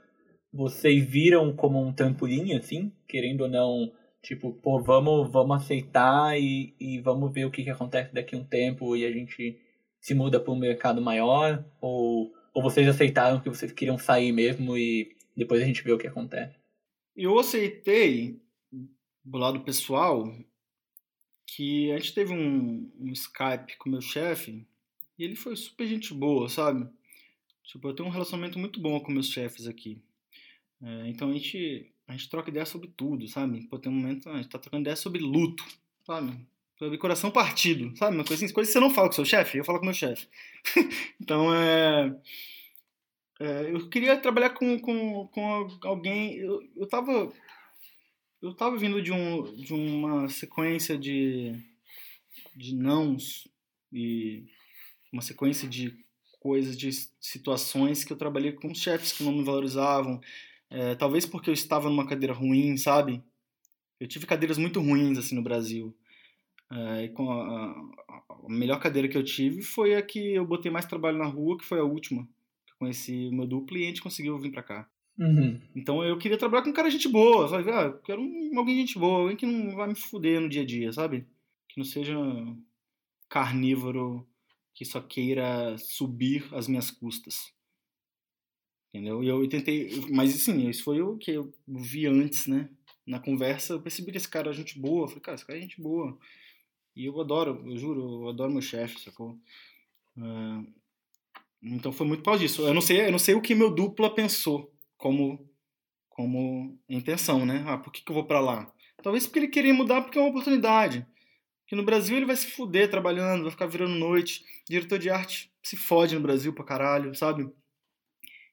[0.53, 2.93] vocês viram como um trampolim, assim?
[3.09, 3.93] Querendo ou não,
[4.23, 8.39] tipo, pô, vamos, vamos aceitar e, e vamos ver o que, que acontece daqui a
[8.39, 9.59] um tempo e a gente
[10.01, 11.65] se muda para um mercado maior?
[11.81, 15.99] Ou, ou vocês aceitaram que vocês queriam sair mesmo e depois a gente vê o
[15.99, 16.55] que acontece?
[17.17, 18.41] Eu aceitei
[19.25, 20.25] do lado pessoal,
[21.47, 24.67] que a gente teve um, um Skype com meu chefe
[25.19, 26.89] e ele foi super gente boa, sabe?
[27.63, 30.03] Tipo, eu tenho um relacionamento muito bom com meus chefes aqui.
[30.83, 33.67] É, então a gente, a gente troca ideia sobre tudo, sabe?
[33.69, 35.65] Pô, tem um momento a gente tá trocando ideia sobre luto,
[36.05, 36.37] sabe?
[36.79, 38.17] Sobre coração partido, sabe?
[38.17, 39.95] Uma coisa assim, coisa que você não fala com seu chefe, eu falo com meu
[39.95, 40.27] chefe.
[41.21, 42.17] então é, é,
[43.45, 46.37] Eu queria trabalhar com, com, com alguém.
[46.37, 47.33] Eu, eu tava
[48.45, 51.59] eu estava vindo de, um, de uma sequência de,
[52.55, 53.49] de nãos
[53.91, 54.45] e
[55.11, 55.97] uma sequência de
[56.39, 60.21] coisas, de situações que eu trabalhei com chefes que não me valorizavam.
[60.69, 63.23] É, talvez porque eu estava numa cadeira ruim, sabe?
[63.99, 65.97] Eu tive cadeiras muito ruins assim no Brasil.
[66.71, 70.85] É, com a, a, melhor cadeira que eu tive foi a que eu botei mais
[70.85, 72.29] trabalho na rua, que foi a última.
[72.85, 74.91] Conheci o meu duplo e a gente conseguiu vir para cá.
[75.19, 75.59] Uhum.
[75.75, 77.71] Então eu queria trabalhar com um cara gente boa, sabe?
[77.71, 80.61] Ah, eu quero um, alguém gente boa, alguém que não vai me fuder no dia
[80.61, 81.27] a dia, sabe?
[81.69, 82.15] Que não seja
[83.27, 84.27] carnívoro
[84.75, 87.55] que só queira subir as minhas custas.
[88.93, 89.25] Entendeu?
[89.25, 92.69] E eu tentei, mas assim, isso foi o que eu vi antes, né?
[93.07, 95.05] Na conversa, eu percebi que esse cara é gente boa.
[95.05, 96.19] Eu falei, cara, esse cara é gente boa.
[96.95, 99.39] E eu adoro, eu juro, eu adoro meu chefe, sacou?
[100.17, 100.67] Uh,
[101.65, 102.63] então foi muito por causa disso.
[102.63, 105.49] Eu não sei, eu não sei o que meu dupla pensou como
[106.09, 107.65] como intenção, né?
[107.67, 108.73] Ah, por que, que eu vou para lá?
[109.03, 111.05] Talvez porque ele queria mudar porque é uma oportunidade.
[111.67, 114.45] Que no Brasil ele vai se fuder trabalhando, vai ficar virando noite.
[114.69, 117.51] Diretor de arte se fode no Brasil pra caralho, sabe?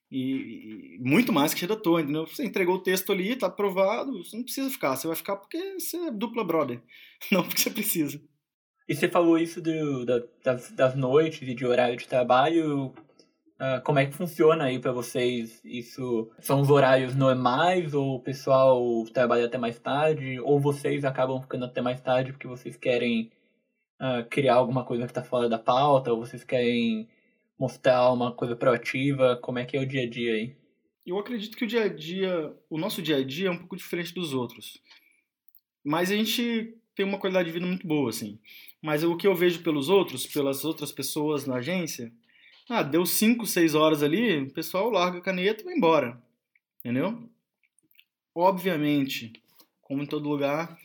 [0.10, 2.26] E, e muito mais que redator, entendeu?
[2.26, 4.96] Você entregou o texto ali, tá aprovado, você não precisa ficar.
[4.96, 6.82] Você vai ficar porque você é dupla brother,
[7.32, 8.22] não porque você precisa.
[8.92, 12.88] E você falou isso do, da, das, das noites e de horário de trabalho.
[12.88, 15.62] Uh, como é que funciona aí para vocês?
[15.64, 20.42] Isso são os horários normais ou o pessoal trabalha até mais tarde?
[20.42, 23.32] Ou vocês acabam ficando até mais tarde porque vocês querem
[24.02, 27.08] uh, criar alguma coisa que está fora da pauta, ou vocês querem
[27.58, 29.38] mostrar uma coisa proativa?
[29.38, 30.58] Como é que é o dia a dia aí?
[31.06, 33.78] Eu acredito que o dia a dia, o nosso dia a dia é um pouco
[33.78, 34.82] diferente dos outros.
[35.82, 38.38] Mas a gente tem uma qualidade de vida muito boa, assim.
[38.82, 42.12] Mas o que eu vejo pelos outros, pelas outras pessoas na agência,
[42.68, 46.22] ah, deu 5, 6 horas ali, o pessoal larga a caneta e vai embora.
[46.80, 47.30] Entendeu?
[48.34, 49.34] Obviamente,
[49.82, 50.78] como em todo lugar,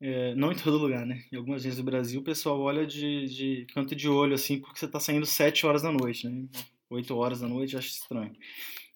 [0.00, 1.24] é, não em todo lugar, né?
[1.32, 4.78] Em algumas vezes do Brasil, o pessoal olha de, de canto de olho, assim, porque
[4.78, 6.44] você está saindo 7 horas da noite, né?
[6.90, 8.32] 8 horas da noite, acho estranho.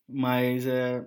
[0.08, 1.06] Mas, é,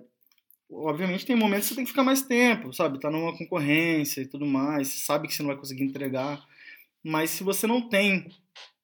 [0.70, 2.98] obviamente, tem momentos que você tem que ficar mais tempo, sabe?
[2.98, 6.42] Tá numa concorrência e tudo mais, você sabe que você não vai conseguir entregar.
[7.02, 8.28] Mas se você não tem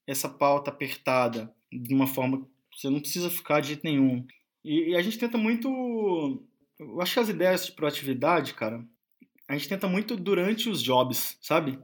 [0.07, 2.47] essa pauta apertada de uma forma
[2.77, 4.27] você não precisa ficar de jeito nenhum.
[4.63, 6.43] E, e a gente tenta muito.
[6.79, 8.85] Eu acho que as ideias de proatividade, cara,
[9.49, 11.79] a gente tenta muito durante os jobs, sabe?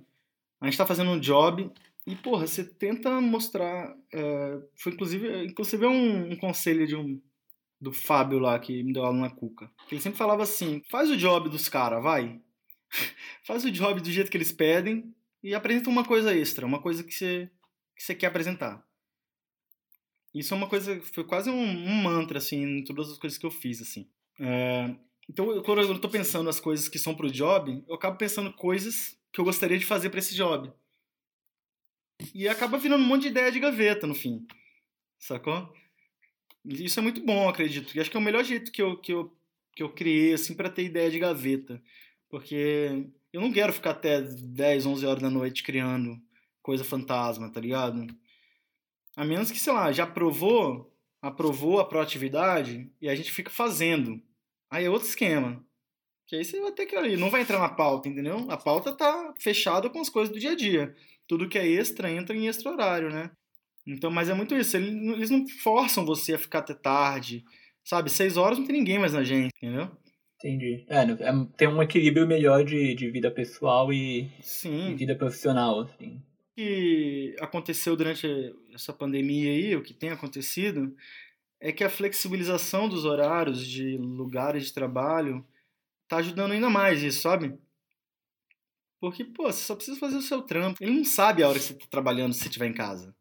[0.60, 1.70] A gente tá fazendo um job
[2.06, 3.96] e, porra, você tenta mostrar.
[4.12, 7.18] É, foi inclusive, inclusive é um, um, conselho de um,
[7.80, 9.70] do Fábio lá, que me deu aula na Cuca.
[9.90, 12.38] Ele sempre falava assim: faz o job dos caras, vai.
[13.44, 15.10] faz o job do jeito que eles pedem
[15.42, 17.50] e apresenta uma coisa extra, uma coisa que você,
[17.96, 18.86] que você quer apresentar.
[20.34, 23.44] Isso é uma coisa, foi quase um, um mantra, assim, em todas as coisas que
[23.44, 24.08] eu fiz, assim.
[24.40, 24.94] É,
[25.28, 29.18] então, quando eu tô pensando as coisas que são pro job, eu acabo pensando coisas
[29.32, 30.72] que eu gostaria de fazer para esse job.
[32.34, 34.46] E acaba virando um monte de ideia de gaveta, no fim.
[35.18, 35.72] Sacou?
[36.64, 37.94] Isso é muito bom, acredito.
[37.96, 39.36] E acho que é o melhor jeito que eu, que eu,
[39.74, 41.82] que eu criei, assim, para ter ideia de gaveta.
[42.28, 46.20] Porque eu não quero ficar até 10, 11 horas da noite criando
[46.62, 48.06] coisa fantasma, tá ligado?
[49.16, 54.22] A menos que, sei lá, já aprovou, aprovou a proatividade e a gente fica fazendo.
[54.70, 55.64] Aí é outro esquema.
[56.26, 58.46] Que aí você vai ter que ali, não vai entrar na pauta, entendeu?
[58.50, 60.94] A pauta tá fechada com as coisas do dia a dia.
[61.26, 63.30] Tudo que é extra entra em extra horário, né?
[63.86, 64.76] Então, mas é muito isso.
[64.76, 67.44] Eles não forçam você a ficar até tarde.
[67.84, 69.90] Sabe, seis horas não tem ninguém mais na gente, entendeu?
[70.44, 70.84] Entendi.
[70.88, 74.90] É, é tem um equilíbrio melhor de, de vida pessoal e, Sim.
[74.90, 76.20] e vida profissional, assim
[76.54, 78.26] que aconteceu durante
[78.72, 80.94] essa pandemia aí, o que tem acontecido,
[81.60, 85.46] é que a flexibilização dos horários de lugares de trabalho
[86.08, 87.56] tá ajudando ainda mais isso, sabe?
[89.00, 90.78] Porque, pô, você só precisa fazer o seu trampo.
[90.80, 93.14] Ele não sabe a hora que você tá trabalhando se você estiver em casa.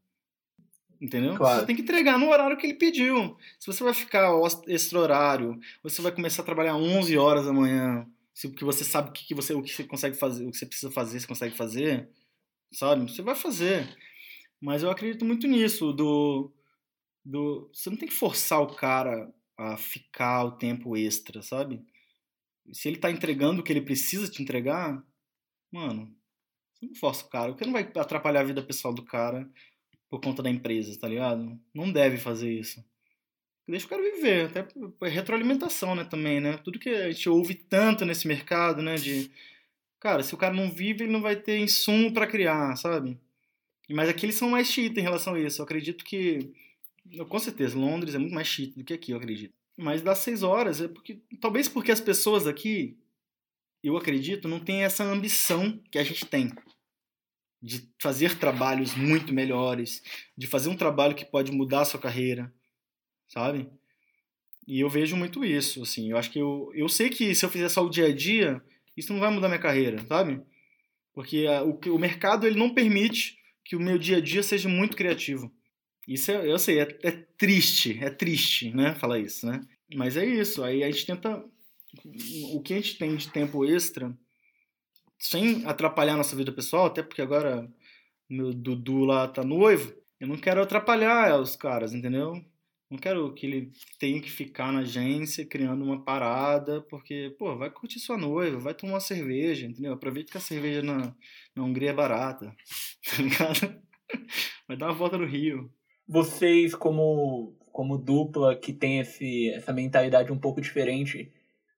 [1.02, 1.36] Entendeu?
[1.36, 1.62] Claro.
[1.62, 3.36] Você tem que entregar no horário que ele pediu.
[3.60, 4.30] Se você vai ficar
[4.68, 8.08] extra horário, você vai começar a trabalhar 11 horas da manhã,
[8.40, 10.92] porque você sabe o que, você, o que você consegue fazer, o que você precisa
[10.92, 12.08] fazer, você consegue fazer,
[12.72, 13.12] sabe?
[13.12, 13.98] Você vai fazer.
[14.62, 16.54] Mas eu acredito muito nisso, do,
[17.26, 17.68] do...
[17.74, 21.84] Você não tem que forçar o cara a ficar o tempo extra, sabe?
[22.72, 25.04] Se ele tá entregando o que ele precisa te entregar,
[25.72, 26.16] mano,
[26.76, 27.52] você não força o cara.
[27.52, 29.50] Porque não vai atrapalhar a vida pessoal do cara
[30.12, 31.60] por conta da empresa, tá ligado?
[31.74, 32.86] Não deve fazer isso.
[33.68, 34.68] Deixa o cara viver, até
[35.10, 36.60] retroalimentação, né, também, né?
[36.64, 39.32] Tudo que a gente ouve tanto nesse mercado, né, de
[40.02, 43.20] Cara, se o cara não vive, ele não vai ter insumo para criar, sabe?
[43.88, 45.62] Mas aqui eles são mais chiitas em relação a isso.
[45.62, 46.52] Eu acredito que.
[47.30, 49.54] Com certeza, Londres é muito mais chiita do que aqui, eu acredito.
[49.78, 51.22] Mas das seis horas é porque.
[51.40, 52.98] Talvez porque as pessoas aqui,
[53.84, 56.52] eu acredito, não têm essa ambição que a gente tem.
[57.62, 60.02] De fazer trabalhos muito melhores,
[60.36, 62.52] de fazer um trabalho que pode mudar a sua carreira,
[63.28, 63.70] sabe?
[64.68, 66.10] E eu vejo muito isso, assim.
[66.10, 68.62] Eu acho que eu, eu sei que se eu fizer só o dia a dia,
[68.96, 70.42] isso não vai mudar minha carreira, sabe?
[71.14, 74.70] Porque a, o, o mercado ele não permite que o meu dia a dia seja
[74.70, 75.52] muito criativo.
[76.08, 78.96] Isso é, eu sei, é, é triste, é triste, né?
[78.96, 79.62] Falar isso, né?
[79.94, 80.64] Mas é isso.
[80.64, 81.44] Aí a gente tenta
[82.54, 84.16] o que a gente tem de tempo extra,
[85.22, 87.70] sem atrapalhar nossa vida pessoal, até porque agora
[88.28, 92.34] meu Dudu lá tá noivo, eu não quero atrapalhar os caras, entendeu?
[92.90, 97.70] Não quero que ele tenha que ficar na agência criando uma parada, porque, pô, vai
[97.70, 99.94] curtir sua noiva, vai tomar uma cerveja, entendeu?
[99.94, 101.16] Aproveita que a cerveja na,
[101.56, 102.54] na Hungria é barata,
[103.10, 103.82] tá ligado?
[104.68, 105.72] Vai dar uma volta no Rio.
[106.08, 111.32] Vocês, como, como dupla que tem esse, essa mentalidade um pouco diferente,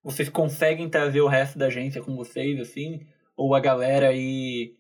[0.04, 3.06] vocês conseguem trazer o resto da agência com vocês, assim?
[3.36, 4.76] Ou a galera aí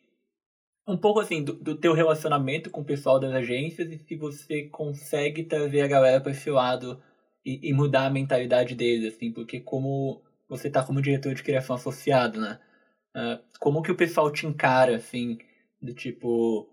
[0.88, 4.64] um pouco assim do, do, teu relacionamento com o pessoal das agências e se você
[4.64, 7.02] consegue trazer a galera para esse lado
[7.46, 11.76] e, e, mudar a mentalidade deles, assim, porque como você tá como diretor de criação
[11.76, 12.60] associado, né?
[13.16, 15.38] Uh, como que o pessoal te encara, assim,
[15.82, 16.70] do tipo,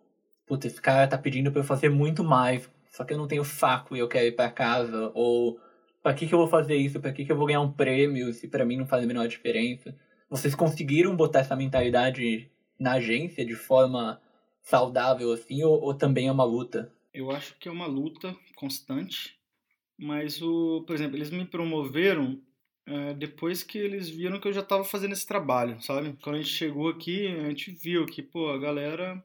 [0.47, 3.45] puta, esse cara tá pedindo para eu fazer muito mais, só que eu não tenho
[3.45, 5.61] saco e eu quero ir para casa, ou
[6.03, 8.33] para que que eu vou fazer isso, para que que eu vou ganhar um prêmio
[8.33, 9.95] se para mim não faz a menor diferença?
[10.31, 14.23] Vocês conseguiram botar essa mentalidade na agência de forma
[14.63, 16.95] saudável assim ou, ou também é uma luta?
[17.13, 19.37] Eu acho que é uma luta constante,
[19.99, 22.41] mas o, por exemplo, eles me promoveram
[22.87, 26.17] é, depois que eles viram que eu já estava fazendo esse trabalho, sabe?
[26.23, 29.25] Quando a gente chegou aqui, a gente viu que, pô, a galera.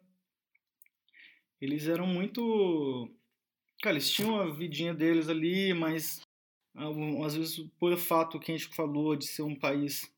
[1.62, 3.10] Eles eram muito.
[3.82, 6.22] Cara, eles tinham a vidinha deles ali, mas
[7.24, 10.15] às vezes por fato que a gente falou de ser um país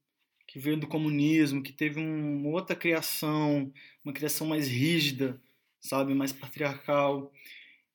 [0.58, 3.72] que veio do comunismo, que teve uma outra criação,
[4.04, 5.40] uma criação mais rígida,
[5.80, 7.32] sabe, mais patriarcal.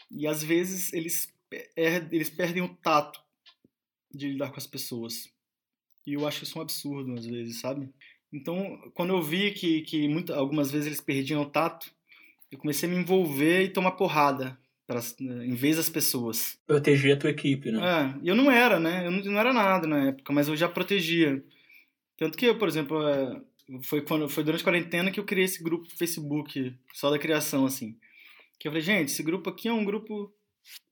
[0.09, 1.35] E às vezes eles,
[1.77, 3.21] eles perdem o tato
[4.15, 5.29] de lidar com as pessoas.
[6.07, 7.89] E eu acho isso um absurdo, às vezes, sabe?
[8.33, 11.93] Então, quando eu vi que, que muita, algumas vezes eles perdiam o tato,
[12.49, 14.57] eu comecei a me envolver e tomar porrada
[14.87, 16.59] pra, em vez das pessoas.
[16.65, 17.81] Proteger a tua equipe, né?
[17.83, 19.05] É, eu não era, né?
[19.07, 21.45] Eu não, não era nada na época, mas eu já protegia.
[22.23, 23.43] Tanto que, por exemplo, é,
[23.83, 27.19] foi, quando, foi durante a quarentena que eu criei esse grupo do Facebook, só da
[27.19, 27.99] criação, assim.
[28.61, 30.33] Que eu falei, gente, esse grupo aqui é um grupo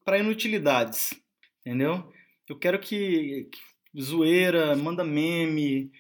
[0.05, 1.14] para inutilidades,
[1.61, 2.12] entendeu?
[2.49, 5.93] Eu quero que, que zoeira, manda meme.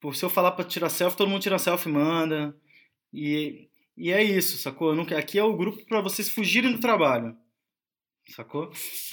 [0.00, 2.56] Pô, se eu falar pra tirar selfie, todo mundo tira selfie manda.
[3.12, 4.94] E, e é isso, sacou?
[4.94, 7.36] Não, aqui é o grupo para vocês fugirem do trabalho.
[8.28, 8.70] Sacou?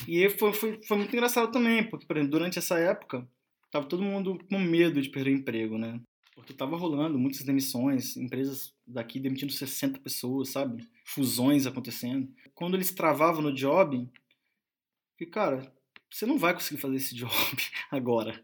[0.08, 3.28] E foi, foi, foi muito engraçado também, porque, por exemplo, durante essa época,
[3.78, 6.02] tava todo mundo com medo de perder emprego, né?
[6.34, 10.88] Porque tava rolando muitas demissões, empresas daqui demitindo 60 pessoas, sabe?
[11.04, 12.32] Fusões acontecendo.
[12.54, 14.08] Quando eles travavam no job,
[15.18, 15.72] que cara,
[16.10, 17.32] você não vai conseguir fazer esse job
[17.92, 18.44] agora.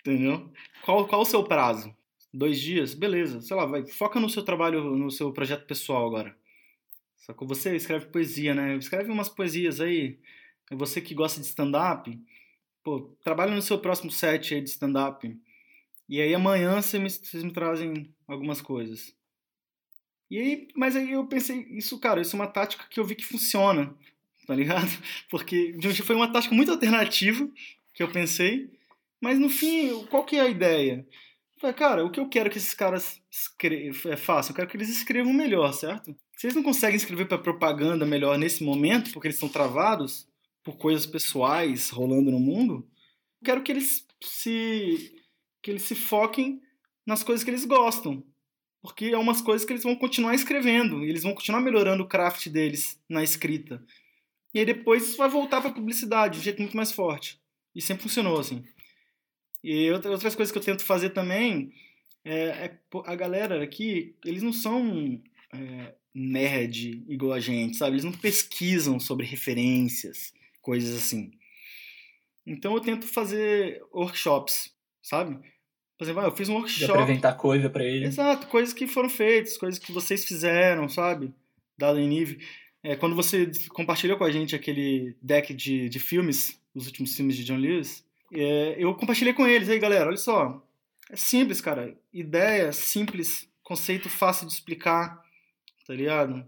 [0.00, 0.50] Entendeu?
[0.82, 1.94] Qual, qual o seu prazo?
[2.32, 2.94] Dois dias?
[2.94, 3.86] Beleza, sei lá, vai.
[3.86, 6.36] Foca no seu trabalho, no seu projeto pessoal agora.
[7.16, 8.76] Só que você escreve poesia, né?
[8.76, 10.18] Escreve umas poesias aí.
[10.70, 12.18] É você que gosta de stand-up,
[12.82, 15.38] pô, trabalha no seu próximo set aí de stand-up.
[16.08, 19.14] E aí amanhã vocês me, vocês me trazem algumas coisas.
[20.30, 23.14] E aí, mas aí eu pensei, isso, cara, isso é uma tática que eu vi
[23.14, 23.94] que funciona
[24.46, 24.90] tá ligado?
[25.30, 25.74] Porque
[26.04, 27.48] foi uma tática muito alternativa
[27.94, 28.70] que eu pensei,
[29.20, 31.06] mas no fim, qual que é a ideia?
[31.76, 33.22] Cara, o que eu quero que esses caras
[34.06, 34.50] é, façam?
[34.50, 36.14] Eu quero que eles escrevam melhor, certo?
[36.36, 40.26] Se eles não conseguem escrever para propaganda melhor nesse momento, porque eles estão travados
[40.62, 42.88] por coisas pessoais rolando no mundo,
[43.44, 45.16] quero que eles se
[45.62, 46.60] que eles se foquem
[47.06, 48.24] nas coisas que eles gostam,
[48.80, 52.48] porque é umas coisas que eles vão continuar escrevendo, eles vão continuar melhorando o craft
[52.48, 53.84] deles na escrita.
[54.52, 57.40] E aí depois isso vai voltar para publicidade de um jeito muito mais forte.
[57.74, 58.64] E sempre funcionou assim.
[59.62, 61.72] E outras coisas que eu tento fazer também
[62.24, 65.20] é, é a galera aqui, eles não são
[65.52, 67.94] é, nerd igual a gente, sabe?
[67.94, 70.32] Eles não pesquisam sobre referências,
[70.62, 71.32] coisas assim.
[72.46, 75.38] Então eu tento fazer workshops, sabe?
[75.98, 76.92] Por exemplo, ah, eu fiz um workshop.
[76.92, 78.08] De apresentar coisa para eles.
[78.08, 81.32] Exato, coisas que foram feitas, coisas que vocês fizeram, sabe?
[81.76, 82.38] Dado em nível.
[82.82, 87.36] É, quando você compartilhou com a gente aquele deck de, de filmes, os últimos filmes
[87.36, 89.68] de John Lewis, é, eu compartilhei com eles.
[89.68, 90.66] Aí, galera, olha só.
[91.08, 91.96] É simples, cara.
[92.12, 95.22] Ideia simples, conceito fácil de explicar,
[95.86, 96.44] tá ligado?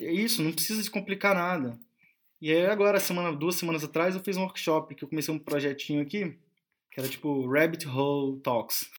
[0.00, 1.78] É isso, não precisa de complicar nada.
[2.40, 5.38] E aí agora, semana, duas semanas atrás, eu fiz um workshop que eu comecei um
[5.38, 6.38] projetinho aqui,
[6.90, 8.90] que era tipo Rabbit Hole Talks.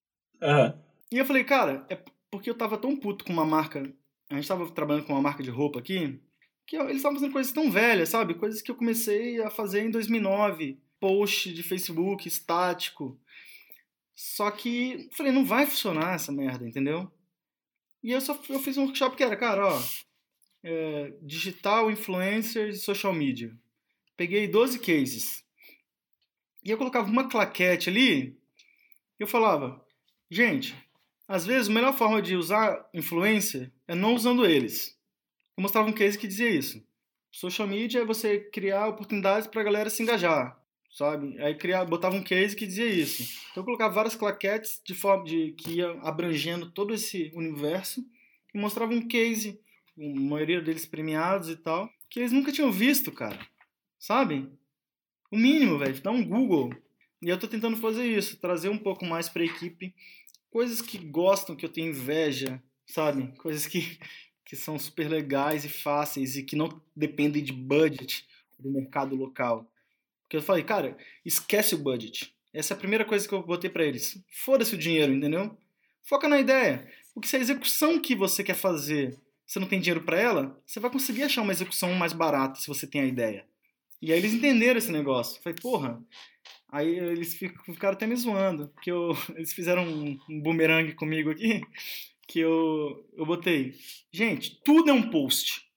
[0.42, 0.74] Uhum.
[1.12, 1.98] E eu falei, cara, é
[2.30, 3.92] porque eu tava tão puto com uma marca.
[4.30, 6.20] A gente tava trabalhando com uma marca de roupa aqui,
[6.68, 8.36] que eles estavam fazendo coisas tão velhas, sabe?
[8.36, 13.20] Coisas que eu comecei a fazer em 2009, post de Facebook estático.
[14.14, 17.10] Só que falei, não vai funcionar essa merda, entendeu?
[18.04, 19.82] E eu só eu fiz um workshop que era, cara, ó,
[20.64, 23.56] é, digital, influencers e social media.
[24.18, 25.44] Peguei 12 cases.
[26.64, 28.38] E eu colocava uma claquete ali,
[29.18, 29.84] eu falava,
[30.30, 30.76] gente,
[31.28, 35.00] às vezes a melhor forma de usar influencer é não usando eles
[35.60, 36.82] eu mostrava um case que dizia isso.
[37.30, 40.58] Social media é você criar oportunidades para a galera se engajar,
[40.90, 41.38] sabe?
[41.42, 43.24] Aí criar, botava um case que dizia isso.
[43.52, 48.02] Então eu colocava várias claquetes de forma de que ia abrangendo todo esse universo
[48.56, 49.60] e mostrava um case,
[50.00, 53.40] a maioria deles premiados e tal, que eles nunca tinham visto, cara.
[54.00, 54.50] Sabe?
[55.32, 56.74] O mínimo, velho, dá um Google.
[57.22, 59.94] E eu tô tentando fazer isso, trazer um pouco mais para a equipe
[60.50, 63.32] coisas que gostam, que eu tenho inveja, sabe?
[63.38, 64.00] Coisas que
[64.46, 68.26] que são super legais e fáceis e que não dependem de budget
[68.58, 69.72] do mercado local.
[70.24, 72.34] Porque eu falei, cara, esquece o budget.
[72.52, 74.20] Essa é a primeira coisa que eu botei para eles.
[74.28, 75.56] Foda-se o dinheiro, entendeu?
[76.02, 76.92] Foca na ideia.
[77.14, 79.16] Porque se a execução que você quer fazer,
[79.50, 82.68] você não tem dinheiro para ela, você vai conseguir achar uma execução mais barata se
[82.68, 83.48] você tem a ideia.
[84.00, 85.42] E aí eles entenderam esse negócio.
[85.42, 86.00] Falei, porra.
[86.72, 91.62] Aí eles ficaram até me zoando, porque eu, eles fizeram um, um boomerang comigo aqui,
[92.28, 93.74] que eu, eu botei.
[94.12, 95.68] Gente, tudo é um post.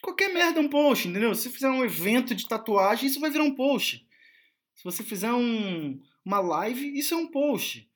[0.00, 1.34] Qualquer merda é um post, entendeu?
[1.34, 4.08] Se fizer um evento de tatuagem, isso vai virar um post.
[4.74, 7.86] Se você fizer um, uma live, isso é um post.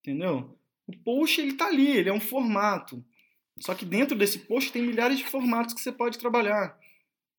[0.00, 0.58] Entendeu?
[0.86, 3.02] O post, ele tá ali, ele é um formato.
[3.60, 6.78] Só que dentro desse post tem milhares de formatos que você pode trabalhar.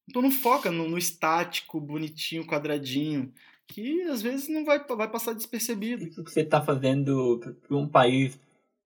[0.10, 3.34] Então não foca no, no estático, bonitinho, quadradinho,
[3.68, 6.06] que às vezes não vai, vai passar despercebido.
[6.06, 8.40] Isso que você está fazendo para um país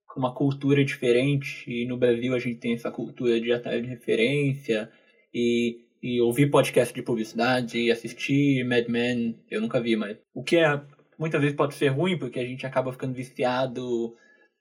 [0.06, 3.88] com uma cultura diferente, e no Brasil a gente tem essa cultura de atrás de
[3.88, 4.90] referência,
[5.32, 10.42] e, e ouvir podcast de publicidade, e assistir Mad Men, eu nunca vi, mas o
[10.42, 10.82] que é
[11.16, 14.16] muitas vezes pode ser ruim, porque a gente acaba ficando viciado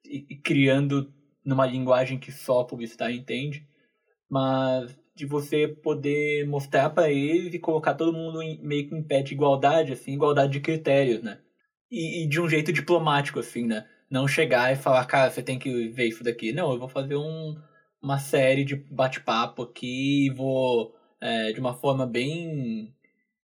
[0.05, 1.11] e, e criando
[1.43, 3.67] numa linguagem que só a publicidade entende,
[4.29, 9.03] mas de você poder mostrar para eles e colocar todo mundo em, meio que em
[9.03, 11.39] pé de igualdade, assim, igualdade de critérios, né?
[11.91, 13.85] E, e, de um jeito diplomático, assim, né?
[14.09, 16.53] Não chegar e falar, cara, você tem que ver isso daqui.
[16.53, 17.55] Não, eu vou fazer um,
[18.01, 22.93] uma série de bate-papo aqui e vou, é, de uma forma bem,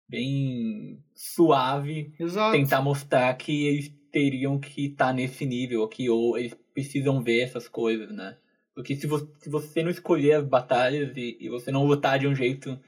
[0.08, 2.56] bem suave, Exato.
[2.56, 7.40] tentar mostrar que eles teriam que estar tá nesse nível aqui, ou eles precisam ver
[7.40, 8.36] essas coisas, né?
[8.74, 12.26] Porque se você, se você não escolher as batalhas e, e você não lutar de
[12.26, 12.78] um jeito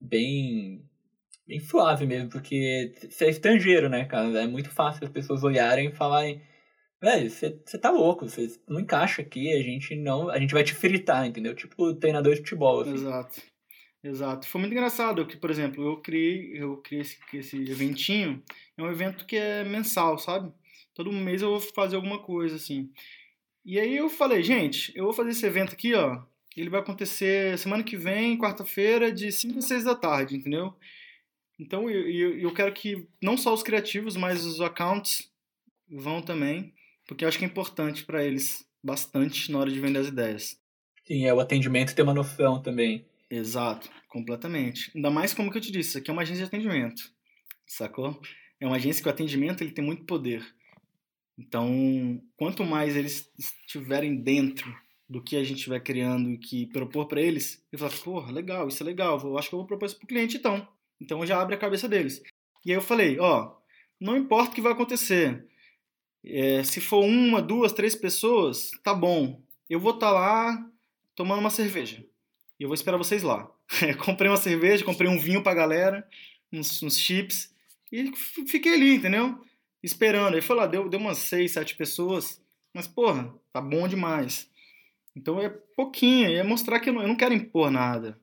[0.00, 0.82] bem
[1.46, 4.42] bem suave mesmo, porque você é estrangeiro, né, cara?
[4.42, 6.40] É muito fácil as pessoas olharem e falarem,
[7.02, 7.50] velho, você,
[7.80, 11.54] tá louco, você não encaixa aqui, a gente não, a gente vai te fritar, entendeu?
[11.54, 12.82] Tipo treinador de futebol.
[12.82, 12.94] Assim.
[12.94, 13.42] Exato.
[14.02, 14.46] Exato.
[14.46, 18.42] Foi muito engraçado que, por exemplo, eu criei, eu criei esse, esse eventinho,
[18.78, 20.52] é um evento que é mensal, sabe?
[20.94, 22.90] Todo mês eu vou fazer alguma coisa, assim.
[23.64, 26.22] E aí eu falei, gente, eu vou fazer esse evento aqui, ó.
[26.56, 30.74] Ele vai acontecer semana que vem, quarta-feira, de 5 a 6 da tarde, entendeu?
[31.58, 35.30] Então eu, eu, eu, quero que não só os criativos, mas os accounts
[35.88, 36.74] vão também,
[37.06, 40.58] porque eu acho que é importante para eles bastante na hora de vender as ideias.
[41.06, 43.06] Sim, é o atendimento ter uma noção também.
[43.30, 44.90] Exato, completamente.
[44.94, 47.02] Ainda mais como que eu te disse, isso aqui é uma agência de atendimento,
[47.66, 48.20] sacou?
[48.58, 50.42] É uma agência que o atendimento ele tem muito poder.
[51.38, 54.74] Então, quanto mais eles estiverem dentro
[55.08, 58.68] do que a gente estiver criando e que propor para eles, ele fala, porra, legal,
[58.68, 60.68] isso é legal, eu acho que eu vou propor isso pro cliente então.
[61.00, 62.22] Então já abre a cabeça deles.
[62.64, 63.56] E aí eu falei, ó,
[63.98, 65.46] não importa o que vai acontecer.
[66.24, 69.42] É, se for uma, duas, três pessoas, tá bom.
[69.68, 70.70] Eu vou estar tá lá
[71.16, 72.04] tomando uma cerveja.
[72.58, 73.50] E eu vou esperar vocês lá.
[74.04, 76.06] comprei uma cerveja, comprei um vinho pra galera,
[76.52, 77.54] uns, uns chips,
[77.90, 78.12] e
[78.46, 79.40] fiquei ali, entendeu?
[79.82, 80.34] Esperando.
[80.34, 82.42] Aí foi lá, deu, deu umas seis, sete pessoas.
[82.74, 84.50] Mas, porra, tá bom demais.
[85.16, 88.18] Então é pouquinho, é mostrar que eu não, eu não quero impor nada.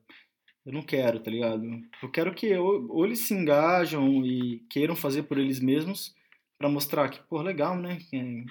[0.64, 1.64] Eu não quero, tá ligado?
[2.02, 6.14] Eu quero que ou, ou eles se engajam e queiram fazer por eles mesmos
[6.58, 7.98] para mostrar que, pô, legal, né?
[8.12, 8.44] É,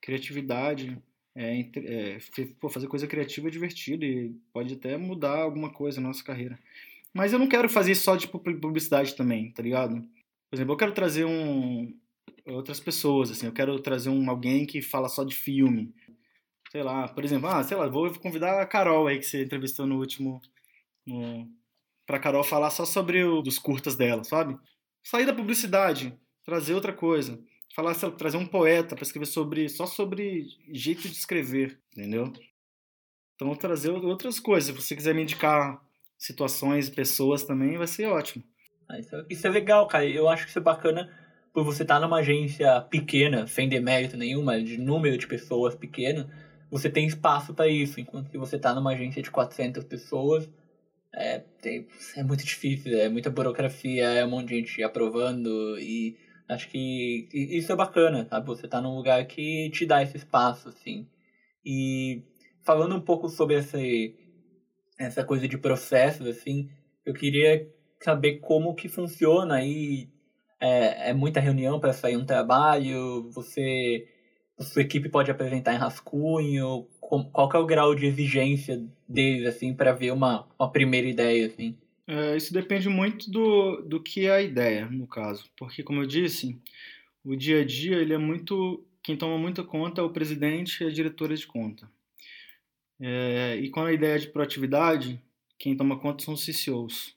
[0.00, 0.96] criatividade,
[1.34, 2.18] é, é,
[2.60, 6.58] pô, fazer coisa criativa é divertido e pode até mudar alguma coisa na nossa carreira.
[7.12, 10.00] Mas eu não quero fazer só de publicidade também, tá ligado?
[10.48, 11.94] Por exemplo, eu quero trazer um,
[12.46, 15.94] outras pessoas, assim, eu quero trazer um alguém que fala só de filme.
[16.70, 19.86] Sei lá, por exemplo, ah, sei lá, vou convidar a Carol aí que você entrevistou
[19.86, 20.40] no último
[21.06, 21.48] no
[22.06, 24.56] pra Carol falar só sobre o dos curtas dela, sabe?
[25.02, 27.38] Sair da publicidade, trazer outra coisa.
[27.74, 32.32] Falar, lá, trazer um poeta para escrever sobre só sobre jeito de escrever, entendeu?
[33.34, 34.72] Então trazer outras coisas.
[34.72, 35.82] Se você quiser me indicar
[36.16, 38.44] situações, pessoas também, vai ser ótimo.
[38.88, 40.06] Ah, isso, é, isso é legal, cara.
[40.06, 41.25] Eu acho que isso é bacana
[41.56, 46.28] por você estar tá numa agência pequena, sem demérito nenhuma, de número de pessoas pequeno,
[46.70, 47.98] você tem espaço para isso.
[47.98, 50.46] Enquanto que você está numa agência de 400 pessoas,
[51.14, 56.18] é, tem, é muito difícil, é muita burocracia, é um monte de gente aprovando e
[56.46, 58.46] acho que isso é bacana, sabe?
[58.48, 61.08] Você tá num lugar que te dá esse espaço, assim.
[61.64, 62.22] E
[62.66, 63.78] falando um pouco sobre essa,
[64.98, 66.68] essa coisa de processos, assim,
[67.02, 67.66] eu queria
[67.98, 70.14] saber como que funciona aí
[70.66, 74.08] é, é muita reunião para sair um trabalho, você
[74.58, 79.74] sua equipe pode apresentar em rascunho, qual que é o grau de exigência deles assim
[79.74, 81.76] para ver uma, uma primeira ideia assim?
[82.06, 86.06] É, isso depende muito do, do que é a ideia, no caso, porque como eu
[86.06, 86.58] disse,
[87.24, 90.86] o dia a dia ele é muito quem toma muita conta é o presidente e
[90.86, 91.88] a diretora de conta.
[93.00, 95.22] É, e quando a ideia é de proatividade,
[95.58, 97.15] quem toma conta são os CCOs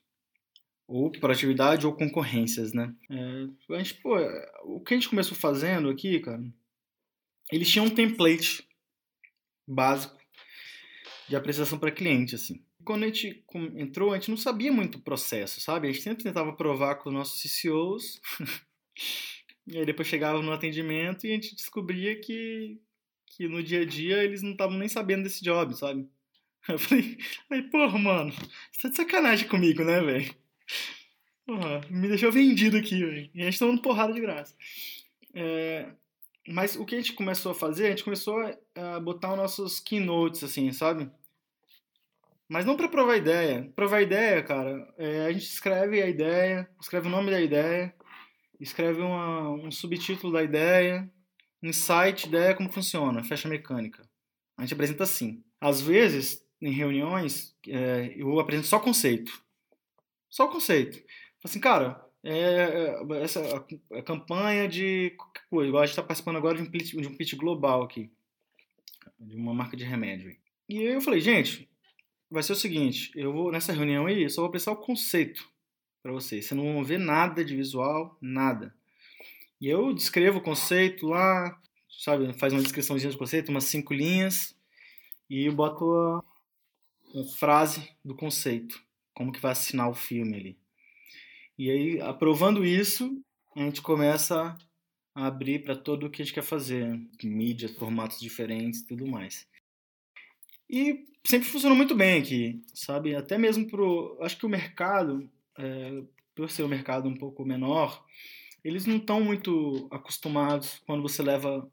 [0.89, 2.91] ou proatividade ou concorrências, né?
[3.11, 4.17] É, a gente, pô,
[4.63, 6.43] o que a gente começou fazendo aqui, cara,
[7.51, 8.67] eles tinham um template
[9.67, 10.17] básico
[11.27, 12.65] de apresentação para cliente, assim.
[12.83, 15.87] Quando a gente entrou, a gente não sabia muito o processo, sabe?
[15.87, 18.19] A gente sempre tentava provar com os nossos CCOs,
[19.67, 22.81] e aí depois chegava no atendimento e a gente descobria que,
[23.27, 26.09] que no dia a dia eles não estavam nem sabendo desse job, sabe?
[26.67, 27.15] Eu falei,
[27.47, 28.33] falei porra, mano,
[28.71, 30.48] você tá de sacanagem comigo, né, velho?
[31.45, 33.29] Porra, me deixou vendido aqui, velho.
[33.33, 34.55] E a gente tá dando porrada de graça.
[35.33, 35.91] É,
[36.47, 38.35] mas o que a gente começou a fazer, a gente começou
[38.75, 41.09] a botar os nossos keynotes, assim, sabe?
[42.47, 43.71] Mas não para provar ideia.
[43.75, 47.93] Provar ideia, cara, é, a gente escreve a ideia, escreve o nome da ideia,
[48.59, 51.09] escreve uma, um subtítulo da ideia,
[51.61, 54.01] insight, ideia, como funciona, fecha mecânica.
[54.57, 55.43] A gente apresenta assim.
[55.61, 59.31] Às vezes, em reuniões, é, eu apresento só conceito.
[60.29, 61.01] Só o conceito.
[61.43, 65.15] Assim, cara, é, é essa a, a campanha de.
[65.51, 68.11] Igual a gente está participando agora de um, pitch, de um pitch global aqui,
[69.19, 70.35] de uma marca de remédio.
[70.67, 71.69] E aí eu falei, gente,
[72.29, 75.49] vai ser o seguinte, eu vou nessa reunião aí, eu só vou apresentar o conceito
[76.03, 76.45] para vocês.
[76.45, 78.73] Vocês não vão ver nada de visual, nada.
[79.59, 81.59] E eu descrevo o conceito lá,
[81.89, 84.55] sabe, faz uma descriçãozinha do conceito, umas cinco linhas,
[85.29, 86.23] e boto a,
[87.19, 88.81] a frase do conceito,
[89.19, 90.57] como que vai assinar o filme ali.
[91.57, 93.21] E aí, aprovando isso,
[93.53, 94.57] a gente começa
[95.13, 99.45] a abrir para tudo o que a gente quer fazer, mídias, formatos diferentes, tudo mais.
[100.69, 103.13] E sempre funcionou muito bem aqui, sabe?
[103.13, 106.01] Até mesmo pro, acho que o mercado, é,
[106.33, 108.01] por ser um mercado um pouco menor,
[108.63, 111.69] eles não estão muito acostumados quando você leva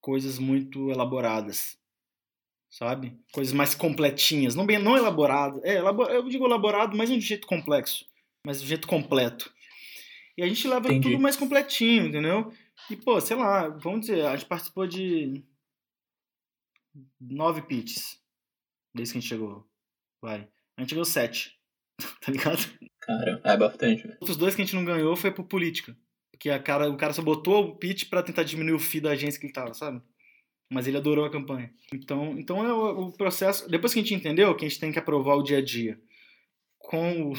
[0.00, 1.78] coisas muito elaboradas,
[2.70, 3.18] sabe?
[3.32, 7.20] Coisas mais completinhas, não bem não elaborado, é, elabor, eu digo elaborado, mas de um
[7.20, 8.06] jeito complexo
[8.44, 9.52] mas do jeito completo.
[10.36, 11.10] E a gente leva Entendi.
[11.10, 12.50] tudo mais completinho, entendeu?
[12.90, 15.44] E, pô, sei lá, vamos dizer, a gente participou de
[17.20, 18.18] nove pitches
[18.94, 19.68] desde que a gente chegou.
[20.22, 20.48] Vai.
[20.76, 21.58] A gente ganhou sete,
[22.22, 22.58] tá ligado?
[23.00, 24.08] Cara, é bastante.
[24.20, 25.94] Outros dois que a gente não ganhou foi por política.
[26.30, 29.10] Porque a cara, o cara só botou o pitch pra tentar diminuir o fee da
[29.10, 30.00] agência que ele tava, sabe?
[30.70, 31.72] Mas ele adorou a campanha.
[31.92, 33.68] Então, então é o, o processo.
[33.68, 35.98] Depois que a gente entendeu que a gente tem que aprovar o dia a dia
[36.78, 37.32] com o,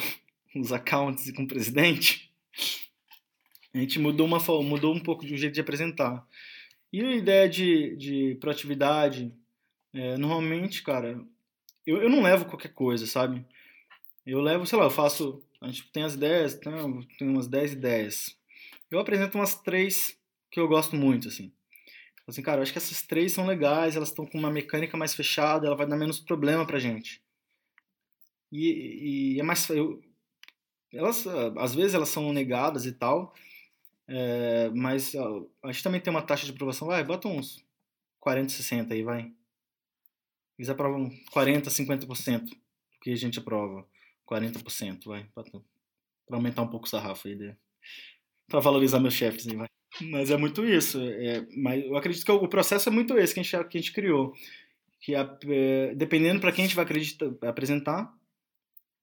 [0.58, 2.30] os accounts e com o presidente,
[3.72, 6.26] a gente mudou, uma, mudou um pouco de um jeito de apresentar.
[6.92, 9.32] E a ideia de, de proatividade,
[9.94, 11.24] é, normalmente, cara,
[11.86, 13.44] eu, eu não levo qualquer coisa, sabe?
[14.26, 15.42] Eu levo, sei lá, eu faço.
[15.60, 16.72] A gente tem as ideias, tem,
[17.18, 18.36] tem umas 10 ideias.
[18.90, 20.18] Eu apresento umas três
[20.50, 21.52] que eu gosto muito, assim.
[22.26, 25.14] Assim, cara, eu acho que essas três são legais, elas estão com uma mecânica mais
[25.14, 27.22] fechada, ela vai dar menos problema pra gente.
[28.52, 29.68] E, e é mais.
[29.70, 30.02] Eu,
[30.92, 31.26] elas
[31.58, 33.34] às vezes elas são negadas e tal,
[34.08, 35.14] é, mas
[35.62, 37.64] a gente também tem uma taxa de aprovação, vai, bota uns
[38.20, 39.32] 40, 60 aí, vai.
[40.58, 42.56] Eles aprovam 40, 50% do
[43.00, 43.86] que a gente aprova.
[44.30, 45.44] 40%, vai, para
[46.36, 47.56] aumentar um pouco o sarrafo aí,
[48.46, 49.68] para valorizar meus chefes aí, vai.
[50.02, 51.00] Mas é muito isso.
[51.00, 53.80] É, mas eu acredito que o processo é muito esse que a gente, que a
[53.80, 54.32] gente criou.
[55.00, 58.12] Que a, é, dependendo para quem a gente vai acreditar, apresentar,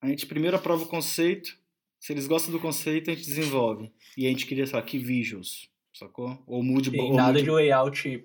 [0.00, 1.58] a gente primeiro aprova o conceito,
[1.98, 3.92] se eles gostam do conceito, a gente desenvolve.
[4.16, 6.38] E a gente queria, sei lá, que visuals, sacou?
[6.46, 7.16] Ou mood boards.
[7.16, 7.44] Nada mood...
[7.44, 8.24] de layout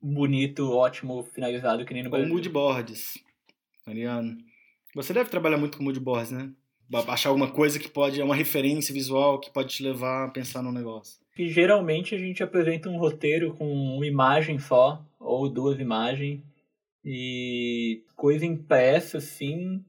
[0.00, 2.28] bonito, ótimo, finalizado, que nem no Brasil.
[2.28, 3.18] Ou mood boards,
[3.84, 4.36] tá ligado?
[4.94, 6.50] Você deve trabalhar muito com mood boards, né?
[7.08, 10.62] Achar alguma coisa que pode, é uma referência visual que pode te levar a pensar
[10.62, 11.21] no negócio.
[11.36, 16.42] E geralmente a gente apresenta um roteiro com uma imagem só, ou duas imagens,
[17.04, 19.84] e coisa impressa, assim,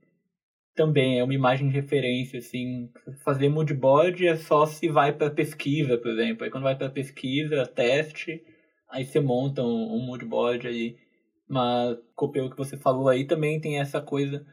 [0.76, 2.90] também é uma imagem de referência, assim,
[3.24, 6.44] fazer moodboard é só se vai para pesquisa, por exemplo.
[6.44, 8.44] Aí quando vai para pesquisa, teste,
[8.90, 10.98] aí você monta um, um moodboard aí.
[11.48, 11.98] Mas,
[12.32, 14.46] pelo que você falou aí, também tem essa coisa.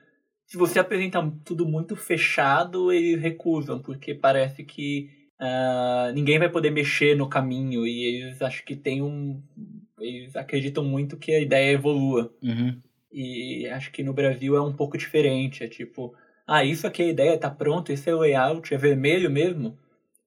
[0.45, 5.09] Se você apresenta tudo muito fechado, eles recusam, porque parece que
[5.41, 9.43] uh, ninguém vai poder mexer no caminho e eles acham que tem um.
[9.99, 12.33] Eles acreditam muito que a ideia evolua.
[12.43, 12.79] Uhum.
[13.13, 15.65] E acho que no Brasil é um pouco diferente.
[15.65, 16.15] É tipo,
[16.47, 19.77] ah, isso aqui é a ideia, tá pronto, esse é o layout, é vermelho mesmo?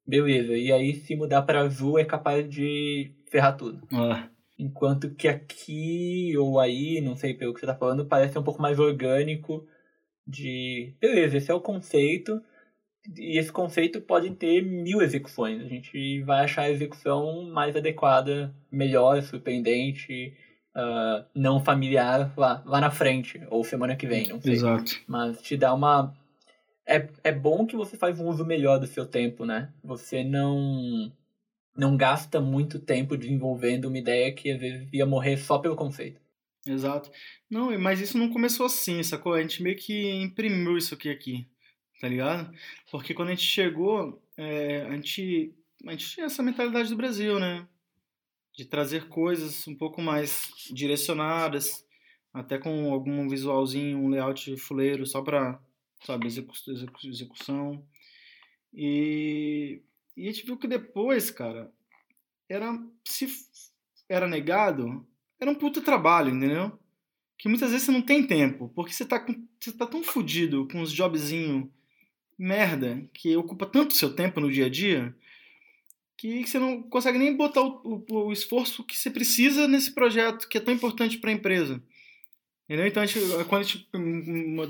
[0.05, 0.53] Beleza.
[0.57, 3.81] E aí, se mudar para azul, é capaz de ferrar tudo.
[3.93, 4.27] Ah.
[4.59, 8.61] Enquanto que aqui ou aí, não sei pelo que você tá falando, parece um pouco
[8.61, 9.65] mais orgânico
[10.27, 10.93] de.
[10.99, 12.41] Beleza, esse é o conceito.
[13.17, 15.61] E esse conceito pode ter mil execuções.
[15.61, 20.33] A gente vai achar a execução mais adequada, melhor, surpreendente,
[20.75, 24.53] uh, não familiar lá, lá na frente, ou semana que vem, não sei.
[24.53, 25.01] Exato.
[25.07, 26.13] Mas te dá uma.
[26.87, 29.71] É, é bom que você faz um uso melhor do seu tempo, né?
[29.83, 31.11] Você não
[31.75, 36.21] não gasta muito tempo desenvolvendo uma ideia que às vezes ia morrer só pelo conceito.
[36.65, 37.11] Exato.
[37.49, 39.33] Não, mas isso não começou assim, sacou?
[39.33, 41.47] A gente meio que imprimiu isso aqui aqui,
[41.99, 42.53] tá ligado?
[42.91, 45.53] Porque quando a gente chegou, é, a, gente,
[45.85, 47.67] a gente tinha essa mentalidade do Brasil, né?
[48.55, 51.85] de trazer coisas um pouco mais direcionadas,
[52.31, 55.59] até com algum visualzinho, um layout fuleiro só para,
[56.05, 57.83] sabe, execução.
[58.71, 59.81] E,
[60.15, 61.71] e a gente viu que depois, cara,
[62.47, 63.27] era se
[64.07, 65.05] era negado,
[65.39, 66.77] era um puta trabalho, entendeu?
[67.37, 70.67] Que muitas vezes você não tem tempo, porque você tá, com, você tá tão fudido
[70.67, 71.71] com os jobzinho
[72.37, 75.15] merda, que ocupa tanto seu tempo no dia a dia,
[76.17, 80.47] que você não consegue nem botar o, o, o esforço que você precisa nesse projeto
[80.47, 81.81] que é tão importante para a empresa.
[82.63, 82.87] Entendeu?
[82.87, 83.19] Então, a gente,
[83.49, 83.89] quando a gente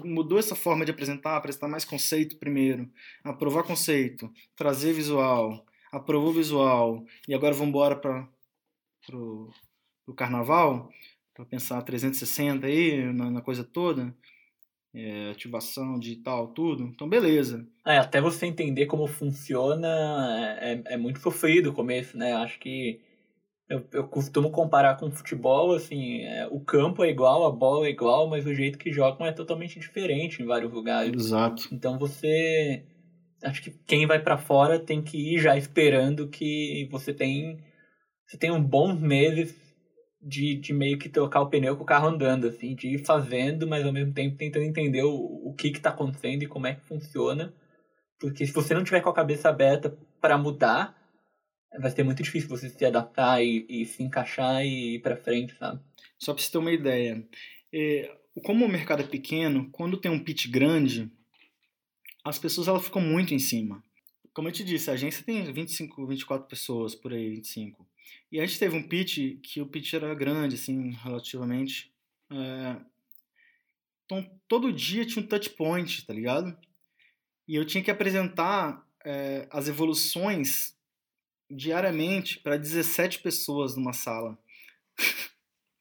[0.04, 2.90] mudou essa forma de apresentar, apresentar mais conceito primeiro,
[3.24, 8.28] aprovar conceito, trazer visual, aprovou visual, e agora vamos embora para
[9.14, 10.92] o carnaval,
[11.36, 14.16] para pensar 360 aí, na, na coisa toda,
[14.94, 16.84] é, ativação digital, tudo.
[16.84, 17.68] Então, beleza.
[17.86, 19.88] É, até você entender como funciona
[20.60, 22.34] é, é muito sofrido o começo, né?
[22.34, 23.02] Acho que
[23.68, 27.90] eu, eu costumo comparar com futebol, assim, é, o campo é igual, a bola é
[27.90, 31.14] igual, mas o jeito que jogam é totalmente diferente em vários lugares.
[31.14, 31.68] Exato.
[31.72, 32.86] Então você.
[33.44, 37.58] Acho que quem vai para fora tem que ir já esperando que você tem.
[38.28, 39.63] Você tem um bons meses
[40.24, 43.68] de, de meio que trocar o pneu com o carro andando, assim, de ir fazendo,
[43.68, 46.82] mas ao mesmo tempo tentando entender o, o que está acontecendo e como é que
[46.82, 47.54] funciona.
[48.20, 50.98] Porque se você não tiver com a cabeça aberta para mudar,
[51.80, 55.56] vai ser muito difícil você se adaptar e, e se encaixar e ir para frente,
[55.56, 55.82] sabe?
[56.18, 57.28] Só para você ter uma ideia,
[57.74, 61.12] é, como o mercado é pequeno, quando tem um pitch grande,
[62.24, 63.84] as pessoas elas ficam muito em cima.
[64.34, 67.86] Como eu te disse, a agência tem 25, 24 pessoas por aí, 25.
[68.32, 71.94] E a gente teve um pitch que o pitch era grande, assim, relativamente.
[72.32, 72.78] É...
[74.06, 76.58] Então, todo dia tinha um touch point, tá ligado?
[77.48, 80.76] E eu tinha que apresentar é, as evoluções
[81.50, 84.38] diariamente para 17 pessoas numa sala.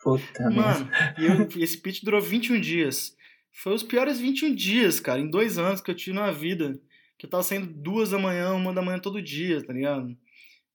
[0.02, 3.16] Puta Mano, e, eu, e esse pitch durou 21 dias.
[3.52, 6.80] Foi os piores 21 dias, cara, em dois anos que eu tive na vida.
[7.16, 10.16] Que eu tava saindo duas da manhã, uma da manhã todo dia, tá ligado?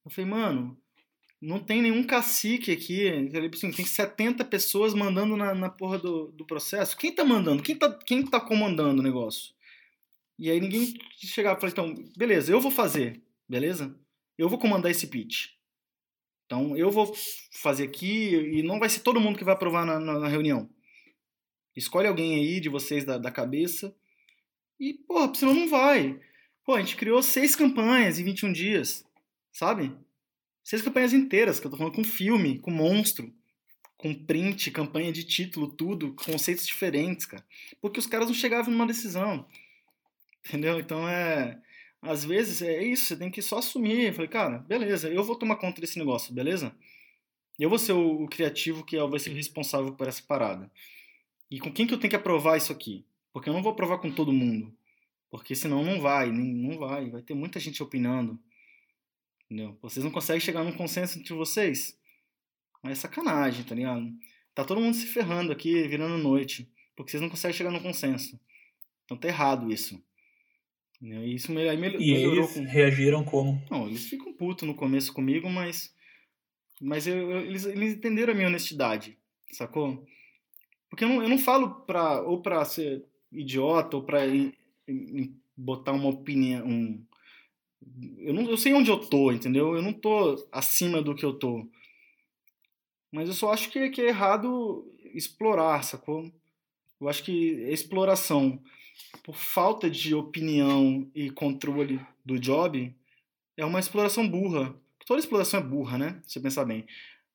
[0.05, 0.77] Eu falei, mano,
[1.41, 3.07] não tem nenhum cacique aqui.
[3.53, 6.97] Assim, tem 70 pessoas mandando na, na porra do, do processo.
[6.97, 7.63] Quem tá mandando?
[7.63, 9.53] Quem tá, quem tá comandando o negócio?
[10.39, 13.95] E aí ninguém chegava e falava, então, beleza, eu vou fazer, beleza?
[14.37, 15.53] eu vou comandar esse pitch.
[16.45, 17.13] Então, eu vou
[17.51, 20.69] fazer aqui e não vai ser todo mundo que vai aprovar na, na, na reunião.
[21.75, 23.95] Escolhe alguém aí de vocês da, da cabeça
[24.79, 26.19] e, porra, senão não vai.
[26.63, 29.05] Pô, a gente criou seis campanhas em 21 dias,
[29.51, 29.93] sabe?
[30.67, 33.33] Seis campanhas inteiras, que eu tô falando com filme, com monstro,
[33.95, 37.41] com print, campanha de título, tudo, conceitos diferentes, cara.
[37.79, 39.47] Porque os caras não chegavam numa decisão.
[40.45, 40.77] Entendeu?
[40.77, 41.57] Então é
[42.01, 44.07] às vezes é isso, você tem que só assumir.
[44.07, 46.75] Eu falei, cara, beleza, eu vou tomar conta desse negócio, beleza?
[47.57, 50.69] Eu vou ser o, o criativo que vai ser responsável por essa parada.
[51.49, 53.05] E com quem que eu tenho que aprovar isso aqui?
[53.31, 54.75] Porque eu não vou aprovar com todo mundo.
[55.29, 57.09] Porque senão não vai, não vai.
[57.09, 58.37] Vai ter muita gente opinando.
[59.49, 59.77] Entendeu?
[59.81, 61.97] Vocês não conseguem chegar num consenso entre vocês?
[62.83, 64.05] É sacanagem, tá ligado?
[64.53, 66.69] Tá todo mundo se ferrando aqui, virando noite.
[66.95, 68.39] Porque vocês não conseguem chegar num consenso.
[69.05, 70.01] Então tá errado isso.
[71.01, 72.01] E isso aí melhorou.
[72.01, 72.63] E eles com...
[72.63, 73.61] reagiram como?
[73.69, 75.95] Não, eles ficam putos no começo comigo, mas.
[76.81, 79.17] Mas eu, eu, eles, eles entenderam a minha honestidade,
[79.51, 80.05] sacou?
[80.89, 84.19] Porque eu não, eu não falo pra, ou pra ser idiota ou pra
[85.55, 86.67] botar uma opinião.
[86.67, 87.05] Um,
[88.19, 89.75] eu, não, eu sei onde eu tô, entendeu?
[89.75, 91.67] Eu não tô acima do que eu tô.
[93.11, 96.31] Mas eu só acho que, que é errado explorar, sacou?
[96.99, 98.61] Eu acho que é exploração
[99.23, 102.93] por falta de opinião e controle do job,
[103.55, 104.75] é uma exploração burra.
[105.05, 106.21] Toda exploração é burra, né?
[106.25, 106.85] Se pensar bem.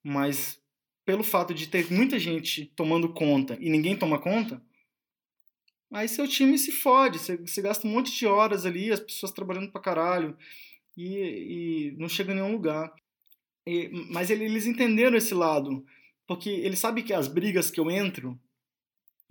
[0.02, 0.60] Mas
[1.04, 4.62] pelo fato de ter muita gente tomando conta e ninguém toma conta,
[5.92, 7.18] aí seu time se fode.
[7.18, 10.36] Você, você gasta um monte de horas ali, as pessoas trabalhando pra caralho
[10.96, 12.92] e, e não chega a nenhum lugar.
[13.66, 15.84] E, mas eles entenderam esse lado,
[16.26, 18.38] porque eles sabem que as brigas que eu entro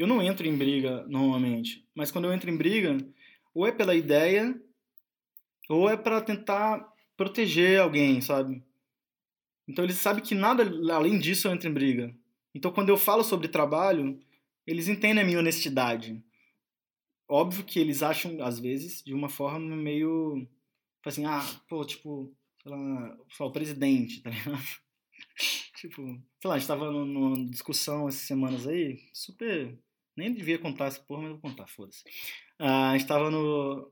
[0.01, 2.97] eu não entro em briga normalmente, mas quando eu entro em briga,
[3.53, 4.59] ou é pela ideia,
[5.69, 8.63] ou é para tentar proteger alguém, sabe?
[9.67, 12.15] Então eles sabem que nada além disso eu entro em briga.
[12.53, 14.19] Então quando eu falo sobre trabalho,
[14.65, 16.19] eles entendem a minha honestidade.
[17.31, 20.45] Óbvio que eles acham, às vezes, de uma forma meio.
[21.05, 24.61] Assim, ah, pô, tipo, sei lá, o presidente, tá ligado?
[25.77, 26.01] tipo,
[26.39, 29.77] sei lá, a gente tava numa discussão essas semanas aí, super
[30.15, 32.03] nem devia contar essa porra, mas vou contar, foda-se.
[32.59, 33.91] Ah, a gente tava no.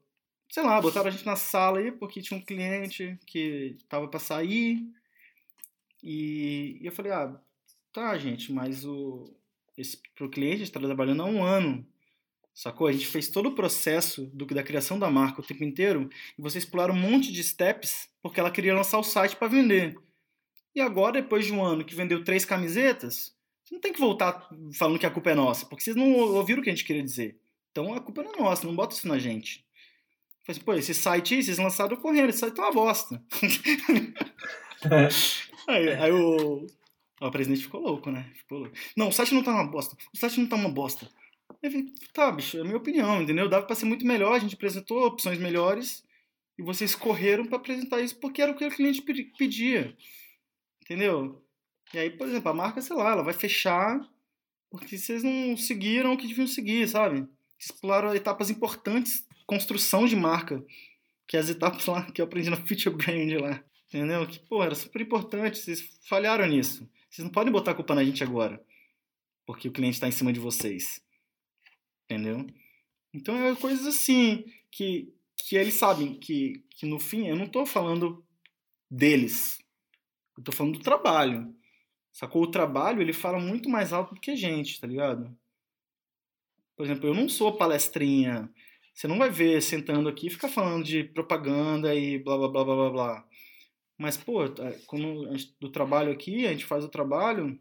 [0.49, 4.19] Sei lá, botaram a gente na sala aí porque tinha um cliente que tava pra
[4.19, 4.79] sair.
[6.03, 7.39] E, e eu falei, ah,
[7.91, 9.25] tá, gente, mas o,
[9.77, 11.85] esse, pro cliente a gente está trabalhando há um ano.
[12.59, 12.87] Sacou?
[12.87, 16.41] A gente fez todo o processo do, da criação da marca o tempo inteiro e
[16.41, 19.95] vocês pularam um monte de steps porque ela queria lançar o site para vender.
[20.75, 23.33] E agora, depois de um ano que vendeu três camisetas,
[23.63, 26.59] você não tem que voltar falando que a culpa é nossa, porque vocês não ouviram
[26.59, 27.39] o que a gente queria dizer.
[27.71, 29.65] Então a culpa não é nossa, não bota isso na gente.
[30.45, 33.23] Falei assim, pô, esse site aí, vocês lançaram correndo, esse site é uma bosta.
[35.65, 36.67] aí, aí o,
[37.21, 38.29] o presidente ficou louco, né?
[38.35, 38.75] Ficou louco.
[38.97, 39.95] Não, o site não tá uma bosta.
[40.13, 41.09] O site não tá uma bosta.
[42.13, 43.49] Tá, bicho, é a minha opinião, entendeu?
[43.49, 46.03] Dava pra ser muito melhor, a gente apresentou opções melhores
[46.57, 49.01] e vocês correram para apresentar isso porque era o que o cliente
[49.37, 49.95] pedia.
[50.81, 51.43] Entendeu?
[51.93, 53.99] E aí, por exemplo, a marca, sei lá, ela vai fechar
[54.69, 57.27] porque vocês não seguiram o que deviam seguir, sabe?
[57.57, 60.63] Exploraram etapas importantes, construção de marca,
[61.27, 63.63] que é as etapas lá que eu aprendi na Future Brand lá.
[63.87, 64.25] Entendeu?
[64.27, 66.87] Que, pô, era super importante, vocês falharam nisso.
[67.09, 68.63] Vocês não podem botar a culpa na gente agora,
[69.45, 71.01] porque o cliente está em cima de vocês.
[72.09, 72.47] Entendeu?
[73.13, 77.67] Então é coisas assim que, que eles sabem que, que no fim eu não estou
[77.67, 78.25] falando
[78.89, 79.59] deles,
[80.35, 81.55] eu estou falando do trabalho.
[82.11, 82.41] Sacou?
[82.41, 85.37] O trabalho ele fala muito mais alto do que a gente, tá ligado?
[86.75, 88.51] Por exemplo, eu não sou palestrinha.
[88.93, 92.63] Você não vai ver sentando aqui e ficar falando de propaganda e blá blá blá
[92.65, 93.27] blá blá blá.
[93.97, 94.39] Mas, pô,
[94.87, 97.57] quando gente, do trabalho aqui, a gente faz o trabalho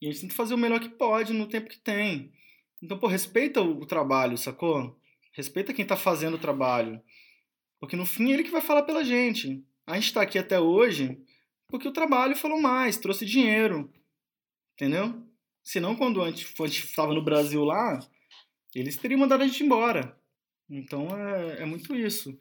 [0.00, 2.32] e a gente que fazer o melhor que pode no tempo que tem.
[2.84, 4.94] Então, pô, respeita o, trabalho, sacou?
[5.32, 7.00] Respeita quem tá fazendo o trabalho.
[7.80, 9.64] Porque no fim é ele que vai falar pela gente.
[9.86, 11.18] A gente tá aqui até hoje
[11.66, 13.90] porque o trabalho falou mais, trouxe dinheiro.
[14.74, 15.14] Entendeu?
[15.62, 17.98] Senão, quando a gente estava no Brasil lá,
[18.74, 20.14] eles teriam mandado a gente embora.
[20.68, 22.38] Então é, é muito isso.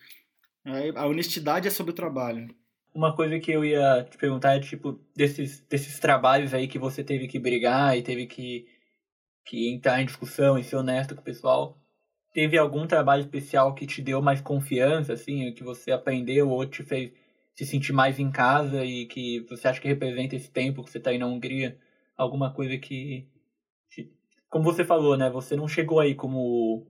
[0.93, 2.53] A honestidade é sobre o trabalho.
[2.93, 7.01] Uma coisa que eu ia te perguntar é, tipo, desses, desses trabalhos aí que você
[7.01, 8.67] teve que brigar e teve que,
[9.45, 11.77] que entrar em discussão e ser honesto com o pessoal.
[12.33, 16.83] Teve algum trabalho especial que te deu mais confiança, assim, que você aprendeu ou te
[16.83, 17.11] fez
[17.55, 20.97] se sentir mais em casa e que você acha que representa esse tempo que você
[20.97, 21.77] está aí na Hungria?
[22.17, 23.27] Alguma coisa que.
[24.49, 25.29] Como você falou, né?
[25.29, 26.87] Você não chegou aí como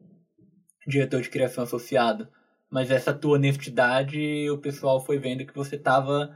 [0.87, 2.27] diretor de criação associado
[2.73, 6.35] mas essa tua honestidade, o pessoal foi vendo que você tava.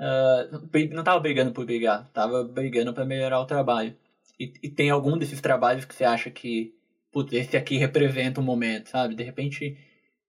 [0.00, 3.94] Uh, não tava brigando por brigar, tava brigando para melhorar o trabalho.
[4.38, 6.74] E, e, tem algum desses trabalhos que você acha que,
[7.12, 9.14] putz, esse aqui representa um momento, sabe?
[9.14, 9.76] De repente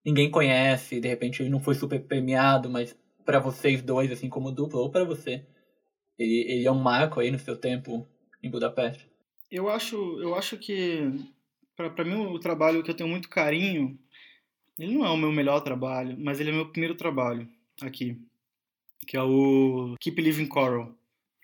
[0.06, 2.96] ninguém conhece, de repente ele não foi super premiado, mas
[3.26, 5.44] para vocês dois, assim como dupla, ou para você,
[6.18, 8.08] ele, ele é um marco aí no seu tempo
[8.44, 9.10] em Budapeste?
[9.50, 11.10] Eu acho, eu acho que,
[11.76, 13.98] para mim, o trabalho que eu tenho muito carinho
[14.78, 17.48] ele não é o meu melhor trabalho, mas ele é meu primeiro trabalho
[17.82, 18.20] aqui,
[19.08, 20.94] que é o Keep Living Coral,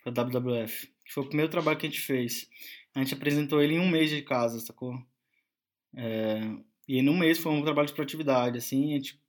[0.05, 2.49] da WWF, que foi o primeiro trabalho que a gente fez.
[2.95, 4.97] A gente apresentou ele em um mês de casa, sacou?
[5.93, 6.39] É,
[6.87, 9.19] e em um mês foi um trabalho de produtividade, assim, a gente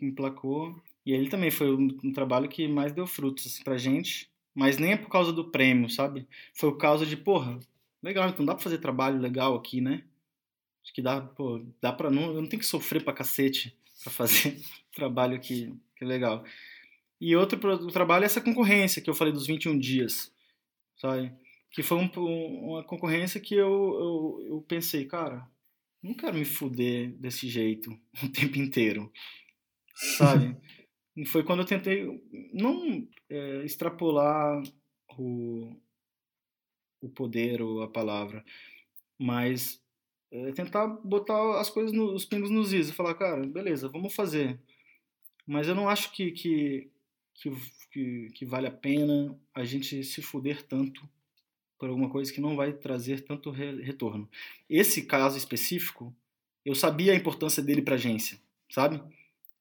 [0.00, 0.80] emplacou.
[1.04, 4.78] E ele também foi um, um trabalho que mais deu frutos assim, pra gente, mas
[4.78, 6.28] nem é por causa do prêmio, sabe?
[6.54, 7.58] Foi por causa de, porra,
[8.00, 10.04] legal, então dá pra fazer trabalho legal aqui, né?
[10.84, 14.12] Acho que dá, pô, dá pra não, eu não tenho que sofrer pra cacete pra
[14.12, 14.60] fazer
[14.94, 16.44] trabalho que, que é legal.
[17.20, 17.58] E outro
[17.90, 20.32] trabalho é essa concorrência que eu falei dos 21 dias,
[21.02, 21.34] sabe?
[21.72, 22.08] Que foi um,
[22.70, 25.44] uma concorrência que eu, eu, eu pensei, cara,
[26.00, 27.90] não quero me fuder desse jeito
[28.22, 29.12] o tempo inteiro,
[30.16, 30.56] sabe?
[31.16, 32.06] e foi quando eu tentei
[32.54, 34.62] não é, extrapolar
[35.18, 35.76] o,
[37.00, 38.44] o poder ou a palavra,
[39.18, 39.82] mas
[40.30, 44.14] é tentar botar as coisas, no, os pingos nos is e falar, cara, beleza, vamos
[44.14, 44.58] fazer.
[45.46, 46.90] Mas eu não acho que, que,
[47.34, 47.50] que,
[47.92, 51.06] que, que vale a pena a gente se fuder tanto
[51.78, 54.28] por alguma coisa que não vai trazer tanto re retorno.
[54.68, 56.14] Esse caso específico,
[56.64, 58.40] eu sabia a importância dele para a agência,
[58.70, 59.00] sabe?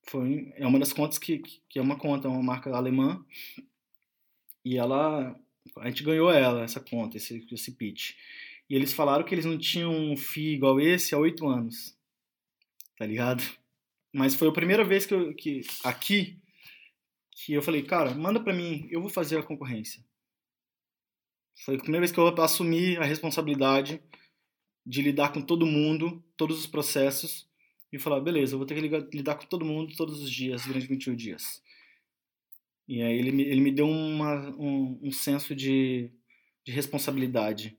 [0.03, 3.23] Foi, é uma das contas que, que é uma conta, uma marca alemã,
[4.63, 5.35] e ela,
[5.77, 8.13] a gente ganhou ela, essa conta, esse, esse pitch.
[8.69, 11.97] E eles falaram que eles não tinham um FII igual esse há oito anos.
[12.95, 13.43] Tá ligado?
[14.13, 16.37] Mas foi a primeira vez que, eu, que aqui
[17.45, 20.03] que eu falei, cara, manda pra mim, eu vou fazer a concorrência.
[21.65, 24.01] Foi a primeira vez que eu assumi a responsabilidade
[24.85, 27.49] de lidar com todo mundo, todos os processos,
[27.91, 30.87] e falar, beleza, eu vou ter que lidar com todo mundo todos os dias, durante
[30.87, 31.61] 21 dias.
[32.87, 36.11] E aí ele me, ele me deu uma, um, um senso de,
[36.63, 37.77] de responsabilidade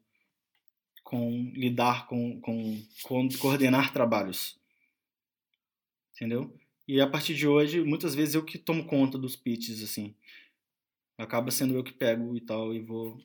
[1.02, 4.58] com lidar com, com, com coordenar trabalhos.
[6.14, 6.54] Entendeu?
[6.92, 10.14] E a partir de hoje, muitas vezes eu que tomo conta dos pitches, assim.
[11.16, 13.18] Acaba sendo eu que pego e tal, e vou.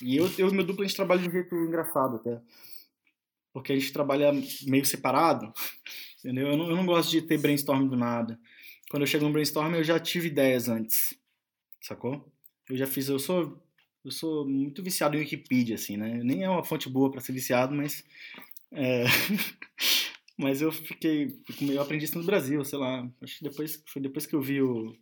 [0.00, 2.40] E eu e meu duplo a gente trabalha de um jeito engraçado até.
[3.52, 4.32] Porque a gente trabalha
[4.62, 5.52] meio separado,
[6.20, 6.52] entendeu?
[6.52, 8.40] Eu não, eu não gosto de ter brainstorm do nada.
[8.90, 11.12] Quando eu chego no brainstorm, eu já tive ideias antes,
[11.82, 12.26] sacou?
[12.66, 13.62] Eu já fiz, eu sou
[14.02, 16.22] eu sou muito viciado em Wikipedia, assim, né?
[16.24, 18.02] Nem é uma fonte boa para ser viciado, mas.
[18.72, 19.04] É...
[20.42, 21.38] mas eu fiquei.
[21.60, 23.08] Eu aprendi isso no Brasil, sei lá.
[23.22, 24.94] Acho que depois, foi depois que eu vi o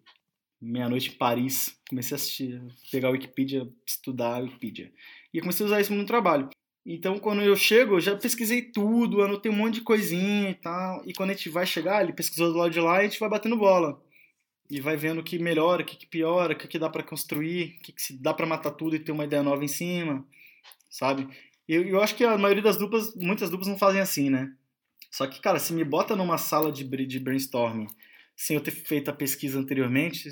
[0.60, 2.62] Meia-Noite em Paris, comecei a assistir,
[2.92, 4.92] pegar a Wikipedia, estudar a Wikipedia.
[5.32, 6.48] E comecei a usar isso no trabalho.
[6.84, 11.02] Então, quando eu chego, eu já pesquisei tudo, anotei um monte de coisinha e tal.
[11.06, 13.20] E quando a gente vai chegar, ele pesquisou do lado de lá e a gente
[13.20, 14.00] vai batendo bola
[14.70, 17.76] e vai vendo o que melhora, o que, piora, o que, que dá para construir,
[17.78, 20.24] o que, que dá para matar tudo e ter uma ideia nova em cima,
[20.88, 21.28] sabe?
[21.66, 24.52] Eu, eu acho que a maioria das duplas, muitas duplas não fazem assim, né?
[25.10, 27.88] Só que, cara, se me bota numa sala de, brainstorming
[28.36, 30.30] sem eu ter feito a pesquisa anteriormente,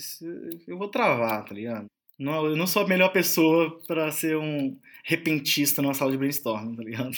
[0.67, 1.87] eu vou travar, tá ligado?
[2.19, 6.75] Não, eu não sou a melhor pessoa para ser um repentista numa sala de brainstorming,
[6.75, 7.17] tá ligado?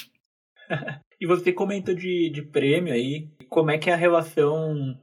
[1.21, 3.29] e você comentou de, de prêmio aí.
[3.49, 4.99] Como é que é a relação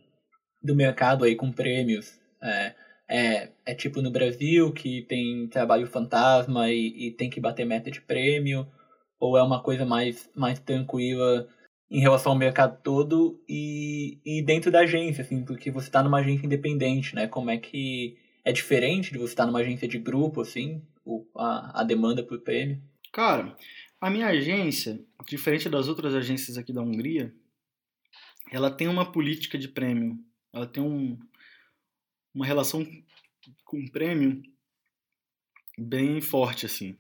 [0.62, 2.20] do mercado aí com prêmios.
[2.42, 2.76] É,
[3.08, 7.90] é, é tipo no Brasil, que tem trabalho fantasma e, e tem que bater meta
[7.90, 8.68] de prêmio,
[9.20, 11.48] ou é uma coisa mais, mais tranquila
[11.90, 16.20] em relação ao mercado todo e, e dentro da agência, assim, porque você está numa
[16.20, 17.28] agência independente, né?
[17.28, 20.82] Como é que é diferente de você estar numa agência de grupo, assim,
[21.36, 22.82] a, a demanda por prêmio?
[23.12, 23.56] Cara,
[24.02, 27.34] a minha agência, diferente das outras agências aqui da Hungria,
[28.52, 30.18] ela tem uma política de prêmio
[30.58, 31.18] ela tem um,
[32.34, 32.86] uma relação
[33.64, 34.42] com prêmio
[35.78, 36.98] bem forte, assim.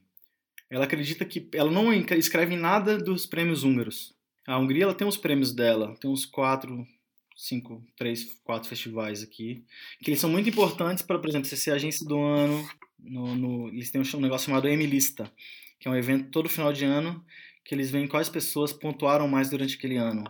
[0.69, 4.15] Ela acredita que ela não escreve nada dos prêmios húngaros.
[4.47, 6.87] A Hungria ela tem os prêmios dela, tem uns quatro,
[7.35, 9.65] cinco, três, quatro festivais aqui,
[10.01, 12.67] que eles são muito importantes para, por exemplo, você ser agência do ano.
[12.97, 15.31] No, no, eles têm um negócio chamado M-Lista,
[15.79, 17.23] que é um evento todo final de ano
[17.63, 20.23] que eles veem quais pessoas pontuaram mais durante aquele ano.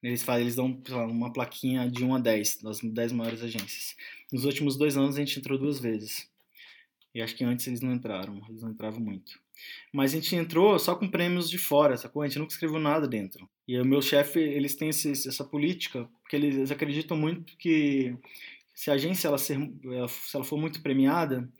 [0.00, 3.96] Eles fazem, eles dão lá, uma plaquinha de 1 a 10, das 10 maiores agências.
[4.32, 6.30] Nos últimos dois anos a gente entrou duas vezes.
[7.12, 9.40] E acho que antes eles não entraram, eles não entravam muito.
[9.92, 12.22] Mas a gente entrou só com prêmios de fora, sacou?
[12.22, 13.48] A gente nunca escreveu nada dentro.
[13.66, 18.16] E o meu chefe, eles têm esse, essa política, porque eles acreditam muito que
[18.74, 19.58] se a agência ela ser,
[20.08, 21.50] se ela for muito premiada,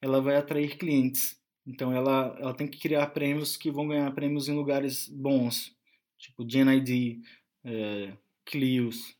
[0.00, 1.40] ela vai atrair clientes.
[1.66, 5.76] Então ela, ela tem que criar prêmios que vão ganhar prêmios em lugares bons,
[6.18, 7.20] tipo GNID,
[7.64, 8.12] é,
[8.44, 9.16] Clios,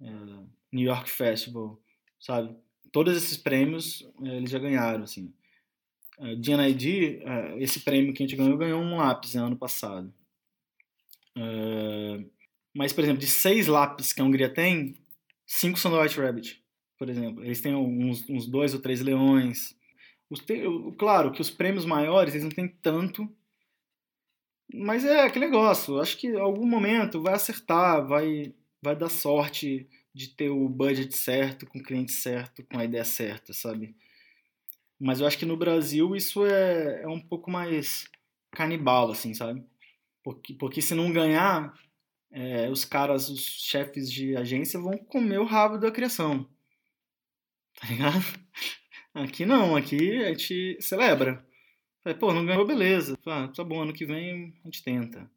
[0.00, 0.10] é,
[0.72, 1.80] New York Festival,
[2.20, 2.54] sabe?
[2.92, 5.32] Todos esses prêmios é, eles já ganharam, assim.
[6.20, 10.12] É, DNID, é, esse prêmio que a gente ganhou, ganhou um lápis no ano passado.
[11.36, 12.24] É,
[12.74, 14.96] mas, por exemplo, de seis lápis que a Hungria tem,
[15.46, 16.62] cinco são do White Rabbit,
[16.98, 17.44] por exemplo.
[17.44, 19.76] Eles têm uns, uns dois ou três leões.
[20.46, 20.62] Tem,
[20.96, 23.28] claro que os prêmios maiores, eles não têm tanto
[24.72, 29.88] mas é aquele negócio, acho que em algum momento vai acertar, vai, vai dar sorte
[30.12, 33.96] de ter o budget certo, com o cliente certo, com a ideia certa, sabe?
[35.00, 38.06] Mas eu acho que no Brasil isso é, é um pouco mais
[38.50, 39.64] canibal, assim, sabe?
[40.22, 41.72] Porque, porque se não ganhar,
[42.30, 46.48] é, os caras, os chefes de agência vão comer o rabo da criação.
[47.80, 48.24] Tá ligado?
[49.14, 51.44] Aqui não, aqui a gente celebra.
[52.20, 53.18] Pô, não ganhou, beleza.
[53.26, 55.28] Ah, tá bom, ano que vem a gente tenta.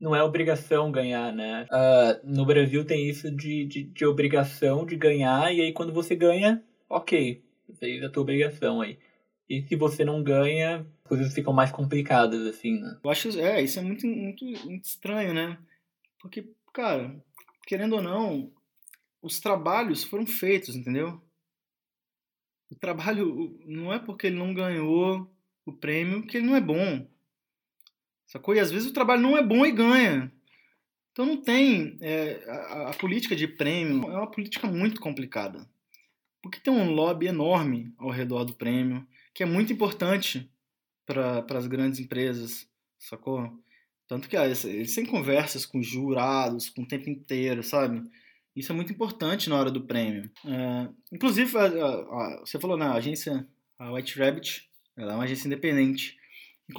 [0.00, 1.66] Não é obrigação ganhar, né?
[1.70, 6.16] Uh, no Brasil tem isso de, de, de, obrigação de ganhar, e aí quando você
[6.16, 7.43] ganha, ok,
[7.78, 8.98] fez a tua obrigação aí.
[9.48, 12.98] E se você não ganha, coisas ficam mais complicadas, assim, né?
[13.02, 15.58] Eu acho, é, isso é muito, muito, muito estranho, né?
[16.18, 17.14] Porque, cara,
[17.66, 18.50] querendo ou não,
[19.20, 21.20] os trabalhos foram feitos, entendeu?
[22.70, 25.30] O trabalho não é porque ele não ganhou
[25.66, 27.06] o prêmio que ele não é bom.
[28.26, 28.54] Sacou?
[28.54, 30.32] E às vezes o trabalho não é bom e ganha.
[31.12, 31.96] Então não tem.
[32.00, 35.68] É, a, a, política de prêmio é uma política muito complicada.
[36.44, 40.46] Porque tem um lobby enorme ao redor do prêmio, que é muito importante
[41.06, 42.68] para as grandes empresas,
[42.98, 43.50] sacou?
[44.06, 48.02] Tanto que ah, eles têm conversas com jurados, com o tempo inteiro, sabe?
[48.54, 50.30] Isso é muito importante na hora do prêmio.
[50.44, 53.48] É, inclusive, a, a, você falou na agência
[53.78, 54.68] a White Rabbit,
[54.98, 56.14] ela é uma agência independente.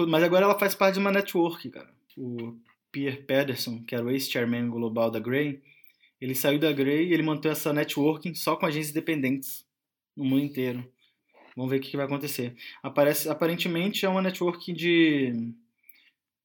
[0.07, 1.91] Mas agora ela faz parte de uma network, cara.
[2.15, 2.55] O
[2.91, 5.63] Pierre Pedersen, que era o ex-chairman global da Grey,
[6.19, 9.65] ele saiu da Grey e ele manteve essa networking só com agências independentes
[10.15, 10.89] no mundo inteiro.
[11.55, 12.55] Vamos ver o que vai acontecer.
[12.83, 15.53] Aparece, aparentemente é uma network de,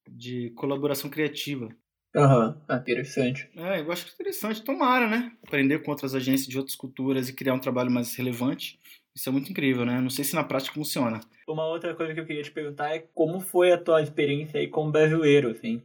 [0.08, 1.68] de colaboração criativa.
[2.14, 2.76] Aham, uhum.
[2.76, 3.48] interessante.
[3.54, 4.62] É, eu acho interessante.
[4.62, 5.32] Tomara, né?
[5.46, 8.78] Aprender com outras agências de outras culturas e criar um trabalho mais relevante.
[9.14, 10.00] Isso é muito incrível, né?
[10.00, 11.20] Não sei se na prática funciona.
[11.46, 14.68] Uma outra coisa que eu queria te perguntar é como foi a tua experiência aí
[14.68, 15.82] como brasileiro, assim?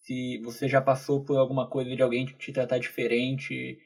[0.00, 3.78] Se você já passou por alguma coisa de alguém te tratar diferente,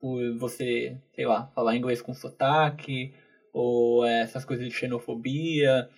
[0.00, 3.14] por você, sei lá, falar inglês com sotaque,
[3.52, 5.88] ou essas coisas de xenofobia,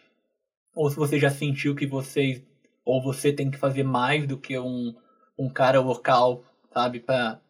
[0.74, 2.42] ou se você já sentiu que vocês,
[2.84, 4.94] ou você tem que fazer mais do que um,
[5.38, 7.40] um cara local, sabe, pra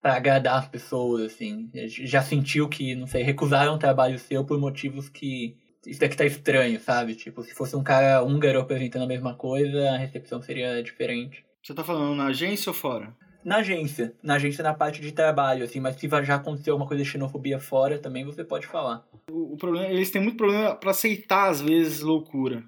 [0.00, 1.70] para agradar as pessoas, assim.
[1.88, 5.56] Já sentiu que, não sei, recusaram um trabalho seu por motivos que.
[5.86, 7.14] Isso daqui tá estranho, sabe?
[7.14, 11.44] Tipo, se fosse um cara húngaro apresentando a mesma coisa, a recepção seria diferente.
[11.62, 13.16] Você tá falando na agência ou fora?
[13.42, 14.14] Na agência.
[14.22, 17.58] Na agência na parte de trabalho, assim, mas se já aconteceu alguma coisa de xenofobia
[17.58, 19.06] fora, também você pode falar.
[19.30, 22.62] O, o problema, eles têm muito problema para aceitar, às vezes, loucura.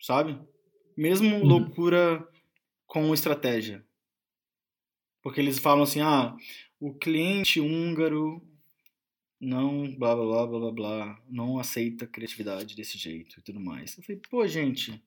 [0.00, 0.38] Sabe?
[0.96, 1.44] Mesmo uhum.
[1.44, 2.26] loucura
[2.86, 3.82] com estratégia.
[5.22, 6.36] Porque eles falam assim, ah,
[6.78, 8.42] o cliente húngaro
[9.40, 13.96] não blá blá blá blá blá, não aceita criatividade desse jeito e tudo mais.
[13.96, 15.02] Eu falei, pô, gente.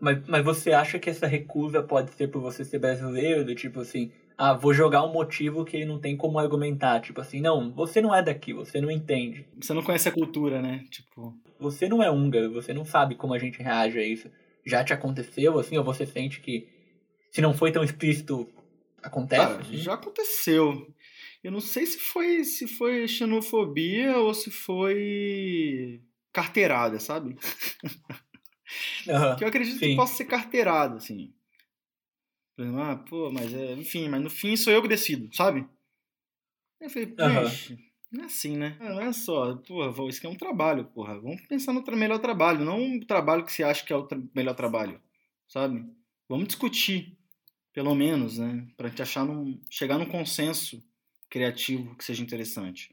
[0.00, 3.44] Mas, mas você acha que essa recusa pode ser por você ser brasileiro?
[3.44, 7.00] Do tipo assim, ah, vou jogar um motivo que ele não tem como argumentar.
[7.00, 9.46] Tipo assim, não, você não é daqui, você não entende.
[9.60, 10.84] Você não conhece a cultura, né?
[10.90, 11.36] Tipo.
[11.58, 14.30] Você não é húngaro, você não sabe como a gente reage a isso.
[14.64, 16.66] Já te aconteceu, assim, ou você sente que
[17.30, 18.48] se não foi tão explícito
[19.02, 19.42] Acontece?
[19.42, 20.86] Ah, já aconteceu.
[21.42, 26.02] Eu não sei se foi se foi xenofobia ou se foi
[26.32, 27.36] carteirada, sabe?
[29.08, 29.90] Uhum, que eu acredito sim.
[29.90, 31.34] que possa ser carteirada, assim.
[32.58, 35.66] Ah, pô, mas é, enfim, mas no fim sou eu que decido, sabe?
[36.78, 37.78] Eu falei, uhum.
[38.12, 38.76] não é assim, né?
[38.78, 41.18] Não é só, porra, isso aqui é um trabalho, porra.
[41.18, 44.20] Vamos pensar no melhor trabalho, não um trabalho que você acha que é o tra
[44.34, 45.00] melhor trabalho,
[45.48, 45.84] sabe?
[46.28, 47.18] Vamos discutir
[47.72, 50.82] pelo menos, né, para a gente achar num, chegar num consenso
[51.30, 52.90] criativo que seja interessante.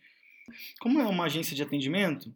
[0.79, 2.33] Como é uma agência de atendimento,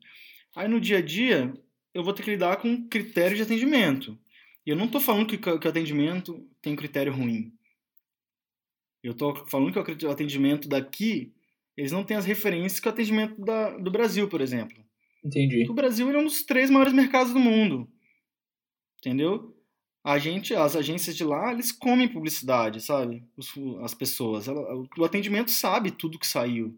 [0.56, 1.54] aí no dia a dia
[1.94, 4.18] eu vou ter que lidar com critério de atendimento.
[4.66, 7.54] E eu não estou falando que, que o atendimento tem critério ruim.
[9.04, 11.34] Eu estou falando que o atendimento daqui,
[11.76, 14.78] eles não têm as referências que o atendimento da, do Brasil, por exemplo.
[15.24, 15.70] Entendi.
[15.70, 17.90] O Brasil é um dos três maiores mercados do mundo.
[19.00, 19.56] Entendeu?
[20.04, 23.24] A gente, as agências de lá, eles comem publicidade, sabe?
[23.38, 24.48] Os, as pessoas.
[24.48, 24.62] Ela,
[24.98, 26.78] o atendimento sabe tudo que saiu,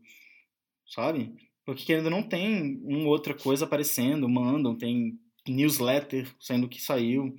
[0.85, 1.33] sabe?
[1.65, 5.17] Porque ainda não tem uma outra coisa aparecendo, mandam, tem
[5.47, 7.35] newsletter saindo que saiu.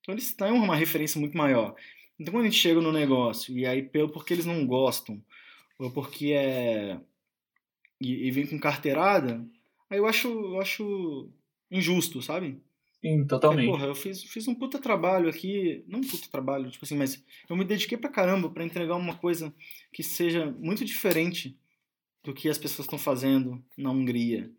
[0.00, 1.74] Então eles têm uma referência muito maior.
[2.18, 5.22] Então quando a gente chega no negócio, e aí pelo porque eles não gostam,
[5.78, 7.00] ou porque é.
[7.98, 9.46] E, e vem com carteirada,
[9.88, 11.30] aí eu acho, eu acho
[11.70, 12.60] injusto, sabe?
[13.00, 13.66] Sim, totalmente.
[13.66, 16.96] Porque, porra, eu fiz, fiz um puta trabalho aqui, não um puta trabalho, tipo assim,
[16.96, 19.54] mas eu me dediquei pra caramba pra entregar uma coisa
[19.92, 21.58] que seja muito diferente
[22.22, 24.52] do que as pessoas estão fazendo na Hungria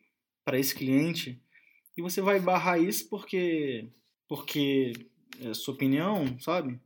[0.43, 1.39] para esse cliente.
[1.95, 3.89] E você vai barrar isso porque
[4.27, 4.93] porque
[5.41, 6.79] é sua opinião, sabe?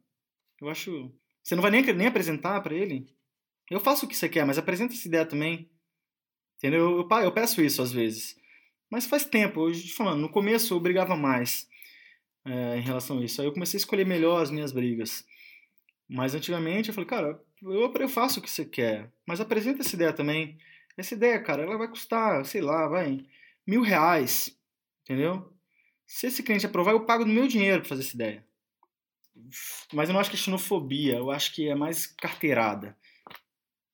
[0.60, 1.14] Eu acho,
[1.44, 3.08] você não vai nem nem apresentar para ele.
[3.70, 5.70] Eu faço o que você quer, mas apresenta essa ideia também.
[6.58, 7.08] Entendeu?
[7.10, 8.36] Eu, eu peço isso às vezes.
[8.90, 11.68] Mas faz tempo, hoje falando, no começo eu brigava mais
[12.46, 13.42] é, em relação a isso.
[13.42, 15.26] Aí eu comecei a escolher melhor as minhas brigas.
[16.08, 19.96] Mas antigamente eu falei, cara, eu, eu faço o que você quer, mas apresenta essa
[19.96, 20.58] ideia também.
[20.98, 23.26] Essa ideia, cara, ela vai custar, sei lá, vai,
[23.68, 24.58] mil reais,
[25.04, 25.52] entendeu?
[26.06, 28.46] Se esse cliente aprovar, eu pago do meu dinheiro para fazer essa ideia.
[29.92, 32.96] Mas eu não acho que é xenofobia, eu acho que é mais carteirada.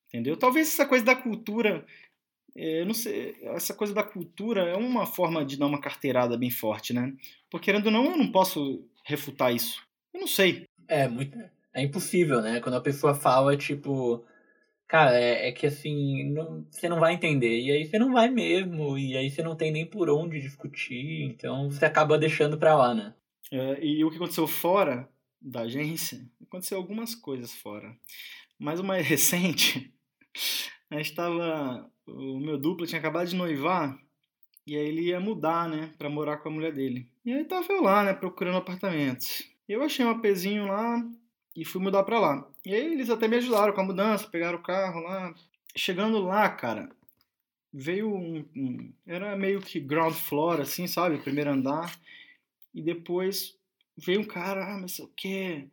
[0.08, 0.36] Entendeu?
[0.36, 1.86] Talvez essa coisa da cultura
[2.56, 6.50] eu não sei, essa coisa da cultura é uma forma de dar uma carteirada bem
[6.50, 7.14] forte, né?
[7.50, 9.82] Porque, querendo ou não, eu não posso refutar isso.
[10.14, 10.66] Eu não sei.
[10.88, 11.38] É, muito.
[11.74, 12.60] É impossível, né?
[12.60, 14.26] Quando a pessoa fala, tipo.
[14.88, 17.62] Cara, é, é que assim, não, você não vai entender.
[17.62, 18.98] E aí você não vai mesmo.
[18.98, 21.24] E aí você não tem nem por onde discutir.
[21.24, 23.14] Então você acaba deixando pra lá, né?
[23.52, 25.08] É, e o que aconteceu fora
[25.42, 26.20] da agência?
[26.42, 27.96] Aconteceu algumas coisas fora.
[28.60, 29.94] Mas o mais recente,
[30.92, 33.98] a gente estava o meu duplo tinha acabado de noivar
[34.68, 37.08] e aí ele ia mudar, né, para morar com a mulher dele.
[37.26, 39.50] E aí tava eu lá, né, procurando apartamentos.
[39.68, 41.04] Eu achei um apezinho lá
[41.56, 42.48] e fui mudar para lá.
[42.66, 45.34] E aí eles até me ajudaram com a mudança, pegaram o carro lá.
[45.76, 46.90] Chegando lá, cara,
[47.74, 51.98] veio um, um era meio que ground floor assim, sabe, primeiro andar.
[52.74, 53.58] E depois
[53.98, 55.68] veio um cara, ah, mas o quê?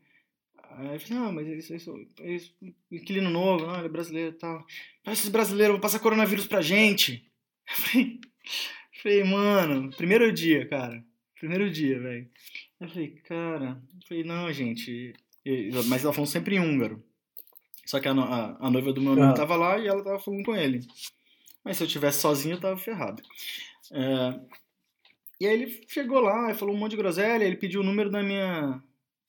[0.71, 2.55] Aí eu falei, não, mas isso, isso
[2.91, 4.65] inquilino novo, não, ele é brasileiro e tal.
[5.07, 7.29] Esses brasileiros vão passar coronavírus pra gente.
[7.69, 8.21] Eu falei,
[9.03, 11.05] falei, mano, primeiro dia, cara.
[11.39, 12.29] Primeiro dia, velho.
[12.81, 15.15] Eu falei, cara, eu falei, não, gente.
[15.87, 17.03] Mas ela falou sempre em húngaro.
[17.87, 19.35] Só que a, a, a noiva do meu amigo ah.
[19.35, 20.87] tava lá e ela tava falando com ele.
[21.65, 23.23] Mas se eu tivesse sozinho, eu tava ferrado.
[23.91, 24.41] É,
[25.41, 28.23] e aí ele chegou lá falou um monte de groselha, ele pediu o número da
[28.23, 28.83] minha.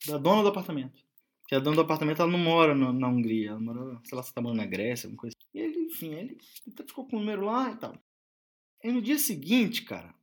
[0.08, 1.02] da dona do apartamento.
[1.50, 4.22] Que a dona do apartamento ela não mora na, na Hungria, ela mora, sei lá,
[4.22, 5.36] se tá morando na Grécia, alguma coisa.
[5.52, 6.38] E ele, enfim, ele
[6.86, 7.98] ficou com o número lá e tal.
[8.84, 10.14] E no dia seguinte, cara,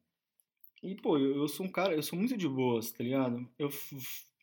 [0.81, 3.45] e pô, eu, eu sou um cara, eu sou muito de boas, tá ligado?
[3.59, 3.69] Eu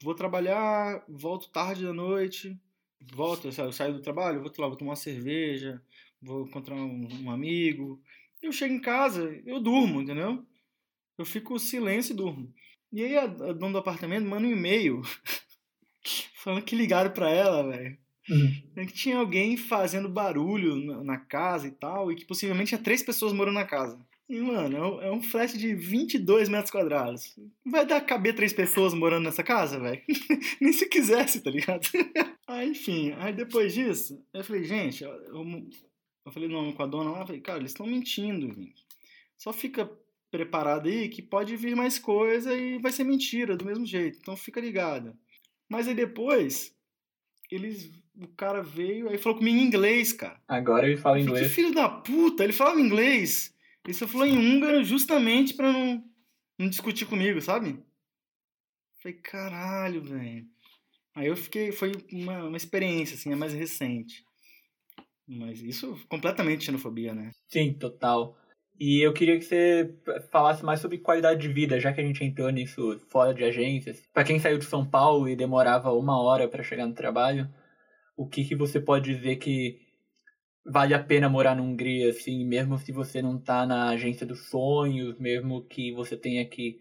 [0.02, 2.60] vou trabalhar, volto tarde da noite,
[3.14, 5.82] volto, eu saio do trabalho, vou lá, vou tomar uma cerveja,
[6.22, 8.04] vou encontrar um, um amigo.
[8.42, 10.46] Eu chego em casa, eu durmo, entendeu?
[11.18, 12.54] Eu fico silêncio e durmo.
[12.92, 15.02] E aí a, a dona do apartamento manda um e-mail
[16.44, 17.98] falando que ligaram pra ela, velho.
[18.30, 18.86] Uhum.
[18.86, 23.02] Que tinha alguém fazendo barulho na, na, casa e tal, e que possivelmente tinha três
[23.02, 24.00] pessoas morando na casa.
[24.30, 27.36] E, mano, é um, é flat de 22 metros quadrados.
[27.66, 30.02] Vai dar caber três pessoas morando nessa casa, velho?
[30.62, 31.88] Nem se quisesse, tá ligado?
[32.48, 35.12] aí, enfim, aí depois disso, eu falei, gente, eu,
[36.26, 38.86] eu falei não, com a dona lá, eu falei, cara, eles estão mentindo, gente.
[39.38, 39.90] Só fica
[40.32, 44.18] preparado aí que pode vir mais coisa e vai ser mentira do mesmo jeito.
[44.20, 45.14] Então fica ligado.
[45.70, 46.76] Mas aí depois,
[47.50, 47.92] eles.
[48.16, 50.40] O cara veio aí falou comigo em inglês, cara.
[50.48, 51.48] Agora ele fala inglês.
[51.48, 52.44] Que filho da puta!
[52.44, 53.56] Ele falava inglês.
[53.84, 56.04] Ele só falou em húngaro justamente pra não,
[56.58, 57.84] não discutir comigo, sabe?
[59.02, 60.48] Falei, caralho, velho.
[61.16, 61.72] Aí eu fiquei.
[61.72, 64.24] Foi uma, uma experiência, assim, é mais recente.
[65.28, 67.32] Mas isso completamente xenofobia, né?
[67.48, 68.38] Sim, total.
[68.80, 69.94] E eu queria que você
[70.32, 74.02] falasse mais sobre qualidade de vida, já que a gente entrou nisso fora de agências.
[74.14, 77.48] Para quem saiu de São Paulo e demorava uma hora para chegar no trabalho,
[78.18, 79.80] o que, que você pode dizer que
[80.66, 84.50] vale a pena morar na Hungria, assim, mesmo se você não tá na agência dos
[84.50, 86.80] sonhos, mesmo que você tenha que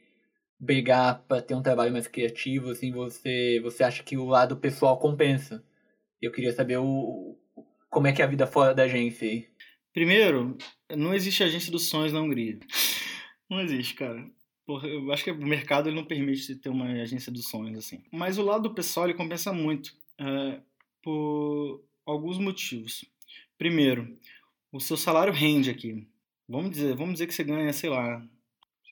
[0.59, 4.99] brigar para ter um trabalho mais criativo, assim, você, você acha que o lado pessoal
[4.99, 5.63] compensa?
[6.21, 7.37] Eu queria saber o,
[7.91, 9.49] como é que é a vida fora da agência aí.
[9.93, 10.57] Primeiro,
[10.97, 12.59] não existe agência dos sonhos na Hungria.
[13.49, 14.27] Não existe, cara.
[14.65, 18.03] Porra, eu acho que o mercado ele não permite ter uma agência dos sonhos assim.
[18.11, 20.61] Mas o lado pessoal ele compensa muito é,
[21.03, 23.05] por alguns motivos.
[23.59, 24.17] Primeiro,
[24.71, 26.09] o seu salário rende aqui.
[26.49, 28.27] Vamos dizer, vamos dizer que você ganha, sei lá,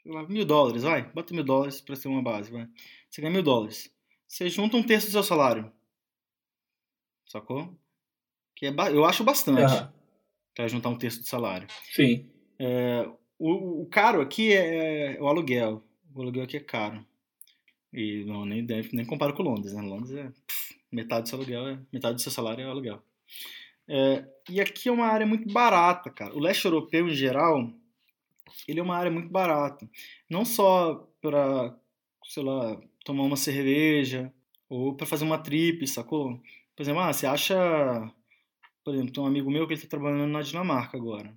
[0.03, 1.11] sei lá mil dólares, vai.
[1.11, 2.69] Bota mil dólares para ser uma base, vai.
[3.09, 3.91] Você ganha mil dólares.
[4.29, 5.73] Você junta um terço do seu salário.
[7.25, 7.75] Sacou?
[8.55, 9.73] Que é, eu acho bastante.
[9.73, 10.00] Uhum
[10.61, 11.67] para juntar um terço do salário.
[11.91, 12.29] Sim.
[12.59, 13.09] É,
[13.39, 15.83] o, o, caro aqui é, é, o aluguel.
[16.15, 17.05] O aluguel aqui é caro.
[17.91, 19.81] E não, nem, nem comparo com Londres, né?
[19.81, 23.03] Londres é pff, metade do seu aluguel, é, metade do seu salário é o aluguel.
[23.89, 26.35] É, e aqui é uma área muito barata, cara.
[26.37, 27.73] O leste europeu, em geral,
[28.69, 29.89] ele é uma área muito barata.
[30.29, 31.75] Não só para,
[32.27, 34.31] sei lá, tomar uma cerveja
[34.69, 36.39] ou para fazer uma trip, sacou?
[36.77, 38.13] Por exemplo, ah, você acha
[38.85, 41.37] por exemplo, tem um amigo meu que ele está trabalhando na Dinamarca agora.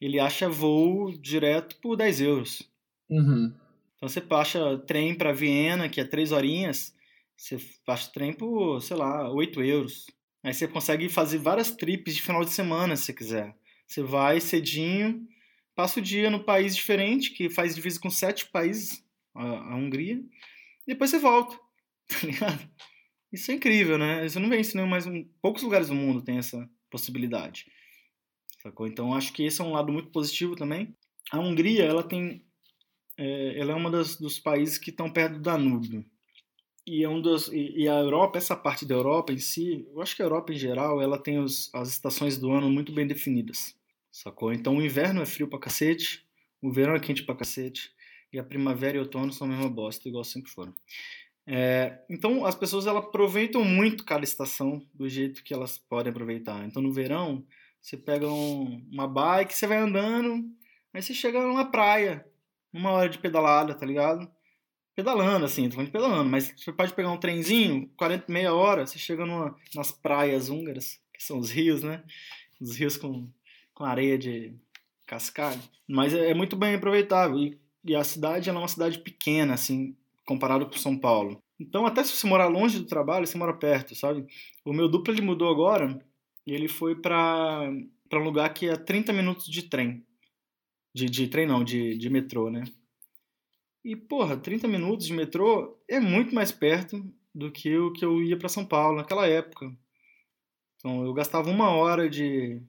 [0.00, 2.62] Ele acha voo direto por 10 euros.
[3.08, 3.54] Uhum.
[3.96, 6.94] Então você acha trem para Viena, que é 3 horinhas,
[7.36, 7.56] você
[7.86, 10.06] acha trem por, sei lá, 8 euros.
[10.42, 13.56] Aí você consegue fazer várias trips de final de semana, se você quiser.
[13.86, 15.26] Você vai cedinho,
[15.74, 19.04] passa o dia no país diferente, que faz divisa com sete países,
[19.34, 21.56] a, a Hungria, e depois você volta,
[22.08, 22.70] tá ligado?
[23.32, 24.26] Isso é incrível, né?
[24.26, 25.24] Isso não isso nem mais um...
[25.40, 27.66] Poucos lugares do mundo tem essa possibilidade.
[28.62, 28.86] Sacou?
[28.86, 30.94] Então acho que esse é um lado muito positivo também.
[31.30, 32.44] A Hungria, ela tem...
[33.16, 36.04] É, ela é uma das, dos países que estão perto do Danúbio.
[36.86, 40.02] E, é um dos, e, e, a Europa, essa parte da Europa em si, eu
[40.02, 43.06] acho que a Europa em geral, ela tem os, as estações do ano muito bem
[43.06, 43.74] definidas.
[44.10, 44.52] Sacou?
[44.52, 46.26] Então o inverno é frio pra cacete,
[46.60, 47.92] o verão é quente pra cacete,
[48.32, 50.74] e a primavera e o outono são a mesma bosta, igual sempre foram.
[51.46, 56.64] É, então as pessoas elas aproveitam muito cada estação do jeito que elas podem aproveitar.
[56.64, 57.44] Então no verão
[57.80, 60.44] você pega um, uma bike, você vai andando,
[60.94, 62.24] aí você chega numa praia,
[62.72, 64.30] uma hora de pedalada, tá ligado?
[64.94, 68.86] Pedalando assim, tô falando de pedalando, mas você pode pegar um trenzinho, 40, meia hora,
[68.86, 72.04] você chega numa, nas praias húngaras, que são os rios, né?
[72.60, 73.28] Os rios com,
[73.74, 74.54] com areia de
[75.06, 75.60] cascalho.
[75.88, 77.38] Mas é, é muito bem aproveitável.
[77.38, 81.42] E, e a cidade é uma cidade pequena, assim, comparado com São Paulo.
[81.58, 84.26] Então, até se você morar longe do trabalho, você mora perto, sabe?
[84.64, 85.98] O meu duplo ele mudou agora
[86.46, 87.70] e ele foi para
[88.12, 90.04] um lugar que é 30 minutos de trem.
[90.94, 92.64] De, de trem não, de, de metrô, né?
[93.84, 97.02] E, porra, 30 minutos de metrô é muito mais perto
[97.34, 99.72] do que o que eu ia para São Paulo naquela época.
[100.76, 102.60] Então, eu gastava uma hora de,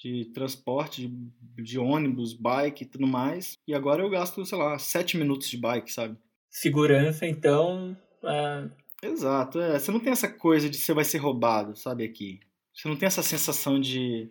[0.00, 3.56] de transporte, de, de ônibus, bike e tudo mais.
[3.66, 6.18] E agora eu gasto, sei lá, 7 minutos de bike, sabe?
[6.54, 7.96] Segurança, então.
[8.22, 8.70] É...
[9.02, 9.78] Exato, é.
[9.78, 12.40] Você não tem essa coisa de você vai ser roubado, sabe, aqui.
[12.72, 14.30] Você não tem essa sensação de,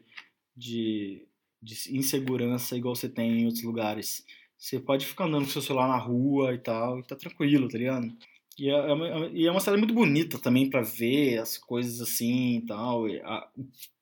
[0.56, 1.28] de,
[1.62, 4.26] de insegurança igual você tem em outros lugares.
[4.58, 7.78] Você pode ficar andando com seu celular na rua e tal, e tá tranquilo, tá
[7.78, 8.12] ligado?
[8.58, 12.02] E é, é uma, e é uma cidade muito bonita também para ver as coisas
[12.02, 13.08] assim e tal.
[13.10, 13.48] E a,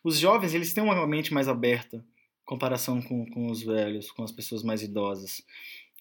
[0.03, 4.23] os jovens, eles têm uma mente mais aberta em comparação com, com os velhos, com
[4.23, 5.43] as pessoas mais idosas.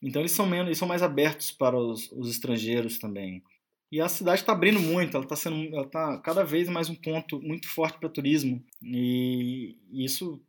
[0.03, 3.43] Então eles são menos, eles são mais abertos para os, os estrangeiros também.
[3.93, 6.95] E a cidade está abrindo muito, ela está sendo, ela tá cada vez mais um
[6.95, 8.65] ponto muito forte para turismo.
[8.81, 10.41] E isso,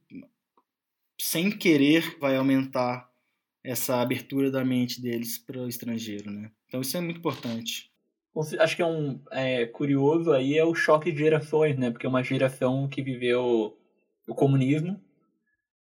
[1.20, 3.10] sem querer, vai aumentar
[3.64, 6.52] essa abertura da mente deles para o estrangeiro, né?
[6.68, 7.92] Então isso é muito importante.
[8.60, 11.92] Acho que é um é, curioso aí é o choque de gerações, né?
[11.92, 13.78] Porque é uma geração que viveu
[14.28, 15.02] o comunismo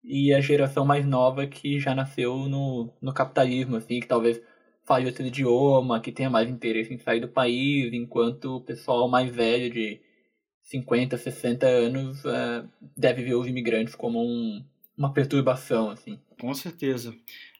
[0.09, 4.41] e a geração mais nova que já nasceu no, no capitalismo, assim, que talvez
[4.85, 9.31] fale outro idioma, que tenha mais interesse em sair do país, enquanto o pessoal mais
[9.31, 10.01] velho de
[10.63, 12.65] 50, 60 anos é,
[12.97, 14.65] deve ver os imigrantes como um,
[14.97, 16.19] uma perturbação, assim.
[16.41, 17.15] Com certeza.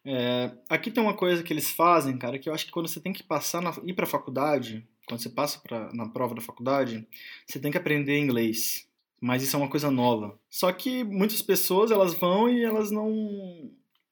[0.05, 2.99] É, aqui tem uma coisa que eles fazem, cara, que eu acho que quando você
[2.99, 6.41] tem que passar na, ir para a faculdade, quando você passa pra, na prova da
[6.41, 7.07] faculdade,
[7.47, 8.88] você tem que aprender inglês.
[9.21, 10.39] Mas isso é uma coisa nova.
[10.49, 13.71] Só que muitas pessoas elas vão e elas não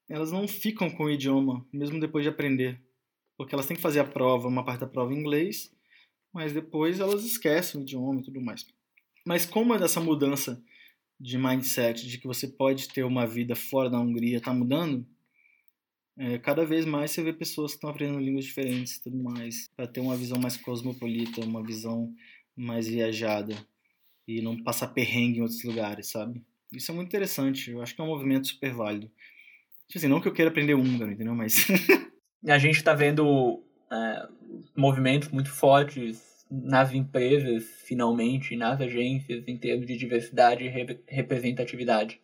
[0.09, 2.81] elas não ficam com o idioma, mesmo depois de aprender
[3.37, 5.71] porque elas têm que fazer a prova, uma parte da prova em inglês,
[6.33, 8.65] mas depois elas esquecem o idioma e tudo mais.
[9.23, 10.61] Mas como é dessa mudança
[11.19, 15.05] de mindset, de que você pode ter uma vida fora da Hungria, está mudando,
[16.17, 19.69] é, cada vez mais você vê pessoas que estão aprendendo línguas diferentes e tudo mais,
[19.75, 22.11] para ter uma visão mais cosmopolita, uma visão
[22.55, 23.55] mais viajada
[24.27, 26.43] e não passar perrengue em outros lugares, sabe?
[26.71, 29.09] Isso é muito interessante, eu acho que é um movimento super válido.
[29.87, 31.33] Tipo assim, não que eu queira aprender húngaro, entendeu?
[31.33, 31.65] Mas
[32.45, 34.27] a gente está vendo é,
[34.75, 42.19] movimentos muito fortes nas empresas, finalmente, nas agências, em termos de diversidade e re representatividade.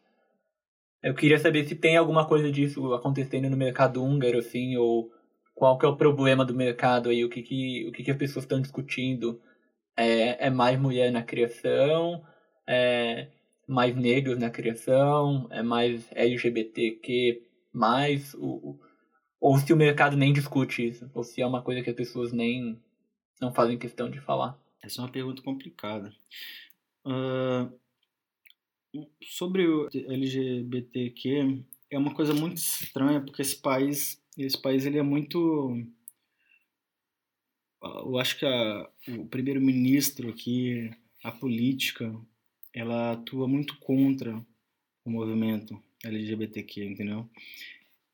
[1.02, 5.12] Eu queria saber se tem alguma coisa disso acontecendo no mercado húngaro, assim, ou
[5.54, 8.18] qual que é o problema do mercado aí, o que, que, o que, que as
[8.18, 9.42] pessoas estão discutindo.
[9.96, 12.26] É, é mais mulher na criação,
[12.68, 13.28] é
[13.68, 18.78] mais negros na criação, é mais LGBTQ, mais o,
[19.40, 22.32] ou se o mercado nem discute isso, ou se é uma coisa que as pessoas
[22.32, 22.82] nem
[23.42, 24.58] não fazem questão de falar.
[24.82, 26.14] Essa é uma pergunta complicada.
[27.06, 27.70] Uh,
[29.22, 35.04] sobre o LGBTQ, é uma coisa muito estranha, porque esse país, esse país ele é
[35.04, 35.78] muito...
[37.84, 40.90] Eu acho que a, o primeiro-ministro aqui,
[41.24, 42.14] a política,
[42.74, 44.36] ela atua muito contra
[45.06, 47.30] o movimento LGBTQ, entendeu?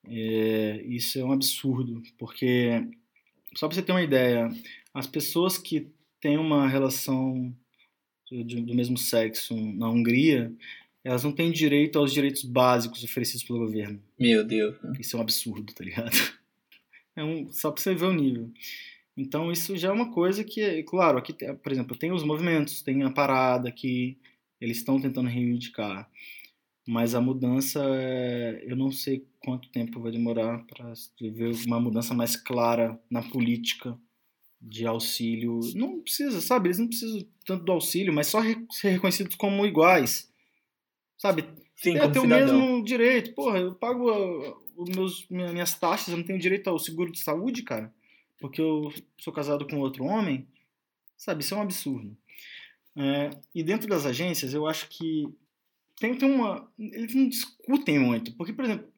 [0.07, 2.87] É, isso é um absurdo, porque,
[3.55, 4.49] só para você ter uma ideia,
[4.93, 5.87] as pessoas que
[6.19, 7.55] têm uma relação
[8.29, 10.53] de, do mesmo sexo na Hungria,
[11.03, 14.01] elas não têm direito aos direitos básicos oferecidos pelo governo.
[14.19, 14.75] Meu Deus.
[14.99, 16.11] Isso é um absurdo, tá ligado?
[17.15, 18.49] É um, só para você ver o nível.
[19.19, 23.03] Então isso já é uma coisa que, claro, aqui, por exemplo, tem os movimentos, tem
[23.03, 24.17] a parada que
[24.61, 26.09] eles estão tentando reivindicar.
[26.87, 32.13] Mas a mudança, é, eu não sei quanto tempo vai demorar para ver uma mudança
[32.13, 33.97] mais clara na política
[34.61, 35.59] de auxílio.
[35.75, 36.67] Não precisa, sabe?
[36.67, 38.41] Eles não precisam tanto do auxílio, mas só
[38.71, 40.31] ser reconhecidos como iguais.
[41.17, 41.43] Sabe?
[41.75, 43.33] Sim, é, ter o mesmo direito.
[43.33, 44.09] Porra, eu pago
[44.77, 47.93] os meus, minhas taxas, eu não tenho direito ao seguro de saúde, cara,
[48.39, 50.47] porque eu sou casado com outro homem.
[51.17, 51.43] Sabe?
[51.43, 52.17] Isso é um absurdo.
[52.95, 55.25] É, e dentro das agências, eu acho que
[55.99, 56.71] tem, tem uma.
[56.79, 58.33] Eles não discutem muito.
[58.35, 58.91] Porque, por exemplo,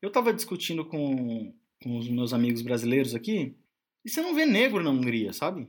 [0.00, 3.54] eu estava discutindo com, com os meus amigos brasileiros aqui,
[4.04, 5.68] e você não vê negro na Hungria, sabe?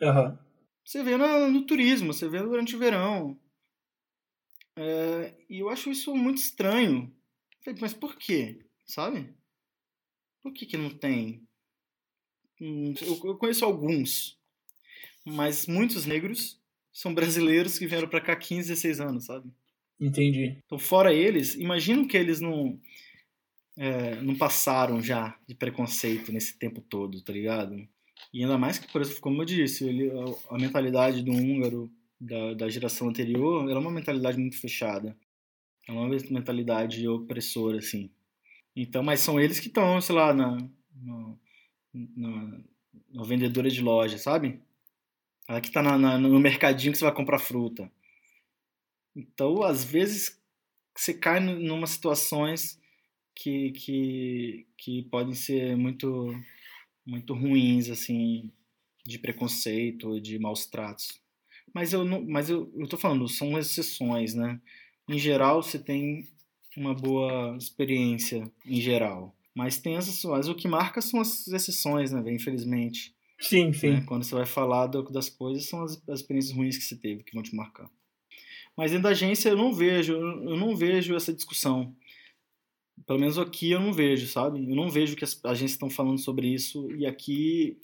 [0.00, 0.38] Uhum.
[0.84, 3.38] Você vê no, no turismo, você vê durante o verão.
[4.76, 7.12] É, e eu acho isso muito estranho.
[7.80, 8.64] Mas por quê?
[8.86, 9.32] Sabe?
[10.42, 11.46] Por que, que não tem?
[12.62, 14.38] Hum, eu, conheço alguns,
[15.24, 16.60] mas muitos negros
[16.92, 19.50] são brasileiros que vieram para cá 15, 16 anos, sabe?
[20.00, 20.58] Entendi.
[20.64, 22.78] Então, fora eles, imagino que eles não,
[23.76, 27.76] é, não passaram já de preconceito nesse tempo todo, tá ligado?
[28.32, 31.90] E ainda mais que, por exemplo, como eu disse, ele, a, a mentalidade do húngaro
[32.20, 35.16] da, da geração anterior era é uma mentalidade muito fechada.
[35.88, 38.08] É uma mentalidade opressora, assim.
[38.76, 40.56] Então, mas são eles que estão, sei lá, na,
[40.94, 41.34] na,
[41.92, 42.60] na,
[43.10, 44.60] na vendedora de loja, sabe?
[45.48, 47.90] Ela que está no mercadinho que você vai comprar fruta.
[49.14, 50.40] Então, às vezes,
[50.96, 52.80] você cai numa situações
[53.34, 56.34] que, que, que podem ser muito,
[57.04, 58.50] muito ruins, assim,
[59.04, 61.20] de preconceito, de maus tratos.
[61.74, 64.60] Mas eu não, mas eu, eu tô falando, são exceções, né?
[65.08, 66.28] Em geral, você tem
[66.76, 69.34] uma boa experiência em geral.
[69.54, 70.48] Mas tem exceções.
[70.48, 73.14] O que marca são as exceções, né, infelizmente.
[73.38, 73.90] Sim, sim.
[73.90, 74.04] Né?
[74.06, 77.22] Quando você vai falar do, das coisas, são as, as experiências ruins que você teve
[77.22, 77.90] que vão te marcar.
[78.76, 81.94] Mas dentro da agência eu não vejo, eu não vejo essa discussão.
[83.06, 84.60] Pelo menos aqui eu não vejo, sabe?
[84.68, 87.78] Eu não vejo que as agências estão falando sobre isso e aqui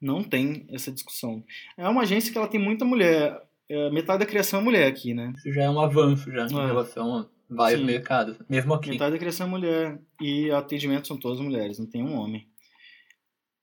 [0.00, 1.44] não tem essa discussão.
[1.76, 3.42] É uma agência que ela tem muita mulher.
[3.68, 5.32] É, metade da criação é mulher aqui, né?
[5.36, 6.46] Isso já é um avanço já é.
[6.46, 7.86] em relação a vários Sim.
[7.86, 8.90] mercados, mesmo aqui.
[8.90, 12.48] Metade da criação é mulher e atendimento são todas mulheres, não tem um homem.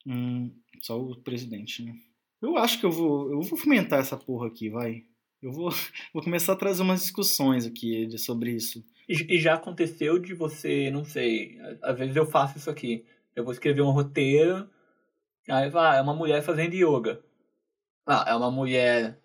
[0.06, 0.52] Hum,
[0.82, 1.96] só o presidente, né?
[2.42, 5.04] Eu acho que eu vou, eu vou fomentar essa porra aqui, vai.
[5.42, 5.70] Eu vou,
[6.14, 8.84] vou começar a trazer umas discussões aqui sobre isso.
[9.08, 13.06] E, e já aconteceu de você, não sei, às vezes eu faço isso aqui.
[13.36, 14.70] Eu vou escrever um roteiro,
[15.48, 17.24] aí vai, ah, é uma mulher fazendo yoga.
[18.06, 19.20] Ah, é uma mulher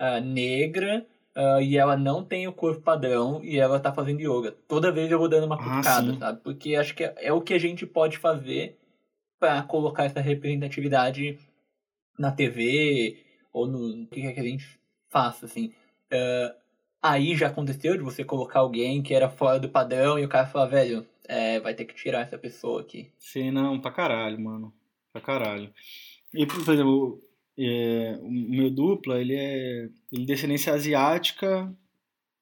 [0.00, 1.06] uh, negra
[1.36, 4.52] uh, e ela não tem o corpo padrão e ela tá fazendo yoga.
[4.66, 6.40] Toda vez eu vou dando uma ah, cutucada, ah, sabe?
[6.42, 8.78] Porque acho que é, é o que a gente pode fazer
[9.38, 11.38] para colocar essa representatividade
[12.18, 13.18] na TV
[13.52, 14.78] ou no que quer que a gente
[15.08, 15.72] faça, assim.
[16.12, 16.54] Uh,
[17.02, 20.46] aí já aconteceu de você colocar alguém que era fora do padrão e o cara
[20.46, 23.10] falar, velho, é, vai ter que tirar essa pessoa aqui.
[23.18, 24.72] Sim, não, pra caralho, mano.
[25.12, 25.72] Pra caralho.
[26.34, 27.22] E, por exemplo,
[27.58, 31.74] é, o meu dupla, ele é ele é descendência asiática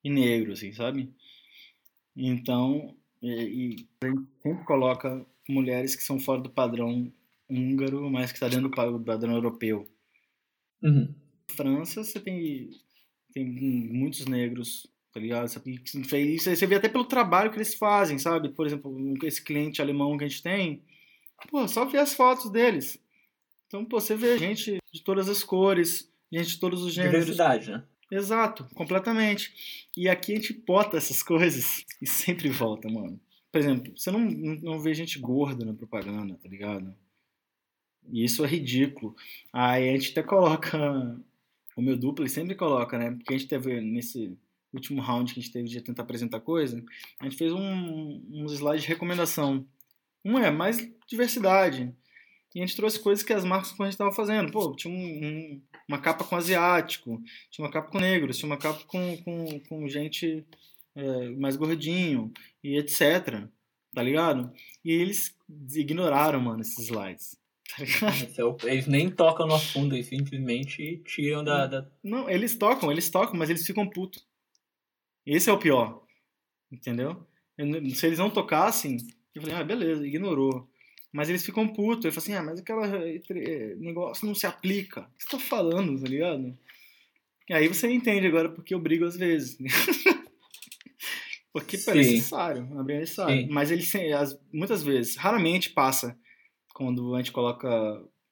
[0.02, 1.12] e negro, assim, sabe?
[2.16, 7.12] Então, e, e a gente sempre coloca mulheres que são fora do padrão
[7.48, 9.88] húngaro, mas que está dentro do padrão europeu.
[10.82, 11.14] Uhum.
[11.50, 12.70] França, você tem,
[13.32, 15.46] tem muitos negros, tá ligado?
[15.46, 18.50] Isso você vê até pelo trabalho que eles fazem, sabe?
[18.50, 20.82] Por exemplo, esse cliente alemão que a gente tem,
[21.50, 23.00] pô, só ver as fotos deles.
[23.68, 27.26] Então, pô, você vê gente de todas as cores, gente de todos os gêneros.
[27.26, 27.84] Diversidade, né?
[28.10, 29.86] Exato, completamente.
[29.96, 33.20] E aqui a gente bota essas coisas e sempre volta, mano.
[33.52, 36.94] Por exemplo, você não, não vê gente gorda na propaganda, tá ligado?
[38.10, 39.14] E isso é ridículo.
[39.52, 40.78] Aí a gente até coloca.
[41.76, 43.12] O meu duplo ele sempre coloca, né?
[43.12, 44.36] Porque a gente teve nesse
[44.72, 46.82] último round que a gente teve de tentar apresentar coisa,
[47.20, 49.66] a gente fez um, uns slides de recomendação.
[50.24, 51.94] Um é mais diversidade.
[52.54, 54.50] E a gente trouxe coisas que as marcas que a gente estava fazendo.
[54.50, 58.56] Pô, tinha um, um, uma capa com asiático, tinha uma capa com negros, tinha uma
[58.56, 60.46] capa com, com, com gente
[60.94, 63.46] é, mais gordinho e etc.
[63.94, 64.52] Tá ligado?
[64.84, 65.36] E eles
[65.74, 67.36] ignoraram, mano, esses slides.
[68.36, 71.90] Tá eles nem tocam no fundo, eles simplesmente tiram da, da.
[72.02, 74.26] Não, eles tocam, eles tocam, mas eles ficam putos.
[75.24, 76.02] Esse é o pior.
[76.72, 77.26] Entendeu?
[77.94, 78.96] Se eles não tocassem,
[79.34, 80.68] eu falei, ah, beleza, ignorou.
[81.12, 82.04] Mas eles ficam putos.
[82.04, 85.00] Eu falo assim, ah, mas aquela eh, negócio não se aplica.
[85.00, 86.56] O que você tá falando, tá ligado?
[87.48, 89.56] E aí você entende agora porque eu brigo às vezes.
[91.52, 93.48] porque é necessário, é necessário.
[93.50, 93.84] Mas ele
[94.52, 96.18] muitas vezes, raramente passa
[96.74, 97.68] quando a gente coloca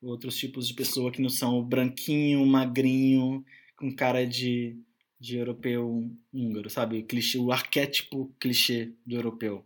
[0.02, 3.44] outros tipos de pessoa que não são o branquinho, magrinho,
[3.76, 4.78] com cara de,
[5.18, 7.02] de europeu húngaro, sabe?
[7.02, 9.64] Clichê, o arquétipo clichê do europeu.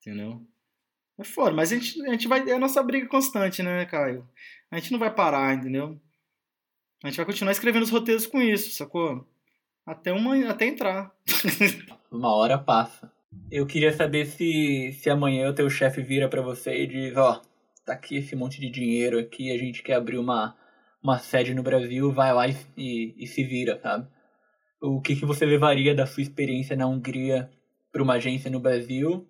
[0.00, 0.44] Entendeu?
[1.18, 2.48] É foda, mas a gente, a gente vai.
[2.48, 4.28] É a nossa briga constante, né, Caio?
[4.70, 6.00] A gente não vai parar, entendeu?
[7.02, 9.26] A gente vai continuar escrevendo os roteiros com isso, sacou?
[9.86, 11.12] Até, uma, até entrar.
[12.10, 13.12] uma hora passa.
[13.50, 17.32] Eu queria saber se, se amanhã o teu chefe vira para você e diz, ó,
[17.32, 20.56] oh, tá aqui esse monte de dinheiro aqui, a gente quer abrir uma,
[21.02, 24.08] uma sede no Brasil, vai lá e, e, e se vira, sabe?
[24.80, 27.50] O que, que você levaria da sua experiência na Hungria
[27.92, 29.28] para uma agência no Brasil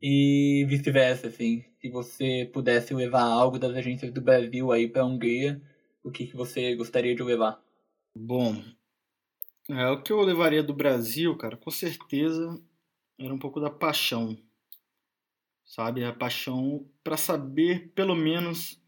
[0.00, 1.64] e vice-versa, assim.
[1.80, 5.60] Se você pudesse levar algo das agências do Brasil aí para a Hungria,
[6.02, 7.60] o que, que você gostaria de levar?
[8.14, 8.62] Bom,
[9.68, 12.60] é, o que eu levaria do Brasil, cara, com certeza
[13.18, 14.36] era um pouco da paixão,
[15.64, 16.04] sabe?
[16.04, 18.80] A paixão para saber pelo menos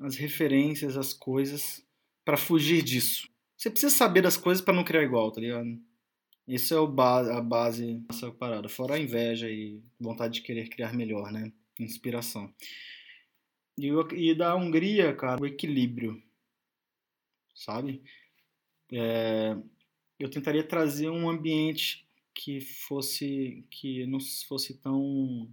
[0.00, 1.84] as referências, as coisas,
[2.24, 3.28] para fugir disso.
[3.56, 5.78] Você precisa saber das coisas para não criar igual, tá ligado?
[6.52, 8.68] Isso é o ba a base dessa parada.
[8.68, 11.50] Fora a inveja e vontade de querer criar melhor, né?
[11.80, 12.54] Inspiração.
[13.78, 16.22] E, e da Hungria, cara, o equilíbrio,
[17.54, 18.02] sabe?
[18.92, 19.56] É,
[20.18, 25.50] eu tentaria trazer um ambiente que fosse que não fosse tão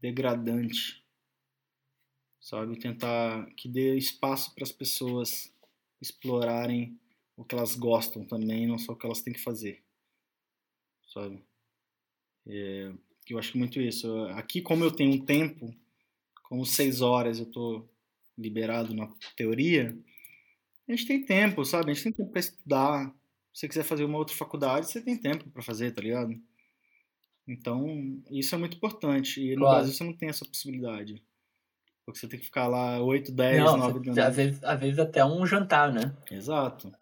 [0.00, 1.04] degradante,
[2.40, 2.78] sabe?
[2.78, 5.52] Tentar que dê espaço para as pessoas
[6.00, 6.96] explorarem
[7.40, 9.82] o que elas gostam também, não só o que elas têm que fazer,
[11.12, 11.42] sabe?
[12.46, 12.92] É,
[13.28, 14.12] eu acho muito isso.
[14.34, 15.74] Aqui, como eu tenho um tempo,
[16.44, 17.88] como seis horas eu tô
[18.36, 19.96] liberado na teoria,
[20.86, 21.90] a gente tem tempo, sabe?
[21.90, 23.08] A gente tem tempo para estudar,
[23.54, 26.34] se você quiser fazer uma outra faculdade, você tem tempo para fazer, tá ligado?
[27.48, 29.40] Então, isso é muito importante.
[29.40, 29.76] E no Claro.
[29.76, 31.22] Brasil você não tem essa possibilidade.
[32.04, 34.80] Porque você tem que ficar lá 8, 10, Não, 9 você- da às, vezes, às
[34.80, 36.16] vezes até um jantar, né?
[36.30, 36.92] Exato.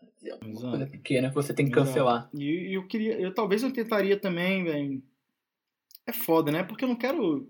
[0.42, 2.28] Uma coisa pequena que você tem que cancelar.
[2.34, 5.02] E e eu queria, eu talvez eu tentaria também, velho.
[6.06, 6.62] É foda, né?
[6.64, 7.48] Porque eu não quero.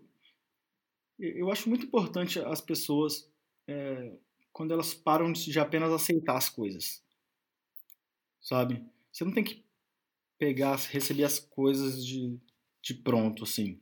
[1.18, 3.30] eu- acho muito importante as pessoas
[3.66, 4.12] é,
[4.52, 7.02] quando elas param de de apenas aceitar as coisas,
[8.40, 8.84] sabe?
[9.12, 9.64] Você não tem que
[10.38, 12.38] pegar, receber as coisas de,
[12.82, 13.80] de pronto, assim.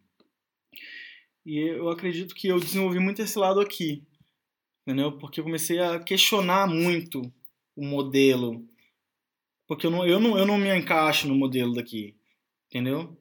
[1.45, 4.03] E eu acredito que eu desenvolvi muito esse lado aqui,
[4.83, 5.19] entendeu?
[5.19, 7.23] Porque eu comecei a questionar muito
[7.77, 8.67] o modelo,
[9.67, 12.17] porque eu não, eu não, eu não me encaixo no modelo daqui,
[12.69, 13.17] entendeu?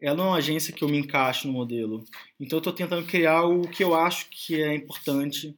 [0.00, 2.04] Ela não é uma agência que eu me encaixo no modelo.
[2.38, 5.56] Então eu estou tentando criar o que eu acho que é importante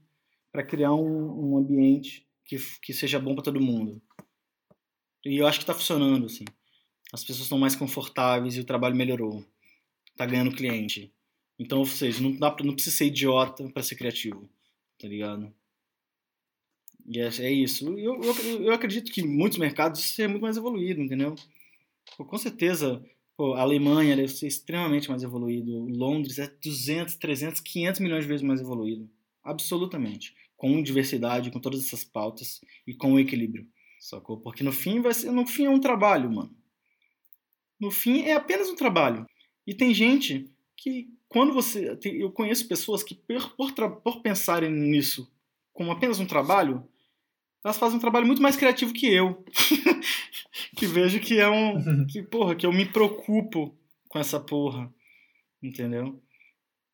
[0.53, 4.01] para criar um, um ambiente que, que seja bom para todo mundo.
[5.25, 6.45] E eu acho que está funcionando, assim.
[7.13, 9.45] As pessoas estão mais confortáveis e o trabalho melhorou.
[10.17, 11.13] Tá ganhando cliente.
[11.59, 14.49] Então, ou seja, não, dá não precisa ser idiota para ser criativo,
[14.99, 15.53] tá ligado?
[17.15, 17.87] É, é isso.
[17.99, 21.35] Eu, eu, eu acredito que muitos mercados isso é muito mais evoluído, entendeu?
[22.17, 23.05] Pô, com certeza,
[23.37, 25.87] pô, a Alemanha deve ser extremamente mais evoluído.
[25.87, 29.09] Londres é 200, 300, 500 milhões de vezes mais evoluído.
[29.43, 30.35] Absolutamente.
[30.57, 33.67] Com diversidade, com todas essas pautas e com equilíbrio.
[34.01, 34.41] Sacou?
[34.41, 36.55] Porque no fim vai ser, no fim é um trabalho, mano.
[37.79, 39.27] No fim é apenas um trabalho.
[39.67, 45.31] E tem gente que quando você, eu conheço pessoas que por, por, por pensarem nisso
[45.77, 46.89] como apenas um trabalho,
[47.67, 49.45] elas fazem um trabalho muito mais criativo que eu.
[50.79, 52.07] que vejo que é um.
[52.07, 53.77] Que, porra, que eu me preocupo
[54.09, 54.89] com essa porra.
[55.61, 56.23] Entendeu?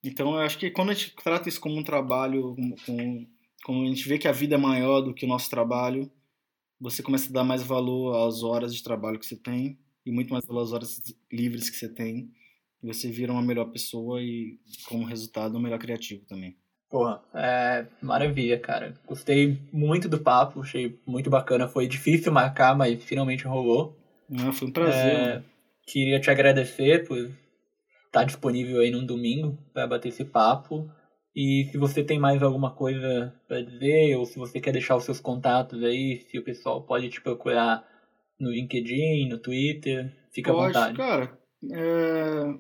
[0.03, 3.27] Então eu acho que quando a gente trata isso como um trabalho, com, com,
[3.67, 6.11] quando a gente vê que a vida é maior do que o nosso trabalho,
[6.81, 10.33] você começa a dar mais valor às horas de trabalho que você tem e muito
[10.33, 12.33] mais valor às horas livres que você tem.
[12.83, 14.59] E você vira uma melhor pessoa e,
[14.89, 16.57] como resultado, um melhor criativo também.
[16.93, 18.93] Porra, é maravilha, cara.
[19.07, 21.67] Gostei muito do papo, achei muito bacana.
[21.67, 23.97] Foi difícil marcar, mas finalmente rolou.
[24.31, 25.17] Ah, foi um prazer.
[25.17, 25.43] É,
[25.87, 27.31] queria te agradecer por
[28.05, 30.87] estar disponível aí num domingo para bater esse papo.
[31.35, 35.05] E se você tem mais alguma coisa para dizer, ou se você quer deixar os
[35.05, 37.89] seus contatos aí, se o pessoal pode te procurar
[38.39, 40.95] no LinkedIn, no Twitter, fica à vontade.
[40.95, 41.39] cara.
[41.73, 42.55] É,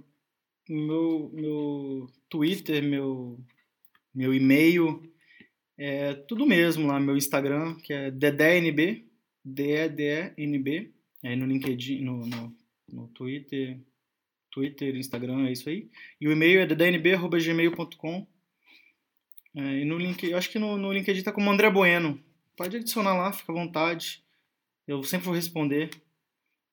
[0.70, 3.38] meu, meu Twitter, meu,
[4.14, 5.02] meu e-mail,
[5.78, 7.00] é tudo mesmo lá.
[7.00, 9.06] Meu Instagram, que é DDNB,
[9.44, 10.92] D-E-D-E-N-B.
[11.24, 12.56] Aí no LinkedIn, no, no,
[12.88, 13.80] no Twitter,
[14.50, 15.90] Twitter, Instagram, é isso aí.
[16.20, 18.26] E o e-mail é ddnb.gmail.com.
[19.54, 22.22] É, e no link, eu acho que no, no LinkedIn tá como André Bueno.
[22.56, 24.22] Pode adicionar lá, fica à vontade.
[24.86, 25.90] Eu sempre vou responder.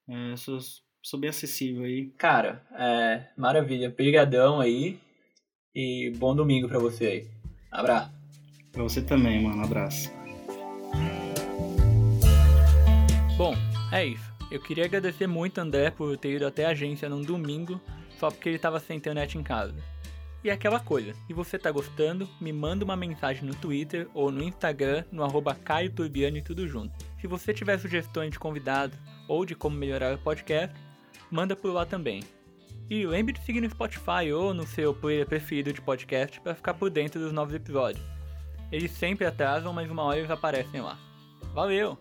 [0.07, 0.59] É, sou,
[1.01, 2.09] sou bem acessível aí.
[2.17, 3.89] Cara, é, maravilha.
[3.89, 4.99] Brigadão aí.
[5.73, 7.27] E bom domingo pra você aí.
[7.71, 8.11] Abraço.
[8.71, 9.63] Pra você também, mano.
[9.63, 10.11] Abraço.
[13.37, 13.55] Bom,
[13.91, 14.29] é isso.
[14.51, 17.79] Eu queria agradecer muito André por ter ido até a agência num domingo,
[18.19, 19.75] só porque ele tava sem internet em casa.
[20.43, 24.31] E é aquela coisa, se você tá gostando, me manda uma mensagem no Twitter ou
[24.31, 26.93] no Instagram, no arroba Caio Turbiano e tudo junto.
[27.19, 28.97] Se você tiver sugestões de convidado
[29.27, 30.75] ou de como melhorar o podcast,
[31.29, 32.23] manda por lá também.
[32.89, 36.73] E lembre de seguir no Spotify ou no seu player preferido de podcast para ficar
[36.73, 38.03] por dentro dos novos episódios.
[38.71, 40.97] Eles sempre atrasam, mas uma hora eles aparecem lá.
[41.53, 41.97] Valeu!